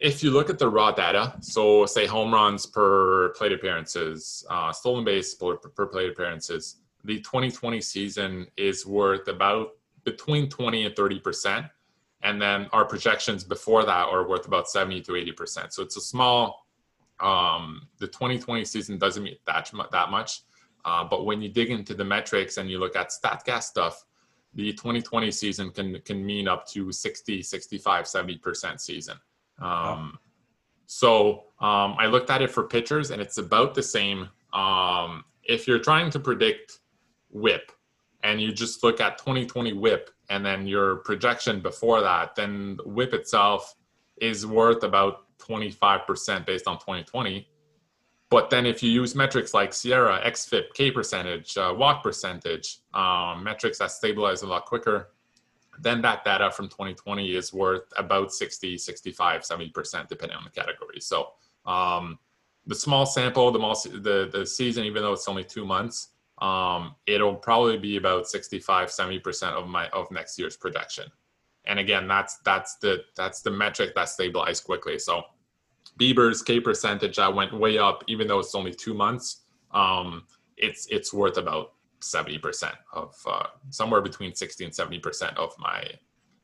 [0.00, 4.72] if you look at the raw data, so say home runs per plate appearances, uh,
[4.72, 9.70] stolen base per, per plate appearances, the 2020 season is worth about
[10.04, 11.66] between 20 and 30 percent,
[12.22, 15.72] and then our projections before that are worth about 70 to 80 percent.
[15.72, 16.66] So it's a small.
[17.20, 20.42] Um, the 2020 season doesn't mean that that much,
[20.84, 24.04] uh, but when you dig into the metrics and you look at StatCast stuff,
[24.54, 29.16] the 2020 season can can mean up to 60, 65, 70 percent season.
[29.58, 30.18] Um,
[30.86, 34.28] so um, I looked at it for pitchers, and it's about the same.
[34.52, 36.78] Um, if you're trying to predict
[37.30, 37.72] WHIP,
[38.22, 43.14] and you just look at 2020 WHIP, and then your projection before that, then WHIP
[43.14, 43.74] itself
[44.20, 47.48] is worth about 25% based on 2020.
[48.30, 53.42] But then if you use metrics like SIERA, XFIP, K percentage, uh, walk percentage, um,
[53.42, 55.12] metrics that stabilize a lot quicker,
[55.80, 61.00] then that data from 2020 is worth about 60, 65, 70%, depending on the category.
[61.00, 61.28] So
[61.66, 62.18] um,
[62.66, 66.08] the small sample, the, the, the season, even though it's only two months,
[66.40, 71.06] um, it'll probably be about 65, 70% of my of next year's projection.
[71.66, 74.98] And again, that's that's the that's the metric that stabilized quickly.
[74.98, 75.24] So
[75.98, 79.42] Bieber's K percentage that went way up, even though it's only two months.
[79.72, 80.24] Um,
[80.56, 85.84] it's it's worth about 70% of uh, somewhere between 60 and 70% of my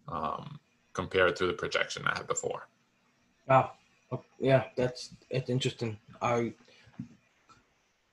[0.09, 0.59] um,
[0.93, 2.68] compared to the projection I had before.
[3.48, 3.72] Wow.
[4.39, 5.98] Yeah, that's it's interesting.
[6.22, 6.52] I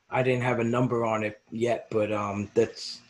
[0.10, 3.02] I didn't have a number on it yet, but um that's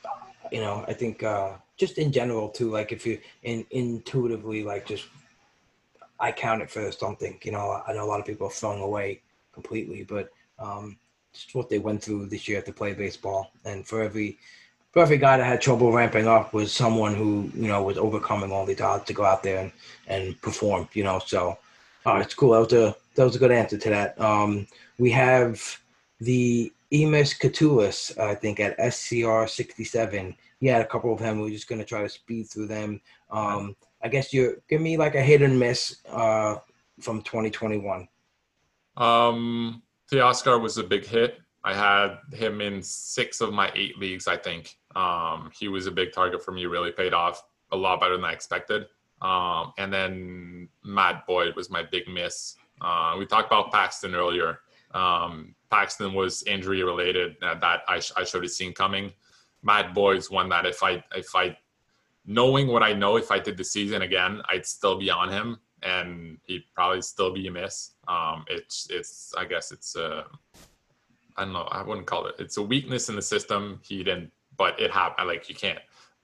[0.52, 4.86] you know, I think uh just in general too, like if you in intuitively like
[4.86, 5.08] just
[6.20, 7.00] I count it first.
[7.00, 9.22] Don't think you know, I know a lot of people are thrown away
[9.54, 10.30] completely, but
[10.60, 10.98] um
[11.34, 13.52] just what they went through this year to play baseball.
[13.66, 14.38] And for every
[14.92, 18.52] for every guy that had trouble ramping up was someone who you know was overcoming
[18.52, 19.72] all these odds to go out there and,
[20.08, 20.88] and perform.
[20.94, 21.58] You know, so
[22.06, 22.52] uh, it's cool.
[22.52, 24.20] That was a that was a good answer to that.
[24.20, 24.68] Um,
[24.98, 25.62] we have
[26.20, 30.36] the Emis Catullus, I think, at SCR sixty seven.
[30.60, 31.40] He had a couple of them.
[31.40, 33.02] We are just gonna try to speed through them.
[33.30, 36.58] Um, I guess you give me like a hit and miss uh,
[37.00, 38.08] from twenty twenty one.
[38.98, 39.82] Um,
[40.12, 41.40] Teoscar was a big hit.
[41.64, 44.78] I had him in six of my eight leagues, I think.
[44.96, 48.26] Um, he was a big target for me, really paid off a lot better than
[48.26, 48.88] I expected.
[49.22, 52.56] Um, and then Matt Boyd was my big miss.
[52.82, 54.60] Uh, we talked about Paxton earlier.
[54.94, 59.14] Um, Paxton was injury related uh, that I, sh- I should have seen coming.
[59.64, 61.56] Matt Boyd's one that if I if I
[62.26, 65.60] knowing what I know, if I did the season again, I'd still be on him
[65.84, 67.92] and he'd probably still be a miss.
[68.08, 70.26] Um, it's it's I guess it's a
[71.38, 73.80] I don't know I wouldn't call it it's a weakness in the system.
[73.84, 75.28] He didn't, but it happened.
[75.28, 75.80] Like you can't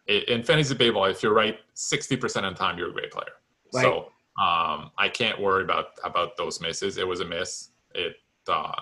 [0.08, 1.06] it, in fantasy baseball.
[1.06, 3.34] If you're right sixty percent of the time, you're a great player.
[3.74, 3.84] Right.
[3.84, 4.12] So
[4.42, 6.98] um, I can't worry about about those misses.
[6.98, 7.70] It was a miss.
[7.96, 8.16] It
[8.48, 8.74] uh,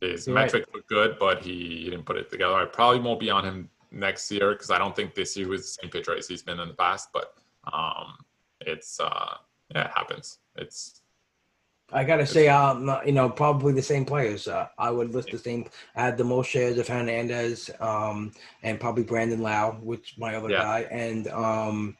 [0.00, 0.76] his you're metrics right.
[0.76, 2.54] look good, but he, he didn't put it together.
[2.54, 5.62] I probably won't be on him next year because I don't think this year was
[5.62, 7.10] the same pitcher as he's been in the past.
[7.12, 7.34] But
[7.72, 8.14] um,
[8.60, 9.34] it's uh,
[9.74, 10.38] yeah, it happens.
[10.56, 11.00] It's.
[11.92, 14.48] I gotta say, um, you know, probably the same players.
[14.48, 15.66] Uh, I would list the same.
[15.94, 18.32] I had the most shares of Hernandez, um,
[18.62, 20.62] and probably Brandon Lowe, which my other yeah.
[20.62, 21.96] guy, and um,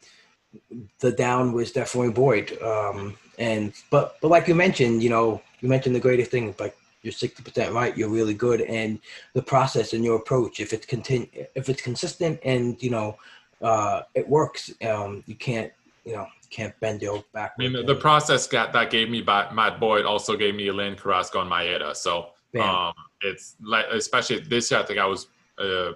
[0.98, 2.60] the down was definitely Boyd.
[2.60, 6.76] Um, and but but like you mentioned, you know, you mentioned the greatest thing, like
[7.04, 8.98] you're 60% right you're really good and
[9.34, 13.16] the process and your approach if it's continue if it's consistent and you know
[13.60, 15.70] uh, it works um, you can't
[16.04, 17.54] you know can't bend your back.
[17.58, 20.96] I mean, the, the process got that gave me Matt Boyd also gave me Lynn
[20.96, 21.94] Carrasco and Maeda.
[21.94, 22.30] So
[22.60, 25.26] um, it's like, especially this year, I think I was,
[25.58, 25.92] uh,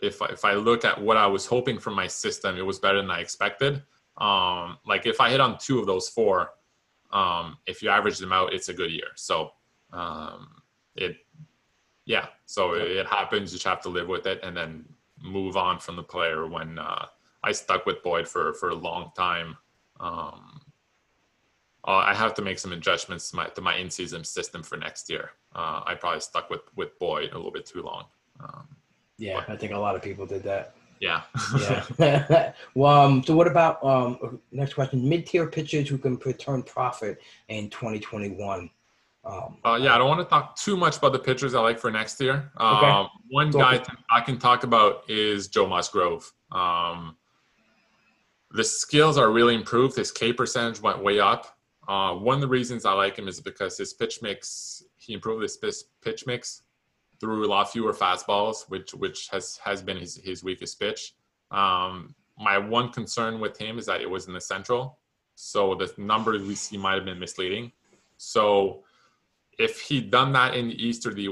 [0.00, 2.78] if I, if I look at what I was hoping from my system, it was
[2.78, 3.82] better than I expected.
[4.18, 6.50] Um, like if I hit on two of those four,
[7.12, 9.08] um, if you average them out, it's a good year.
[9.16, 9.52] So
[9.92, 10.62] um,
[10.96, 11.16] it,
[12.04, 12.26] yeah.
[12.46, 13.52] So it, it happens.
[13.52, 14.84] You just have to live with it and then
[15.22, 16.46] move on from the player.
[16.46, 17.06] When uh,
[17.44, 19.56] I stuck with Boyd for for a long time,
[20.02, 20.60] um,
[21.86, 24.76] uh, I have to make some adjustments to my to my in season system for
[24.76, 25.30] next year.
[25.54, 28.04] Uh, I probably stuck with with Boyd a little bit too long.
[28.40, 28.68] Um,
[29.18, 30.74] yeah, I think a lot of people did that.
[31.00, 31.22] Yeah.
[31.98, 32.52] yeah.
[32.74, 35.08] well, um, so what about um, next question?
[35.08, 38.70] Mid-tier pitchers who can return profit in 2021.
[39.24, 41.78] Um, uh, yeah, I don't want to talk too much about the pitchers I like
[41.80, 42.50] for next year.
[42.56, 42.86] Okay.
[42.86, 46.32] Um, one guy I can talk about is Joe Musgrove.
[46.52, 47.16] Um,
[48.54, 49.96] the skills are really improved.
[49.96, 51.58] His K percentage went way up.
[51.88, 55.42] Uh, one of the reasons I like him is because his pitch mix, he improved
[55.42, 56.62] his pitch mix
[57.22, 61.14] threw a lot fewer fastballs, which which has has been his, his weakest pitch.
[61.50, 64.98] Um, my one concern with him is that it was in the central,
[65.36, 67.70] so the numbers we see might have been misleading.
[68.16, 68.82] So
[69.58, 71.28] if he'd done that in the east or the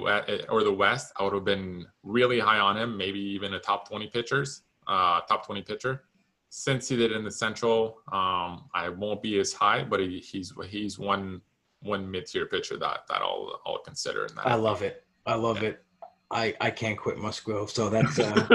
[0.48, 3.88] or the west, I would have been really high on him, maybe even a top
[3.88, 6.04] twenty pitchers, uh, top twenty pitcher.
[6.52, 10.52] Since he did in the central, um, I won't be as high, but he, he's
[10.68, 11.40] he's one
[11.80, 14.26] one mid tier pitcher that that I'll I'll consider.
[14.26, 15.04] In that I love it.
[15.26, 15.70] I love yeah.
[15.70, 15.84] it.
[16.30, 18.34] I I can't quit Musgrove, so that's uh,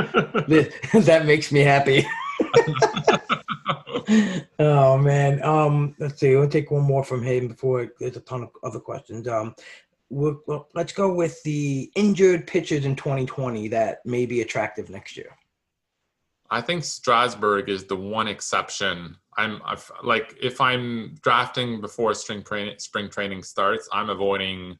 [0.93, 2.05] that makes me happy.
[4.59, 5.41] oh man.
[5.43, 6.35] Um, let's see.
[6.35, 9.27] We'll take one more from him before there's a ton of other questions.
[9.27, 9.55] Um,
[10.09, 15.17] we'll, well, let's go with the injured pitchers in 2020 that may be attractive next
[15.17, 15.35] year.
[16.49, 19.17] I think Strasburg is the one exception.
[19.37, 24.77] I'm I've, like if I'm drafting before spring training spring training starts, I'm avoiding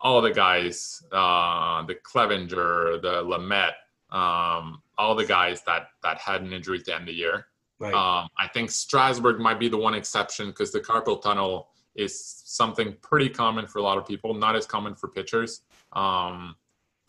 [0.00, 3.72] all the guys, uh, the Clevinger, the Lamet,
[4.10, 7.46] um, all the guys that that had an injury to end of the year.
[7.78, 7.94] Right.
[7.94, 12.94] Um, I think Strasburg might be the one exception because the carpal tunnel is something
[13.02, 15.62] pretty common for a lot of people, not as common for pitchers.
[15.92, 16.54] Um,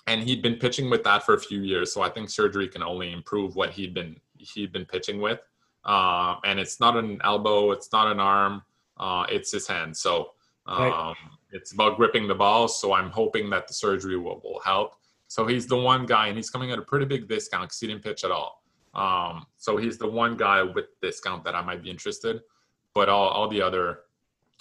[0.07, 2.83] and he'd been pitching with that for a few years, so I think surgery can
[2.83, 5.39] only improve what he'd been he'd been pitching with.
[5.85, 8.61] Uh, and it's not an elbow, it's not an arm,
[8.97, 9.95] uh, it's his hand.
[9.95, 10.31] So
[10.65, 11.15] um, right.
[11.51, 12.67] It's about gripping the ball.
[12.67, 14.95] So I'm hoping that the surgery will, will help.
[15.27, 17.87] So he's the one guy, and he's coming at a pretty big discount because he
[17.87, 18.63] didn't pitch at all.
[18.93, 22.41] Um, so he's the one guy with discount that I might be interested.
[22.93, 24.01] But all, all the other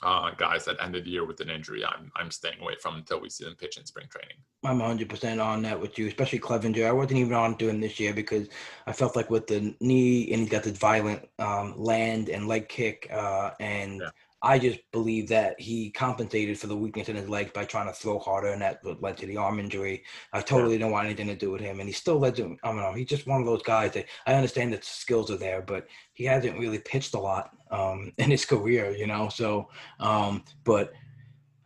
[0.03, 3.21] uh, guys that ended the year with an injury, I'm I'm staying away from until
[3.21, 4.37] we see them pitch in spring training.
[4.65, 6.87] I'm 100% on that with you, especially Clevinger.
[6.87, 8.49] I wasn't even on doing this year because
[8.87, 12.69] I felt like with the knee and he's got this violent um, land and leg
[12.69, 14.11] kick, uh, and yeah.
[14.43, 17.93] I just believe that he compensated for the weakness in his legs by trying to
[17.93, 20.03] throw harder, and that led to the arm injury.
[20.33, 22.57] I totally don't want anything to do with him, and he still led to.
[22.65, 22.93] I don't know.
[22.93, 26.25] He's just one of those guys that I understand that skills are there, but he
[26.25, 29.29] hasn't really pitched a lot um, in his career, you know.
[29.29, 29.69] So,
[30.01, 30.93] um, but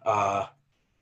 [0.04, 0.46] uh,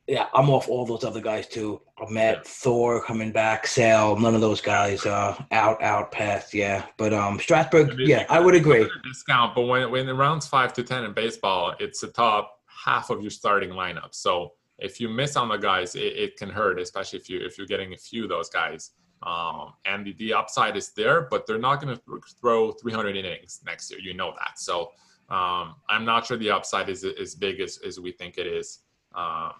[0.06, 1.80] yeah, I'm off all those other guys too.
[1.98, 6.86] Lamet Thor coming back, Sale, none of those guys uh out out past, yeah.
[6.98, 8.88] But um Strasburg, yeah, I would agree.
[9.04, 13.10] Discount, but when when it rounds five to ten in baseball, it's the top half
[13.10, 14.14] of your starting lineup.
[14.14, 17.56] So if you miss on the guys, it, it can hurt, especially if you if
[17.56, 18.90] you're getting a few of those guys.
[19.22, 23.62] Um, and the, the upside is there, but they're not going to throw 300 innings
[23.64, 23.98] next year.
[23.98, 24.58] You know that.
[24.58, 24.90] So
[25.30, 28.80] um, I'm not sure the upside is as big as, as we think it is.
[29.14, 29.52] Um,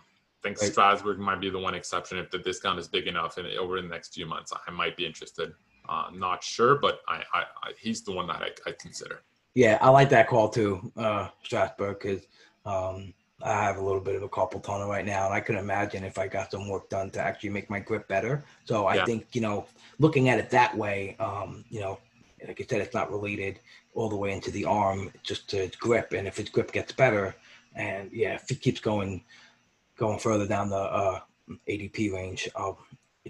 [0.44, 0.70] think right.
[0.70, 3.88] Strasburg might be the one exception if the discount is big enough and over the
[3.88, 4.52] next few months.
[4.52, 5.54] I might be interested.
[5.88, 9.22] Uh, not sure, but I, I, I, he's the one that I, I consider.
[9.54, 12.26] Yeah, I like that call too, uh, Strasburg, because
[12.66, 13.12] um,
[13.42, 16.04] I have a little bit of a carpal tunnel right now, and I can imagine
[16.04, 18.44] if I got some work done to actually make my grip better.
[18.64, 19.04] So I yeah.
[19.04, 19.66] think you know,
[19.98, 21.98] looking at it that way, um, you know,
[22.46, 23.60] like I said, it's not related
[23.94, 27.34] all the way into the arm, just to grip, and if his grip gets better,
[27.74, 29.22] and yeah, if it keeps going
[29.96, 31.20] going further down the uh,
[31.68, 32.78] ADP range, I'll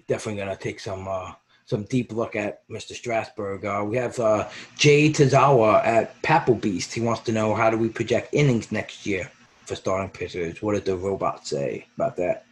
[0.07, 1.33] definitely going to take some uh,
[1.67, 2.93] some deep look at Mr.
[2.93, 3.65] Strasburg.
[3.65, 6.93] Uh, we have uh, Jay Tazawa at Papal Beast.
[6.93, 9.31] He wants to know how do we project innings next year
[9.65, 10.63] for starting pitchers?
[10.63, 12.45] What did the robot say about that?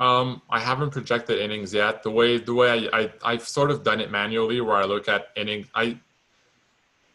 [0.00, 2.02] Um, I haven't projected innings yet.
[2.02, 5.08] The way the way I, I I've sort of done it manually, where I look
[5.08, 5.66] at innings.
[5.74, 5.98] I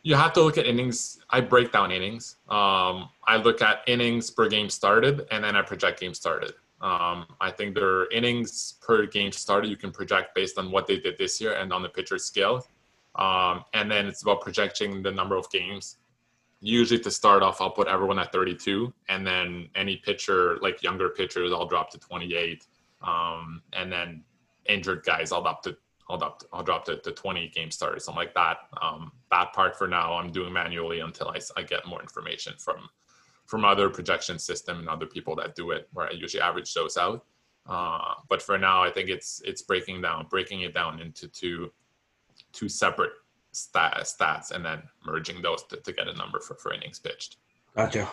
[0.06, 1.20] you have to look at innings.
[1.30, 2.38] I break down innings.
[2.48, 6.54] Um, I look at innings per game started, and then I project game started.
[6.80, 10.98] Um, I think their innings per game started you can project based on what they
[11.00, 12.68] did this year and on the pitcher scale.
[13.16, 15.98] Um, and then it's about projecting the number of games
[16.66, 21.10] usually to start off, I'll put everyone at 32, and then any pitcher, like younger
[21.10, 22.66] pitchers, I'll drop to 28,
[23.02, 24.24] um, and then
[24.66, 25.78] injured guys, I'll drop to
[26.10, 28.58] I'll drop I'll drop to, to 20 game starters, something like that.
[28.82, 32.90] Um, that part for now, I'm doing manually until I, I get more information from
[33.46, 36.98] from other projection system and other people that do it, where I usually average those
[36.98, 37.26] out.
[37.68, 41.72] Uh, but for now, I think it's it's breaking down, breaking it down into two
[42.54, 43.12] two separate
[43.52, 47.38] stat, stats, and then merging those to, to get a number for, for innings pitched.
[47.76, 48.10] Gotcha.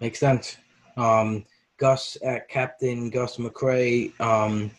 [0.00, 0.56] Makes sense.
[0.96, 1.44] Um,
[1.78, 4.18] Gus at Captain Gus McCray.
[4.20, 4.70] Um,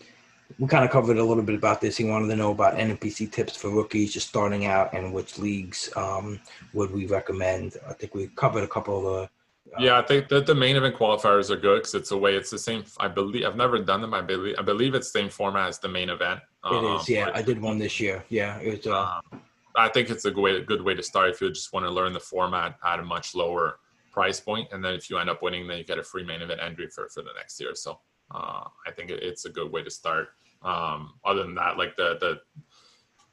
[0.58, 1.96] we kind of covered a little bit about this.
[1.96, 5.90] He wanted to know about NPC tips for rookies just starting out and which leagues
[5.96, 6.40] um,
[6.74, 7.78] would we recommend.
[7.88, 9.30] I think we covered a couple of the
[9.78, 12.36] yeah, I think that the main event qualifiers are good because it's a way.
[12.36, 12.84] It's the same.
[13.00, 14.14] I believe I've never done them.
[14.14, 16.40] I believe I believe it's the same format as the main event.
[16.66, 17.08] It um, is.
[17.08, 18.24] Yeah, I did one this year.
[18.30, 18.88] Yeah, it was.
[18.88, 19.42] Uh, um,
[19.76, 21.92] I think it's a good way, good way to start if you just want to
[21.92, 23.80] learn the format at a much lower
[24.12, 26.42] price point, and then if you end up winning, then you get a free main
[26.42, 27.76] event entry for for the next year.
[27.76, 28.00] So
[28.32, 30.30] uh, I think it's a good way to start.
[30.62, 32.42] Um, other than that, like the the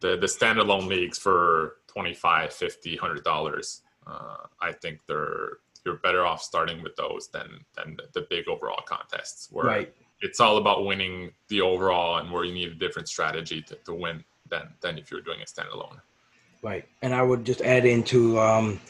[0.01, 6.27] the, the standalone leagues for 25 50 100 dollars uh, i think they're you're better
[6.27, 9.95] off starting with those than than the big overall contests where right.
[10.21, 13.95] it's all about winning the overall and where you need a different strategy to, to
[13.95, 16.01] win than than if you're doing a standalone.
[16.63, 18.81] Right, and I would just add into um,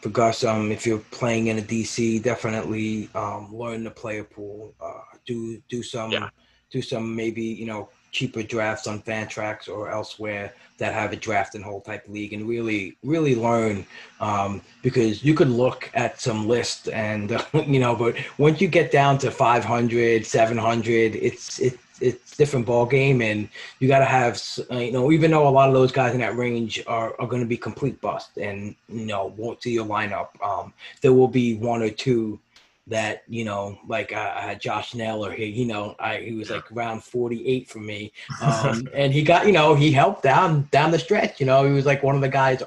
[0.00, 4.74] for Gus, um, if you're playing in a DC, definitely um, learn the player pool.
[4.80, 6.28] Uh, do do some yeah.
[6.70, 11.54] do some maybe you know cheaper drafts on Fantrax or elsewhere that have a draft
[11.54, 13.84] and hold type league and really really learn
[14.20, 18.68] um, because you could look at some list and uh, you know but once you
[18.68, 23.48] get down to 500 700 it's it's it's different ball game and
[23.80, 24.40] you got to have
[24.70, 27.42] you know even though a lot of those guys in that range are, are going
[27.42, 31.56] to be complete bust and you know won't see your lineup um, there will be
[31.56, 32.38] one or two
[32.86, 36.50] that you know like I, I, had josh naylor here you know i he was
[36.50, 40.92] like around 48 for me um, and he got you know he helped down down
[40.92, 42.62] the stretch you know he was like one of the guys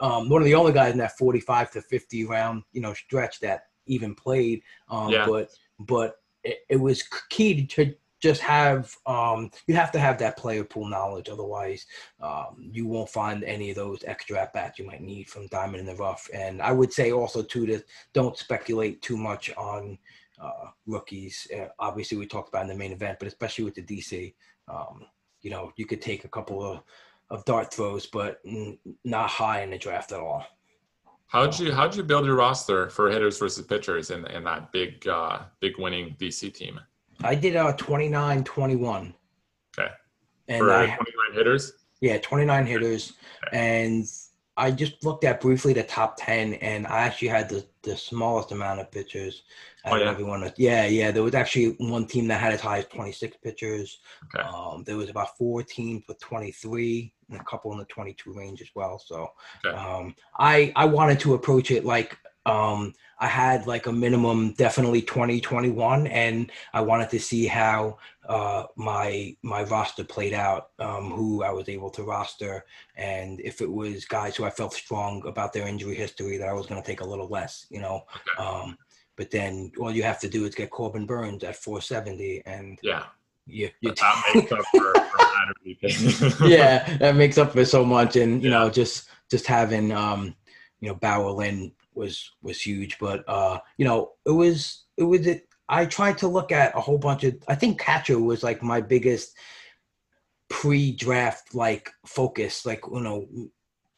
[0.00, 3.40] um, one of the only guys in that 45 to 50 round you know stretch
[3.40, 5.26] that even played um, yeah.
[5.26, 5.50] but
[5.80, 10.64] but it, it was key to just have um, you have to have that player
[10.64, 11.86] pool knowledge otherwise
[12.20, 15.80] um, you won't find any of those extra at bats you might need from diamond
[15.80, 16.28] in the rough.
[16.32, 19.98] And i would say also too that don't speculate too much on
[20.40, 21.46] uh, rookies.
[21.56, 24.34] Uh, obviously we talked about in the main event but especially with the dc
[24.68, 25.04] um,
[25.40, 26.82] you know you could take a couple of,
[27.30, 30.44] of dart throws but n- not high in the draft at all.
[31.28, 35.06] How'd you how'd you build your roster for hitters versus pitchers in in that big
[35.06, 36.80] uh, big winning DC team?
[37.22, 39.14] I did a uh, 29 21.
[39.78, 39.90] Okay.
[40.48, 40.98] And For I, 29
[41.34, 41.72] hitters?
[42.00, 43.12] Yeah, 29 hitters.
[43.46, 43.58] Okay.
[43.58, 44.06] And
[44.56, 48.50] I just looked at briefly the top 10, and I actually had the, the smallest
[48.50, 49.42] amount of pitchers
[49.84, 50.02] out oh, yeah?
[50.02, 50.52] of everyone.
[50.56, 51.12] Yeah, yeah.
[51.12, 54.00] There was actually one team that had as high as 26 pitchers.
[54.34, 54.46] Okay.
[54.46, 58.60] Um, there was about four teams with 23 and a couple in the 22 range
[58.60, 58.98] as well.
[58.98, 59.30] So
[59.64, 59.76] okay.
[59.76, 62.16] um, I, I wanted to approach it like
[62.48, 67.98] um, I had like a minimum definitely 2021 and I wanted to see how
[68.28, 72.64] uh, my my roster played out, um, who I was able to roster,
[72.96, 76.52] and if it was guys who I felt strong about their injury history that I
[76.52, 78.04] was going to take a little less, you know.
[78.38, 78.76] Um,
[79.16, 83.04] but then all you have to do is get Corbin Burnes at 470 and yeah.
[83.50, 88.42] You, you that makes up for, for yeah, that makes up for so much, and
[88.42, 88.58] you yeah.
[88.58, 90.34] know, just just having um,
[90.80, 92.98] you know Bauer Lynn was was huge.
[92.98, 95.48] But uh, you know, it was it was it.
[95.68, 97.36] I tried to look at a whole bunch of.
[97.48, 99.36] I think catcher was like my biggest
[100.48, 102.64] pre-draft like focus.
[102.64, 103.26] Like you know,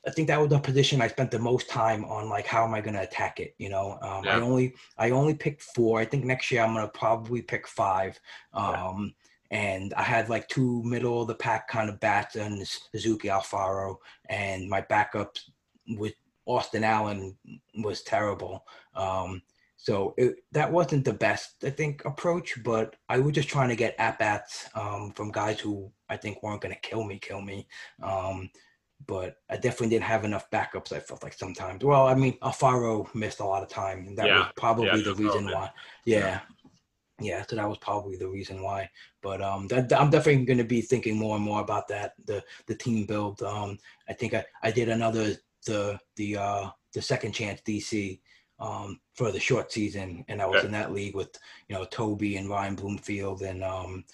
[0.06, 2.28] I think that was the position I spent the most time on.
[2.28, 3.54] Like, how am I going to attack it?
[3.58, 4.36] You know, um, yeah.
[4.36, 6.00] I only I only picked four.
[6.00, 8.18] I think next year I'm going to probably pick five.
[8.54, 9.14] Um,
[9.50, 9.58] yeah.
[9.58, 13.96] And I had like two middle of the pack kind of bats and Suzuki Alfaro,
[14.28, 15.36] and my backup
[15.88, 16.14] with
[16.46, 17.36] Austin Allen
[17.78, 18.64] was terrible.
[18.94, 19.42] Um,
[19.76, 22.62] so it, that wasn't the best, I think, approach.
[22.62, 26.42] But I was just trying to get at bats um, from guys who I think
[26.42, 27.66] weren't going to kill me, kill me.
[28.02, 28.50] Um,
[29.06, 30.92] but I definitely didn't have enough backups.
[30.92, 31.82] I felt like sometimes.
[31.82, 34.38] Well, I mean, Alfaro missed a lot of time, and that yeah.
[34.38, 35.70] was probably yeah, the reason why.
[36.04, 36.40] Yeah.
[37.18, 37.44] yeah.
[37.48, 38.90] so that was probably the reason why.
[39.22, 42.12] But um, that, I'm definitely going to be thinking more and more about that.
[42.26, 43.42] The the team build.
[43.42, 45.36] Um, I think I, I did another
[45.66, 48.20] the the uh, the second chance DC
[48.58, 51.30] um, for the short season, and I was in that league with
[51.68, 54.04] you know Toby and Ryan Bloomfield and um,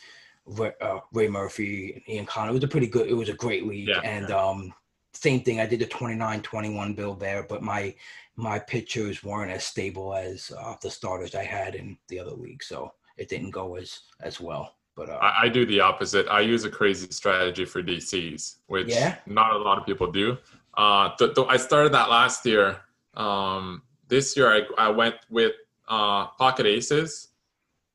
[0.46, 2.50] Ray, uh, Ray Murphy and Ian Connor.
[2.50, 3.08] It was a pretty good.
[3.08, 4.30] It was a great league, yeah, and.
[4.30, 4.74] Um,
[5.16, 5.60] same thing.
[5.60, 7.94] I did the 29-21 build there, but my
[8.36, 12.62] my pitchers weren't as stable as uh, the starters I had in the other league,
[12.62, 14.76] so it didn't go as as well.
[14.94, 16.26] But uh, I, I do the opposite.
[16.28, 19.16] I use a crazy strategy for DCs, which Yeah?
[19.26, 20.38] not a lot of people do.
[20.76, 22.80] Uh, th- th- I started that last year.
[23.14, 25.52] Um, this year, I, I went with
[25.88, 27.28] uh, pocket aces.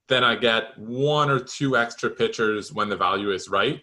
[0.08, 3.82] Then I get one or two extra pitchers when the value is right.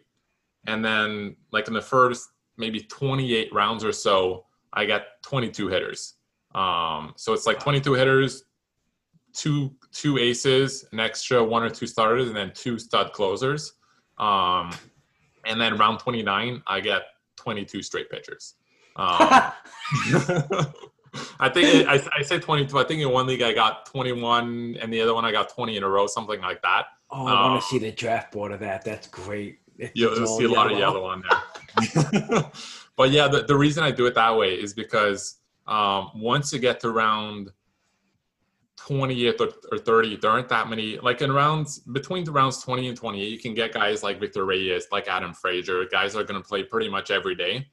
[0.67, 6.15] And then, like in the first maybe 28 rounds or so, I get 22 hitters.
[6.55, 8.45] Um, so it's like 22 hitters,
[9.33, 13.75] two two aces, an extra one or two starters, and then two stud closers.
[14.19, 14.71] Um,
[15.45, 17.03] and then round 29, I get
[17.37, 18.55] 22 straight pitchers.
[18.99, 19.09] Um,
[21.41, 22.79] I think it, I, I say 22.
[22.79, 25.77] I think in one league I got 21, and the other one I got 20
[25.77, 26.87] in a row, something like that.
[27.11, 28.85] oh, I want uh, to see the draft board of that.
[28.85, 29.61] That's great.
[29.79, 32.51] It's You'll, you'll see a lot of yellow on there.
[32.97, 36.59] but yeah, the, the reason I do it that way is because um, once you
[36.59, 37.53] get to round
[38.81, 40.99] 20th or, or 30, there aren't that many.
[40.99, 44.45] Like in rounds between the rounds 20 and 28, you can get guys like Victor
[44.45, 47.69] Reyes, like Adam Frazier, guys are going to play pretty much every day.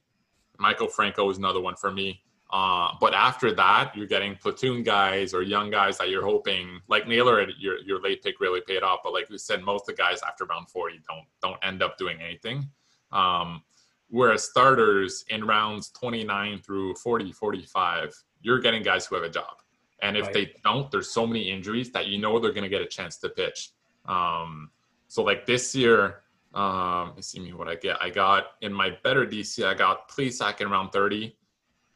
[0.58, 2.22] Maikel Franco is another one for me.
[2.50, 7.08] Uh, but after that, you're getting platoon guys or young guys that you're hoping, like
[7.08, 9.00] Naylor, your your late pick really paid off.
[9.02, 11.98] But like we said, most of the guys after round 40 don't don't end up
[11.98, 12.68] doing anything.
[13.10, 13.62] Um,
[14.10, 19.56] whereas starters in rounds 29 through 40, 45, you're getting guys who have a job.
[20.02, 20.34] And if Right.
[20.34, 23.16] they don't, there's so many injuries that you know they're going to get a chance
[23.18, 23.70] to pitch.
[24.04, 24.70] Um,
[25.08, 26.22] so like this year,
[26.56, 28.02] um, let's see me what I get.
[28.02, 31.36] I got in my better DC, I got Plesac in round 30,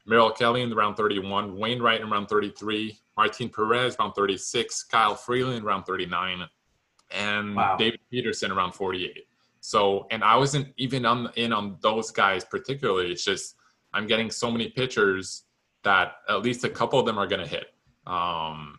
[0.05, 5.65] Merrill Kelly in round 31, Wainwright in round 33, Martin Perez round 36, Kyle Freeland
[5.65, 6.47] round 39,
[7.09, 7.75] and Wow.
[7.75, 9.25] David Peterson around 48.
[9.61, 13.11] So, and I wasn't even on in on those guys particularly.
[13.11, 13.55] It's just
[13.93, 15.43] I'm getting so many pitchers
[15.83, 17.65] that at least a couple of them are going to hit.
[18.07, 18.77] Um,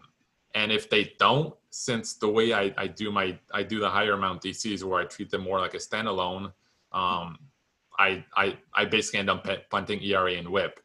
[0.54, 4.12] and if they don't, since the way I, I do my I do the higher
[4.12, 6.52] amount DCs where I treat them more like a standalone,
[6.92, 7.38] um,
[7.98, 10.80] I I I basically end up punting ERA and WHIP.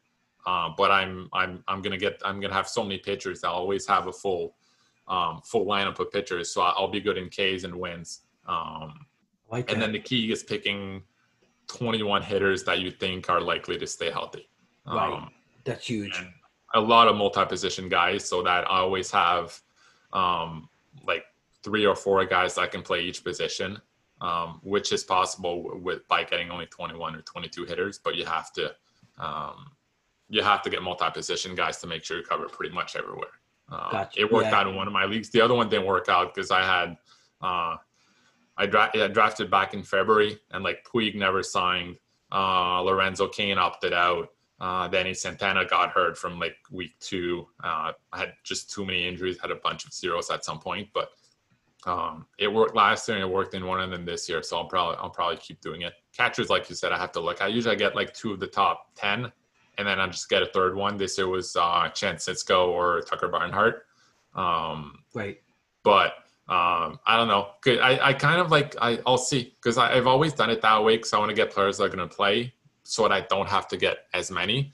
[0.46, 3.56] Uh, but I'm I'm I'm gonna get I'm gonna have so many pitchers that I'll
[3.56, 4.54] always have a full
[5.08, 8.22] um, full lineup of pitchers, so I'll be good in Ks and wins.
[8.46, 9.04] Um,
[9.50, 9.86] like and that.
[9.86, 11.02] then the key is picking
[11.66, 14.48] 21 hitters that you think are likely to stay healthy.
[14.86, 15.12] Right.
[15.12, 15.30] Um,
[15.64, 16.18] That's huge.
[16.72, 19.60] a lot of multi-position guys so that I always have
[20.14, 20.70] um,
[21.06, 21.24] like
[21.62, 23.80] three or four guys that can play each position,
[24.20, 28.52] um, which is possible with by getting only 21 or 22 hitters, but you have
[28.52, 28.74] to
[29.18, 29.70] um,
[30.28, 33.30] you have to get multi-position guys to make sure you cover pretty much everywhere.
[33.70, 34.20] Uh, Gotcha.
[34.20, 34.60] It worked Yeah.
[34.60, 35.30] out in one of my leagues.
[35.30, 36.96] The other one didn't work out because I had
[37.40, 37.76] uh,
[38.56, 41.96] I, dra- I drafted back in February and like Puig never signed.
[42.30, 44.28] Uh, Lorenzo Cain opted out.
[44.60, 47.46] Uh, Danny Santana got hurt from like week two.
[47.62, 50.88] Uh, I had just too many injuries, had a bunch of zeros at some point,
[50.92, 51.10] but
[51.86, 54.42] um, it worked last year and it worked in one of them this year.
[54.42, 55.92] So I'll probably I'll probably keep doing it.
[56.16, 57.40] Catchers, like you said, I have to look.
[57.40, 59.30] I usually get like two of the top ten,
[59.78, 60.96] and then I just get a third one.
[60.96, 63.86] This year was uh, Chance Sisco or Tucker Barnhart.
[64.34, 65.40] Um, Right.
[65.84, 66.14] but
[66.48, 67.50] um, I don't know.
[67.66, 70.96] I, I kind of like I, I'll see because I've always done it that way
[70.96, 72.52] because I want to get players that are going to play
[72.88, 74.72] so that I don't have to get as many.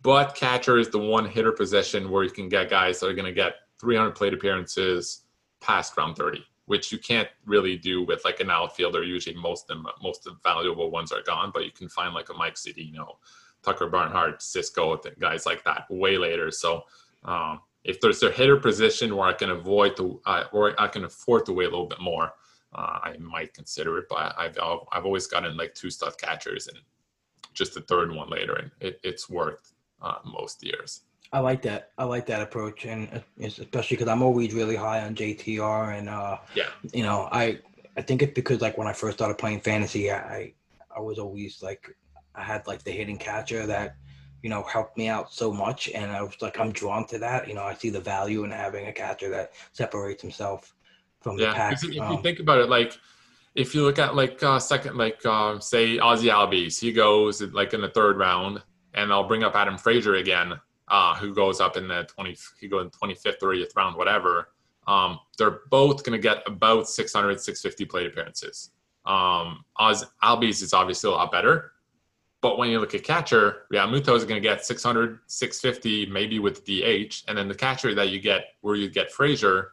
[0.00, 3.26] But catcher is the one hitter position where you can get guys that are going
[3.26, 5.24] to get 300 plate appearances
[5.60, 9.02] past round 30, which you can't really do with like an outfielder.
[9.02, 12.14] Usually, most of them, most of the valuable ones are gone, but you can find
[12.14, 13.16] like a Mike Zunino,
[13.62, 16.50] Tucker Barnhart, Sisco, guys like that way later.
[16.50, 16.84] So
[17.24, 21.04] um, if there's a hitter position where I can avoid to, uh, or I can
[21.04, 22.32] afford to wait a little bit more,
[22.72, 24.06] uh, I might consider it.
[24.08, 24.58] But I've
[24.92, 26.78] I've always gotten like two stud catchers and
[27.54, 29.72] just a third one later, and it, it's worked
[30.02, 31.02] uh, most years.
[31.32, 31.90] I like that.
[31.96, 36.08] I like that approach, and uh, especially because I'm always really high on JTR, and
[36.08, 36.64] uh, Yeah.
[36.92, 37.60] you know, I
[37.96, 40.52] I think it's because like when I first started playing fantasy, I
[40.94, 41.86] I was always like
[42.34, 43.96] I had like the hitting catcher that
[44.42, 47.46] you know helped me out so much, and I was like I'm drawn to that.
[47.46, 50.74] You know, I see the value in having a catcher that separates himself
[51.20, 51.70] from the Yeah, pack.
[51.70, 52.92] 'cause if you Um, think about it, like
[53.54, 57.74] if you look at like uh, second, like uh, say Ozzie Albies, he goes like
[57.74, 58.62] in the third round,
[58.94, 60.54] and I'll bring up Adam Frazier again,
[60.88, 64.48] uh, who goes up in the twenty, he goes in twenty fifth, thirtieth round, whatever.
[64.86, 68.70] Um, they're both going to get about 600, 650 plate appearances.
[69.06, 71.72] Um, Oz Albies is obviously a lot better,
[72.40, 76.64] but when you look at catcher, Realmuto is going to get 600, 650, maybe with
[76.64, 79.72] DH, and then the catcher that you get where you get Frazier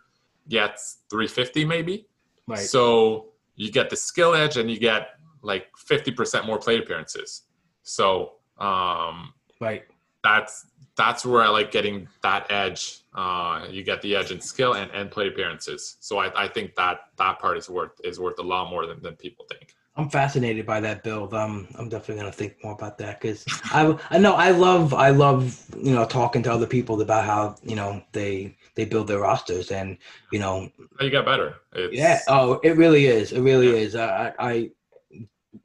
[0.50, 2.08] gets 350 maybe.
[2.48, 2.60] right.
[2.60, 5.10] So you get the skill edge and you get
[5.42, 7.44] like 50% more plate appearances.
[7.84, 9.84] So Um, Right.
[10.24, 10.66] that's
[10.96, 13.02] that's where I like getting that edge.
[13.14, 15.98] Uh, you get the edge in skill and, and play appearances.
[16.00, 19.00] So I, I think that that part is worth is worth a lot more than,
[19.04, 19.76] than people think.
[19.98, 21.34] I'm fascinated by that build.
[21.34, 25.10] Um, I'm definitely gonna think more about that because I I know I love I
[25.10, 29.20] love you know talking to other people about how you know they they build their
[29.20, 29.98] rosters and
[30.32, 30.70] you know
[31.02, 31.56] You got better.
[31.74, 34.72] It's, yeah oh it really is it really is I, I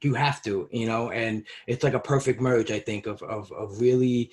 [0.01, 3.51] you have to you know and it's like a perfect merge I think of of
[3.51, 4.31] of really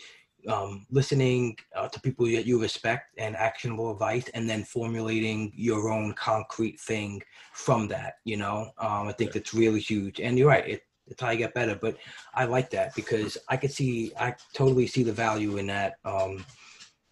[0.49, 5.91] um, listening uh, to people that you respect and actionable advice and then formulating your
[5.91, 7.23] own concrete thing
[7.53, 9.41] from that you know um, i think Yeah.
[9.41, 11.97] that's really huge and you're right it, it's how you get better but
[12.35, 16.45] i like that because i could see i totally see the value in that um,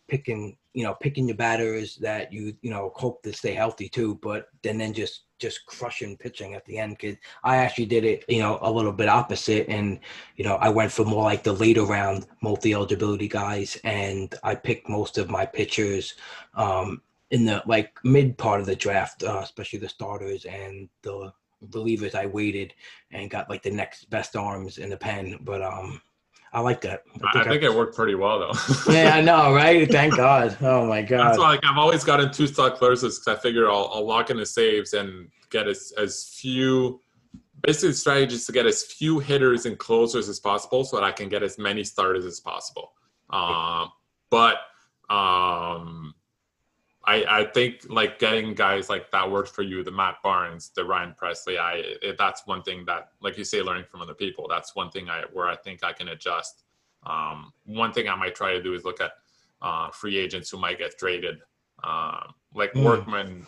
[0.09, 4.15] picking you know picking your batters that you you know hope to stay healthy too
[4.23, 8.25] but then then just just crushing pitching at the end because i actually did it
[8.29, 9.99] you know a little bit opposite and
[10.37, 14.55] you know i went for more like the later round multi eligibility guys and i
[14.55, 16.15] picked most of my pitchers
[16.55, 17.03] um
[17.33, 21.33] in the like mid part of the draft uh, especially the starters and the
[21.71, 22.73] relievers i waited
[23.11, 26.01] and got like the next best arms in the pen but um
[26.53, 28.53] i like that I, I think it worked pretty well though.
[28.93, 29.89] yeah, I know, right?
[29.91, 30.57] Thank God.
[30.61, 31.27] Oh my God.
[31.27, 34.31] That's why like, I've always gotten two stock closers because I figure I'll, I'll lock
[34.31, 37.01] in the saves and get as, as few.
[37.63, 41.05] Basically, the strategy is to get as few hitters and closers as possible so that
[41.05, 42.93] I can get as many starters as possible.
[43.31, 43.91] Um,
[44.31, 44.59] but
[45.11, 46.15] um,
[47.09, 50.85] I, I think like getting guys like that worked for you, the Matt Barnes, the
[50.85, 51.59] Ryan Helsley.
[51.59, 54.47] I it, that's one thing that, like you say, learning from other people.
[54.47, 56.65] That's one thing I where I think I can adjust.
[57.07, 59.13] Um, one thing I might try to do is look at
[59.63, 61.39] uh, free agents who might get traded.
[61.83, 62.85] Um, like Mm.
[62.85, 63.47] Workman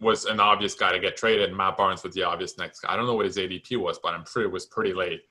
[0.00, 1.52] was an obvious guy to get traded.
[1.52, 2.92] Matt Barnes was the obvious next guy.
[2.92, 5.22] I don't know what his ADP was, but I'm sure it was pretty late.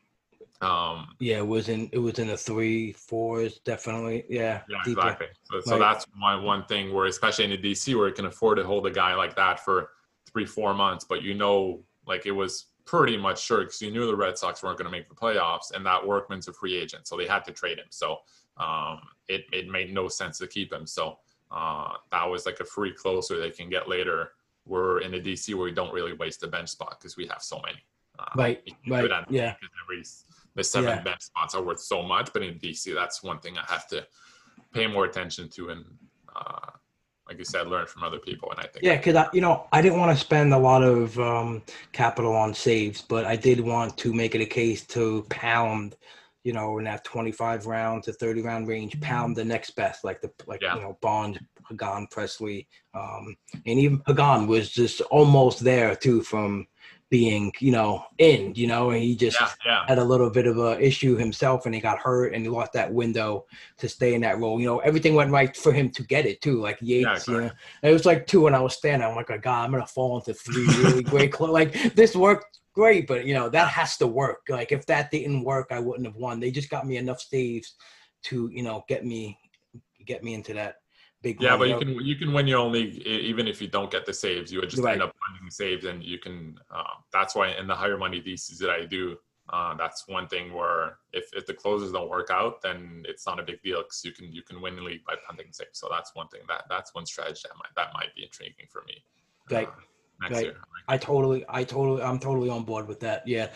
[0.61, 4.25] Um, Yeah, it was in it was in the three fours, definitely.
[4.29, 4.61] Yeah.
[4.67, 5.27] yeah, exactly.
[5.51, 8.57] So, so that's one one thing where, especially in the DC, where you can afford
[8.57, 9.91] to hold a guy like that for
[10.25, 14.07] three, four months, but you know, like it was pretty much sure because you knew
[14.07, 17.07] the Red Sox weren't going to make the playoffs, and that Workman's a free agent,
[17.07, 17.85] so they had to trade him.
[17.89, 18.17] So
[18.57, 20.87] um, it it made no sense to keep him.
[20.87, 21.19] So
[21.51, 24.31] uh, that was like a free closer they can get later.
[24.65, 27.41] We're in the DC where we don't really waste a bench spot because we have
[27.41, 27.77] so many.
[28.19, 29.53] Uh, Right, you can do right, yeah.
[29.83, 30.03] every
[30.57, 31.01] the seven Yeah.
[31.03, 34.05] bench spots are worth so much, but in DC, that's one thing I have to
[34.73, 35.85] pay more attention to and
[36.35, 36.71] uh,
[37.27, 38.49] like you said, learn from other people.
[38.51, 40.81] And I think Yeah, because I, you know, I didn't want to spend a lot
[40.81, 41.61] of um,
[41.91, 45.95] capital on saves, but I did want to make it a case to pound,
[46.43, 50.21] you know, in that twenty-five round to thirty round range, pound the next best, like
[50.21, 50.75] the like Yeah.
[50.75, 51.39] you know Bond,
[51.69, 53.35] Hagan, Helsley, um,
[53.65, 56.65] and even Hagan was just almost there too from
[57.09, 60.47] being you know in, you know, and he just yeah, yeah, had a little bit
[60.47, 63.45] of a issue himself and he got hurt and he lost that window
[63.77, 64.59] to stay in that role.
[64.59, 66.61] You know, everything went right for him to get it too.
[66.61, 67.51] Like Yates, you know,
[67.81, 69.07] it was like two when I was standing.
[69.07, 71.33] I'm like, oh God, I'm gonna fall into three really great.
[71.33, 71.51] Cl-.
[71.51, 74.41] Like this worked great, but you know that has to work.
[74.49, 76.39] Like if that didn't work, I wouldn't have won.
[76.39, 77.75] They just got me enough saves
[78.23, 79.37] to you know get me
[80.05, 80.77] get me into that
[81.21, 81.41] big.
[81.41, 81.57] yeah.
[81.57, 84.13] But you can you can win your own league even if you don't get the
[84.13, 84.51] saves.
[84.51, 84.93] You would just Right.
[84.93, 86.59] end up finding saves, and you can.
[86.71, 89.17] Uh, that's why in the higher money DCs that I do.
[89.49, 93.39] Uh, that's one thing where if, if the closers don't work out, then it's not
[93.39, 95.79] a big deal because you can you can win the league by punting saves.
[95.79, 98.83] So that's one thing that that's one strategy that might that might be intriguing for
[98.85, 99.03] me.
[99.49, 99.67] Right.
[99.69, 99.71] uh,
[100.19, 100.45] next Right.
[100.45, 100.57] year.
[100.89, 103.27] I totally, I totally, I'm totally on board with that.
[103.27, 103.49] Yeah,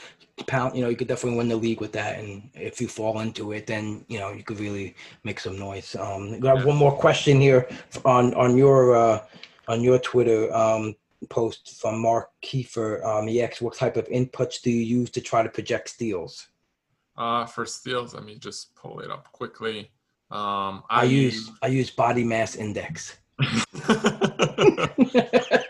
[0.48, 0.76] pound.
[0.76, 3.54] You know, you could definitely win the league with that, and if you fall into
[3.54, 5.96] it, then you know you could really make some noise.
[5.96, 6.66] Um, got Yeah.
[6.66, 7.70] one more question here
[8.04, 9.26] on on your uh,
[9.70, 10.94] on your Twitter um,
[11.30, 13.02] post from Mark Kiefer.
[13.06, 16.50] Um, he asks, "What type of inputs do you use to try to project steals?"
[17.16, 19.90] Uh, for steals, let me just pull it up quickly.
[20.32, 23.18] Um, I, use I use body mass index.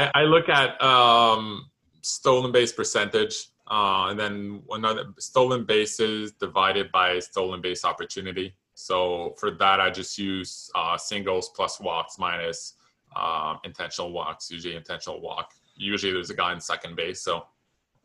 [0.00, 1.70] I, I look at um,
[2.00, 8.54] stolen base percentage, uh, and then another stolen bases divided by stolen base opportunity.
[8.74, 12.74] So for that, I just use uh, singles plus walks minus
[13.14, 14.50] um, intentional walks.
[14.50, 15.52] Usually intentional walk.
[15.76, 17.44] Usually there's a guy in second base, so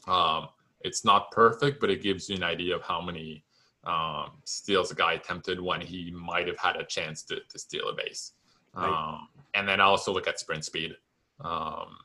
[0.08, 0.50] um,
[0.82, 3.44] it's not perfect, but it gives you an idea of how many
[3.86, 7.88] um, steals a guy attempted when he might have had a chance to, to steal
[7.90, 8.34] a base.
[8.74, 8.90] Right.
[8.90, 10.96] Um, and then I also look at sprint speed.
[11.40, 11.98] Um,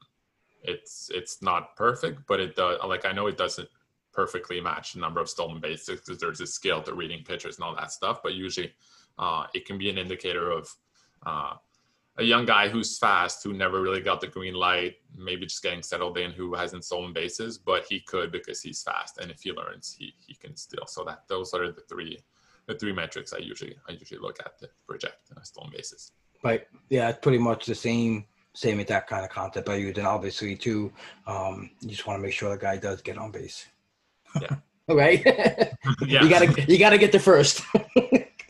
[0.62, 2.78] it's it's not perfect, but it does.
[2.86, 3.68] Like I know it doesn't
[4.12, 7.64] perfectly match the number of stolen bases because there's a skill to reading pitchers and
[7.64, 8.20] all that stuff.
[8.22, 8.72] But usually,
[9.18, 10.68] uh, it can be an indicator of
[11.24, 11.54] uh,
[12.18, 15.82] a young guy who's fast, who never really got the green light, maybe just getting
[15.82, 19.52] settled in, who hasn't stolen bases, but he could because he's fast, and if he
[19.52, 20.86] learns, he he can steal.
[20.86, 22.18] So that those are the three
[22.66, 26.12] the three metrics I usually I usually look at to project uh, stolen bases.
[26.42, 26.66] Right.
[26.88, 28.24] Yeah, it's pretty much the same
[28.54, 29.68] same with that kind of content.
[29.68, 30.92] I you then obviously too,
[31.26, 33.66] um, you just want to make sure the guy does get on base.
[34.40, 34.56] Yeah.
[34.88, 35.22] right.
[35.24, 35.72] Yeah.
[36.22, 37.62] You gotta you gotta get there first.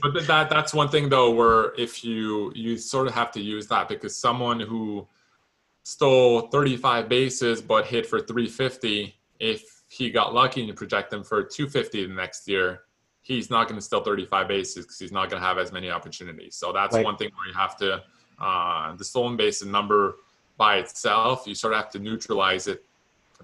[0.03, 3.67] but that that's one thing though where if you you sort of have to use
[3.69, 5.07] that because someone who
[5.83, 11.23] stole 35 bases but hit for 350 if he got lucky and you project him
[11.23, 12.81] for 250 the next year
[13.23, 15.91] he's not going to steal 35 bases because he's not going to have as many
[15.91, 17.05] opportunities so that's Right.
[17.05, 18.03] one thing where you have to
[18.41, 20.17] uh, the stolen bases number
[20.57, 22.85] by itself you sort of have to neutralize it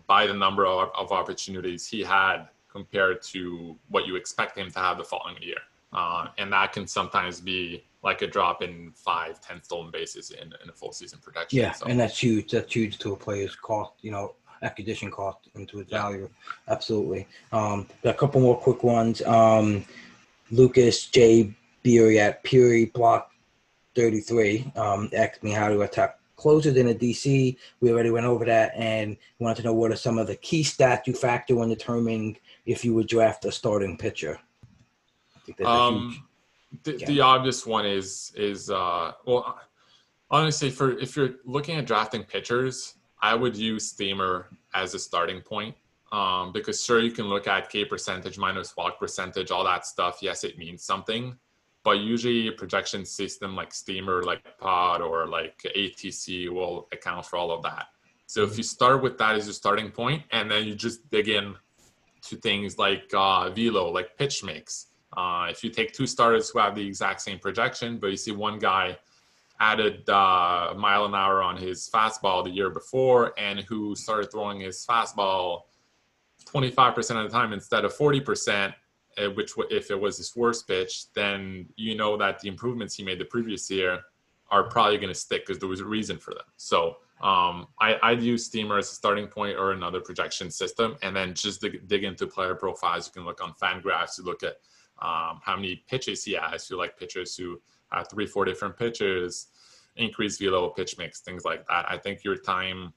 [0.06, 4.78] by the number of, of opportunities he had compared to what you expect him to
[4.78, 5.56] have the following year
[5.92, 10.52] uh, and that can sometimes be like a drop in five, ten stolen bases in,
[10.62, 11.58] in a full season protection.
[11.58, 12.52] yeah, So, and that's huge.
[12.52, 13.94] That's huge to a player's cost.
[14.02, 16.02] You know, acquisition cost into its Yeah.
[16.02, 16.30] value.
[16.68, 17.26] Absolutely.
[17.50, 19.22] Um, a couple more quick ones.
[19.22, 19.84] Um,
[20.52, 21.52] Lucas J.
[21.82, 23.32] Beery at Peary Block
[23.96, 27.56] 33 um, asked me how to attack closers in a DC.
[27.80, 30.62] We already went over that and wanted to know what are some of the key
[30.62, 32.36] stats you factor when determining
[32.66, 34.38] if you would draft a starting pitcher.
[35.34, 35.92] I think that's a huge.
[35.92, 36.28] um,
[36.84, 37.06] the, Yeah.
[37.06, 39.58] the obvious one is is uh, well,
[40.30, 45.40] honestly, for if you're looking at drafting pitchers, I would use Steamer as a starting
[45.40, 45.74] point.
[46.12, 50.18] Um, because sure, you can look at K percentage minus walk percentage, all that stuff.
[50.20, 51.36] Yes, it means something,
[51.86, 57.36] but usually a projection system like Steamer, like Pod, or like ATC will account for
[57.36, 57.86] all of that.
[58.26, 61.28] So if you start with that as your starting point, and then you just dig
[61.28, 61.54] in
[62.22, 64.86] to things like uh, velo, like pitch mix.
[65.16, 68.32] Uh, if you take two starters who have the exact same projection, but you see
[68.32, 68.98] one guy
[69.60, 74.32] added uh, a mile an hour on his fastball the year before, and who started
[74.32, 75.62] throwing his fastball
[76.46, 78.72] 25% of the time instead of 40%, uh,
[79.34, 83.18] which if it was his worst pitch, then you know that the improvements he made
[83.18, 84.00] the previous year
[84.50, 86.44] are probably going to stick because there was a reason for them.
[86.56, 91.16] So um, I, I'd use Steamer as a starting point or another projection system, and
[91.16, 93.06] then just dig, dig into player profiles.
[93.06, 94.18] You can look on Fangraphs.
[94.18, 94.56] You look at
[95.00, 96.68] um, how many pitches he has.
[96.70, 97.60] You like pitchers who
[97.90, 99.48] have three, four different pitches,
[99.96, 101.86] increase velo, pitch mix, things like that.
[101.88, 102.92] I think your time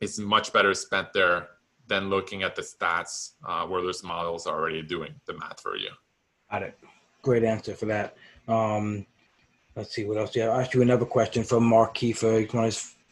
[0.00, 1.48] is much better spent there
[1.88, 5.76] than looking at the stats uh, where those models are already doing the math for
[5.76, 5.90] you.
[6.50, 6.78] Got it.
[7.22, 8.16] Great answer for that.
[8.48, 9.06] Um,
[9.74, 10.34] let's see what else.
[10.34, 12.48] Yeah, I'll ask you another question from Mark Kiefer.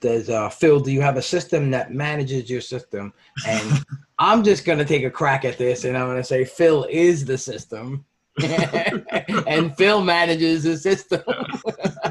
[0.00, 0.80] Does uh, Phil?
[0.80, 3.12] Do you have a system that manages your system?
[3.46, 3.84] And
[4.18, 7.38] I'm just gonna take a crack at this, and I'm gonna say Phil is the
[7.38, 8.04] system,
[9.46, 11.22] and Phil manages the system.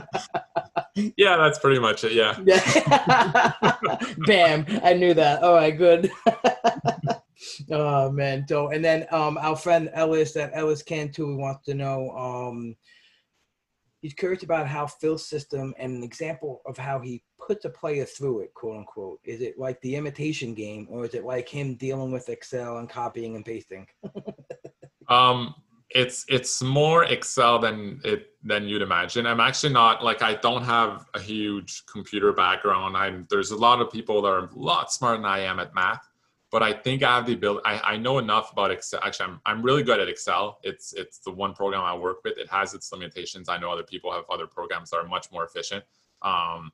[0.96, 2.14] Yeah, that's pretty much it.
[2.14, 2.34] Yeah.
[4.28, 4.66] Bam!
[4.84, 5.42] I knew that.
[5.42, 6.12] All right, good.
[7.72, 8.46] oh man.
[8.48, 12.10] So, and then um, our friend Ellis at Ellis Cantu wants to know.
[12.12, 12.76] Um,
[14.02, 18.06] he's curious about how Phil's system and an example of how he puts a player
[18.06, 19.20] through it, quote unquote.
[19.24, 22.90] Is it like the imitation game, or is it like him dealing with Excel and
[22.90, 23.88] copying and pasting?
[25.10, 25.54] Um,
[25.94, 29.28] it's it's more Excel than it than you'd imagine.
[29.28, 32.98] I'm actually not like I don't have a huge computer background.
[32.98, 35.76] I'm there's a lot of people that are a lot smarter than I am at
[35.76, 36.08] math,
[36.52, 37.62] but I think I have the ability.
[37.66, 39.02] I, I know enough about Excel.
[39.04, 40.58] Actually, I'm I'm really good at Excel.
[40.64, 42.40] It's it's the one program I work with.
[42.40, 43.48] It has its limitations.
[43.48, 45.84] I know other people have other programs that are much more efficient.
[46.24, 46.72] Um,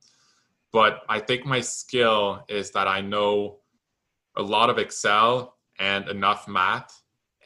[0.72, 3.58] but I think my skill is that I know
[4.36, 6.99] a lot of Excel and enough math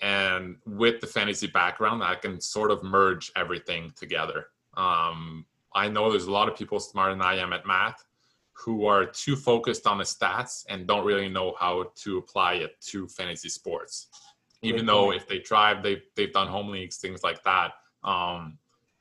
[0.05, 4.47] and with the fantasy background i can sort of merge everything together.
[4.77, 8.05] Um, i know there's a lot of people smarter than i am at math
[8.53, 12.81] who are too focused on the stats and don't really know how to apply it
[12.81, 14.07] to fantasy sports.
[14.63, 17.73] Even though if they try they've, they've done home leagues things like that.
[18.05, 18.59] Um,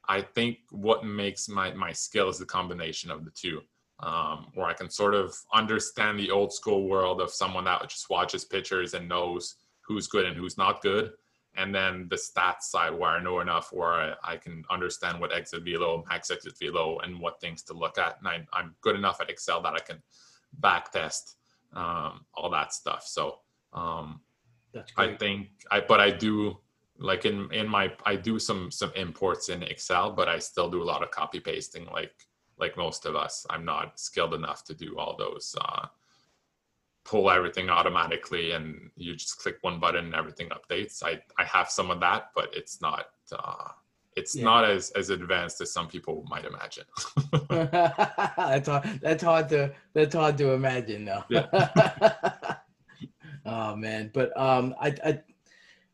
[0.08, 3.62] i think what makes my, my skill is the combination of the two
[4.00, 8.10] um, where i can sort of understand the old school world of someone that just
[8.10, 11.12] watches pitchers and knows who's good and who's not good.
[11.56, 15.32] And then the stats side where I know enough where I, I can understand what
[15.32, 18.18] exit velo, max exit velo, and what things to look at.
[18.20, 20.02] And I, I'm good enough at Excel that I can
[20.60, 21.36] back test
[21.76, 23.06] um, all that stuff.
[23.06, 23.40] So
[23.74, 24.22] um,
[24.74, 26.58] That's I think I, but I do
[26.98, 30.82] like in in my I do some some imports in Excel, but I still do
[30.82, 32.14] a lot of copy pasting like
[32.58, 33.46] like most of us.
[33.50, 35.88] I'm not skilled enough to do all those uh,
[37.06, 41.04] pull everything automatically and you just click one button and everything updates.
[41.04, 43.70] I I have some of that, but it's not uh,
[44.16, 44.44] it's Yeah.
[44.46, 46.86] not as as advanced as some people might imagine.
[47.50, 48.84] that's hard.
[49.02, 49.74] That's hard to.
[49.94, 51.24] That's hard to imagine, though.
[51.30, 51.48] Yeah.
[53.46, 55.22] oh man, but um, I, I,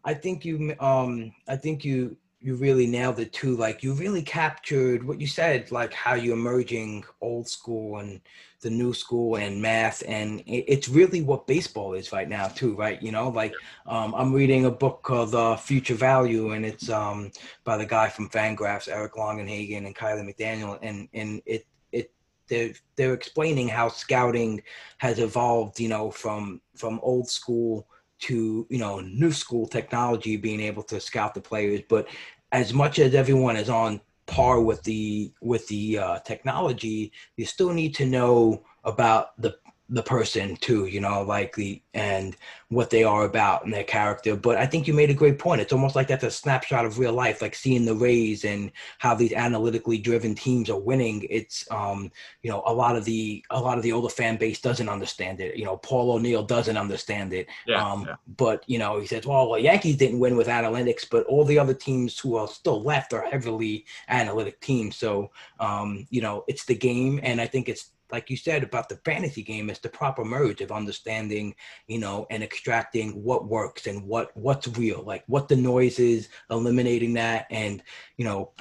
[0.05, 3.55] I think you um, I think you you really nailed it too.
[3.55, 8.21] Like you really captured what you said, like how you're merging old school and
[8.61, 13.01] the new school and math, and it's really what baseball is right now too, right?
[13.01, 13.53] You know, like
[13.85, 17.31] um, I'm reading a book called uh, Future Value, and it's um,
[17.63, 22.11] by the guy from Fangraphs, Eric Longenhagen and Kiley McDaniel, and and it it
[22.47, 24.61] they're they're explaining how scouting
[24.97, 27.87] has evolved, you know, from from old school
[28.19, 31.81] to you know new school technology, being able to scout the players.
[31.87, 32.07] But
[32.51, 37.73] as much as everyone is on par with the with the uh, technology, you still
[37.73, 39.57] need to know about the
[39.89, 42.37] the person too, you know, like the and
[42.69, 44.35] what they are about and their character.
[44.35, 45.61] But I think you made a great point.
[45.61, 49.15] It's almost like that's a snapshot of real life, like seeing the Rays and how
[49.15, 51.25] these analytically driven teams are winning.
[51.29, 52.11] It's um,
[52.43, 55.39] you know, a lot of the a lot of the older fan base doesn't understand
[55.39, 55.57] it.
[55.57, 57.47] You know, Paul O'Neill doesn't understand it.
[57.65, 58.15] Yeah, um, yeah.
[58.37, 61.57] but you know, he says, well, well, Yankees didn't win with analytics, but all the
[61.57, 64.95] other teams who are still left are heavily analytic teams.
[64.95, 68.89] So um, you know, it's the game, and I think it's like you said about
[68.89, 71.55] the fantasy game, it's the proper merge of understanding,
[71.87, 76.29] you know, and extracting what works and what what's real, like what the noise is,
[76.49, 77.83] eliminating that, and
[78.17, 78.51] you know,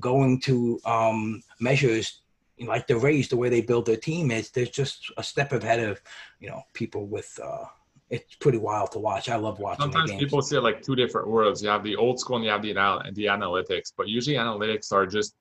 [0.00, 2.20] going to um, measures
[2.60, 5.80] like the Rays, the way they build their team is there's just a step ahead
[5.80, 6.00] of,
[6.40, 7.38] you know, people with.
[7.42, 7.64] Uh,
[8.10, 9.28] it's pretty wild to watch.
[9.28, 9.90] I love watching.
[9.90, 11.62] Sometimes people see it like two different worlds.
[11.62, 14.92] You have the old school and you have the anal- the analytics, but usually analytics
[14.92, 15.34] are just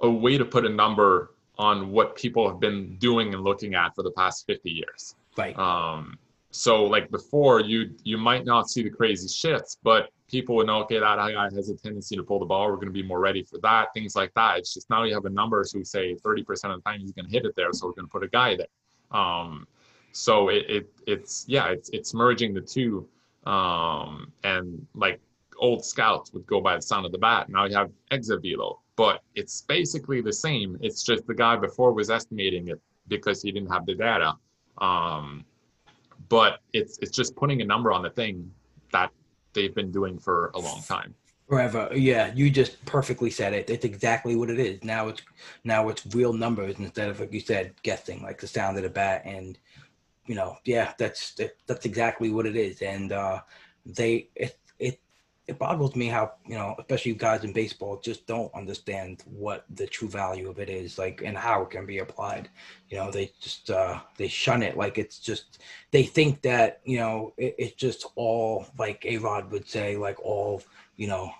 [0.00, 3.94] a way to put a number on what people have been doing and looking at
[3.94, 5.14] for the past 50 years.
[5.36, 5.56] right.
[5.58, 6.18] Um,
[6.50, 10.82] so like before, you you might not see the crazy shifts, but people would know,
[10.82, 12.68] okay, that guy has a tendency to pull the ball.
[12.68, 14.58] We're going to be more ready for that, things like that.
[14.58, 17.24] It's just now you have a numbers who say 30% of the time he's going
[17.26, 19.18] to hit it there, so we're going to put a guy there.
[19.18, 19.66] Um,
[20.12, 23.08] so it, it it's yeah, it's it's merging the two,
[23.46, 25.20] um, and like
[25.58, 27.48] old scouts would go by the sound of the bat.
[27.48, 30.78] Now you have exit velo, but it's basically the same.
[30.80, 34.34] It's just the guy before was estimating it because he didn't have the data.
[34.78, 35.44] Um,
[36.28, 38.50] but it's it's just putting a number on the thing
[38.92, 39.10] that
[39.52, 41.14] they've been doing for a long time.
[41.48, 41.90] Forever.
[41.94, 43.68] Yeah, you just perfectly said it.
[43.68, 44.82] It's exactly what it is.
[44.84, 45.22] Now it's
[45.64, 48.88] now it's real numbers instead of like you said, guessing, like the sound of the
[48.88, 49.22] bat.
[49.24, 49.58] And
[50.26, 52.80] you know, yeah, that's that's exactly what it is.
[52.80, 53.40] And uh
[53.84, 55.00] they it it
[55.48, 59.64] it boggles me how, you know, especially you guys in baseball just don't understand what
[59.74, 62.48] the true value of it is, like and how it can be applied.
[62.90, 65.58] You know, they just uh they shun it like it's just
[65.90, 70.20] they think that, you know, it, it's just all like A Rod would say, like
[70.24, 70.62] all
[70.96, 71.30] you know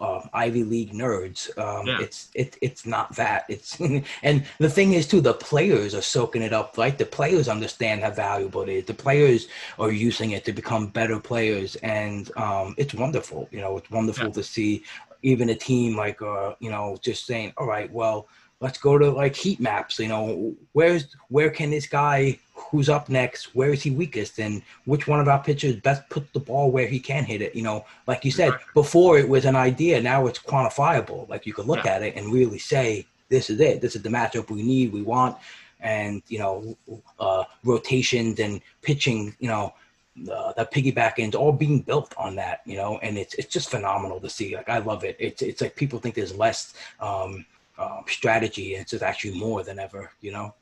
[0.00, 1.56] uh, Ivy League nerds.
[1.58, 2.00] Um, Yeah.
[2.00, 3.44] It's it, it's not that.
[3.48, 3.78] It's
[4.22, 6.76] and the thing is too, the players are soaking it up.
[6.78, 8.84] Right, the players understand how valuable it is.
[8.86, 13.48] The players are using it to become better players, and um, it's wonderful.
[13.50, 14.32] You know, it's wonderful Yeah.
[14.32, 14.84] to see
[15.22, 18.28] even a team like uh, you know just saying, all right, well.
[18.60, 19.98] Let's go to like heat maps.
[19.98, 23.54] You know, where's where can this guy who's up next?
[23.54, 24.38] Where is he weakest?
[24.38, 27.54] And which one of our pitchers best put the ball where he can hit it?
[27.54, 31.28] You know, like you said, before it was an idea, now it's quantifiable.
[31.28, 31.94] Like you could look Yeah.
[31.96, 33.80] at it and really say, this is it.
[33.80, 35.36] This is the matchup we need, we want.
[35.80, 36.76] And, you know,
[37.20, 39.74] uh, rotations and pitching, you know,
[40.32, 43.68] uh, that piggyback ends all being built on that, you know, and it's it's just
[43.70, 44.56] phenomenal to see.
[44.56, 45.14] Like I love it.
[45.18, 47.44] It's it's like people think there's less um,
[47.78, 50.54] um, strategy, and it's just actually more than ever, you know.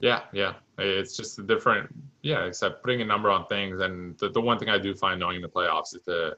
[0.00, 0.54] Yeah, yeah.
[0.78, 1.88] It's just a different,
[2.22, 3.80] yeah, except putting a number on things.
[3.80, 6.36] And the, the one thing I do find knowing the playoffs is the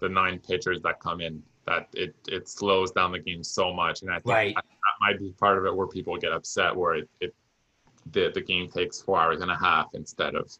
[0.00, 4.02] the nine pitchers that come in that it it slows down the game so much.
[4.02, 4.54] And I think Right.
[4.54, 7.34] that, that might be part of it where people get upset where it, it
[8.12, 10.50] the, the game takes four hours and a half instead of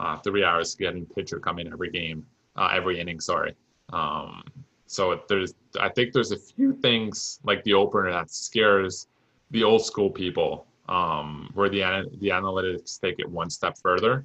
[0.00, 2.26] uh, three hours getting pitcher come in every game,
[2.56, 3.54] uh, every inning, sorry.
[3.92, 4.42] Um,
[4.88, 9.06] so there's I think there's a few things like the opener that scares
[9.50, 14.24] the old school people um, where the the analytics take it one step further.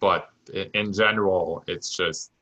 [0.00, 0.30] But
[0.74, 2.32] in general, it's just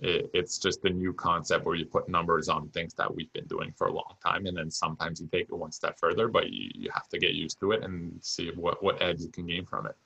[0.00, 3.46] it, it's just a new concept where you put numbers on things that we've been
[3.46, 6.50] doing for a long time, and then sometimes you take it one step further, but
[6.50, 9.46] you, you have to get used to it and see what what edge you can
[9.46, 9.96] gain from it.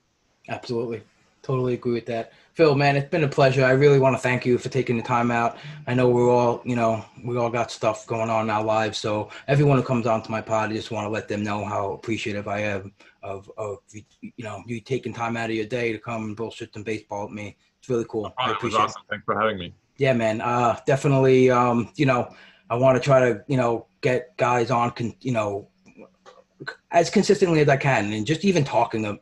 [0.49, 1.01] Absolutely.
[1.49, 2.31] Totally agree with that.
[2.53, 3.65] Phil, man, it's been a pleasure.
[3.65, 5.57] I really want to thank you for taking the time out.
[5.87, 8.99] I know we're all, you know, we all got stuff going on in our lives.
[8.99, 11.93] So everyone who comes onto my pod, I just want to let them know how
[11.93, 12.93] appreciative I am
[13.23, 14.03] of, of you
[14.37, 17.33] know, you taking time out of your day to come and bullshit some baseball with
[17.33, 17.57] me.
[17.79, 18.31] It's really cool.
[18.37, 18.95] I Oh, was appreciate it.
[19.09, 19.73] Thanks for having me.
[19.97, 20.39] Yeah, man.
[20.39, 21.49] Uh, definitely.
[21.49, 22.31] Um, you know,
[22.69, 25.67] I want to try to, you know, get guys on, con, you know,
[26.91, 29.19] as consistently as I can, and just even talking them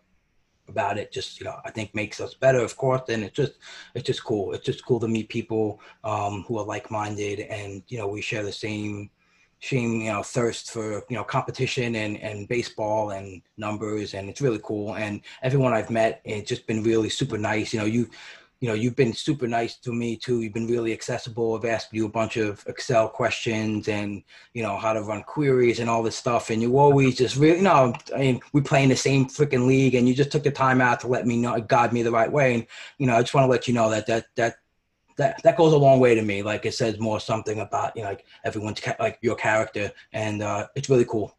[0.69, 3.53] about it just you know i think makes us better of course and it's just
[3.95, 4.53] it's just cool.
[4.53, 8.44] It's just cool to meet people um, who are like-minded and you know we share
[8.44, 9.10] the same
[9.60, 14.41] same you know thirst for you know competition and and baseball and numbers and it's
[14.41, 14.95] really cool.
[14.95, 17.73] And everyone i've met it's just been really super nice.
[17.73, 18.10] You know you
[18.60, 20.42] you know, you've been super nice to me too.
[20.42, 21.56] You've been really accessible.
[21.56, 24.24] I've asked you a bunch of Excel questions and,
[24.54, 26.50] you know, how to run queries and all this stuff.
[26.50, 29.68] And you always just really, you know, I mean, we play in the same freaking
[29.68, 32.12] league and you just took the time out to let me know, guide me the
[32.12, 32.56] right way.
[32.56, 32.68] And,
[32.98, 34.56] you know, I just want to let you know that, that, that,
[35.18, 36.44] that that goes a long way to me.
[36.44, 40.41] Like it says more something about you know like everyone's ca- like your character, and
[40.41, 41.35] uh, it's really cool.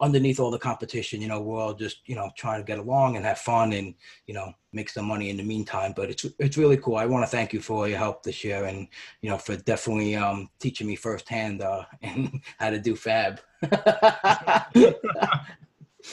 [0.00, 3.16] Underneath all the competition, you know, we're all just you know trying to get along
[3.16, 3.94] and have fun, and
[4.26, 5.92] you know make some money in the meantime.
[5.94, 6.96] But it's it's really cool.
[6.96, 8.88] I want to thank you for your help this year, and
[9.20, 13.40] you know for definitely um, teaching me firsthand uh, and how to do FAB.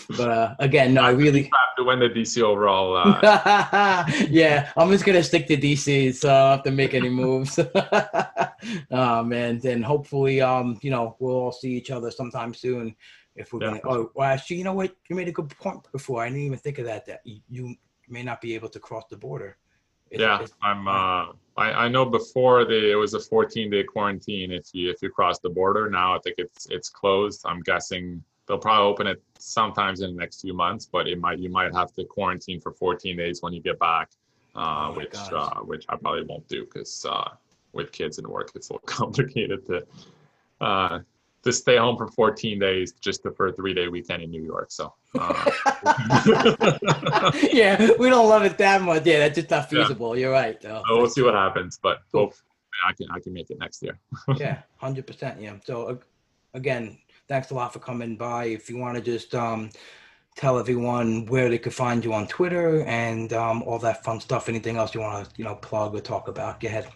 [0.08, 2.98] but uh, again, no, I really have to win the DC overall.
[2.98, 4.06] Uh...
[4.30, 7.60] yeah, I'm just gonna stick to DC, so I don't have to make any moves.
[8.92, 12.96] oh man, then hopefully, um, you know, we'll all see each other sometime soon.
[13.36, 13.70] If we're yeah.
[13.70, 14.96] gonna, oh, well, actually, you know what?
[15.10, 16.24] You made a good point before.
[16.24, 17.06] I didn't even think of that.
[17.06, 17.76] That you
[18.08, 19.58] may not be able to cross the border.
[20.12, 20.88] It's, yeah, it's, I'm.
[20.88, 25.02] Uh, I, I know before the it was a 14 day quarantine if you if
[25.02, 25.90] you cross the border.
[25.90, 27.42] Now I think it's it's closed.
[27.46, 31.40] I'm guessing they'll probably open it sometimes in the next few months, but it might
[31.40, 34.10] you might have to quarantine for 14 days when you get back,
[34.56, 37.30] uh, oh which uh, which I probably won't do because uh,
[37.72, 39.86] with kids and work it's a little complicated to
[40.60, 41.00] uh,
[41.44, 44.72] to stay home for 14 days just for a three day weekend in New York.
[44.72, 45.52] So uh,
[47.54, 49.06] yeah, we don't love it that much.
[49.06, 50.18] Yeah, that's just not feasible.
[50.18, 50.22] Yeah.
[50.22, 50.60] You're right.
[50.60, 50.82] Though.
[50.88, 52.34] So we'll see what happens, but cool.
[52.88, 54.00] I can I can make it next year.
[54.38, 55.40] yeah, hundred percent.
[55.40, 55.56] Yeah.
[55.66, 56.00] So
[56.54, 56.98] again,
[57.30, 58.46] thanks a lot for coming by.
[58.46, 59.70] If you want to just um,
[60.36, 64.50] tell everyone where they could find you on Twitter and um, all that fun stuff.
[64.50, 66.60] Anything else you want to you know plug or talk about?
[66.60, 66.90] Go ahead.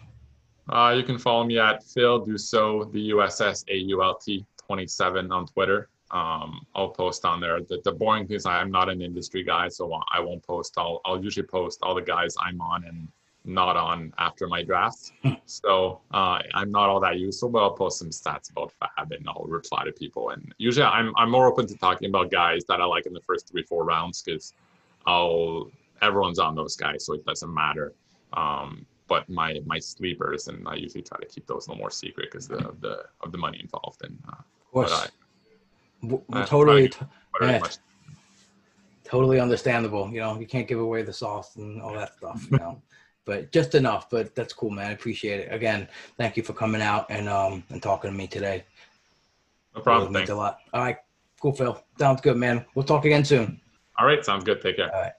[0.68, 5.88] Uh, you can follow me at Phil Dussault, the USS AULT 27 on Twitter.
[6.10, 7.60] Um, I'll post on there.
[7.60, 10.74] The, the boring thing is I'm not an industry guy, so I won't post.
[10.78, 13.08] I'll, I'll usually post all the guys I'm on and
[13.44, 15.12] not on after my draft.
[15.22, 15.32] Hmm.
[15.46, 19.28] so uh, I'm not all that useful, but I'll post some stats about FAB and
[19.28, 20.30] I'll reply to people.
[20.30, 23.20] And usually I'm, I'm more open to talking about guys that I like in the
[23.20, 24.54] first three, four rounds because
[25.06, 25.70] I'll
[26.02, 27.92] everyone's on those guys, so it doesn't matter.
[28.32, 31.90] Um, but my my sleepers, and I usually try to keep those a little more
[31.90, 34.02] secret because the, of the of the money involved.
[34.02, 36.90] And uh, of course, I, I, totally,
[37.42, 37.60] yeah,
[39.04, 40.10] totally understandable.
[40.10, 42.46] You know, you can't give away the sauce and all that stuff.
[42.50, 42.82] You know
[43.24, 44.10] but just enough.
[44.10, 44.86] But that's cool, man.
[44.86, 45.48] I appreciate it.
[45.52, 45.88] Again,
[46.18, 48.64] thank you for coming out and um and talking to me today.
[49.74, 50.12] No problem.
[50.12, 50.58] Means a lot.
[50.72, 50.98] All right,
[51.40, 51.82] cool, Phil.
[51.98, 52.64] Sounds good, man.
[52.74, 53.60] We'll talk again soon.
[53.98, 54.60] All right, sounds good.
[54.60, 54.94] Take care.
[54.94, 55.12] All right.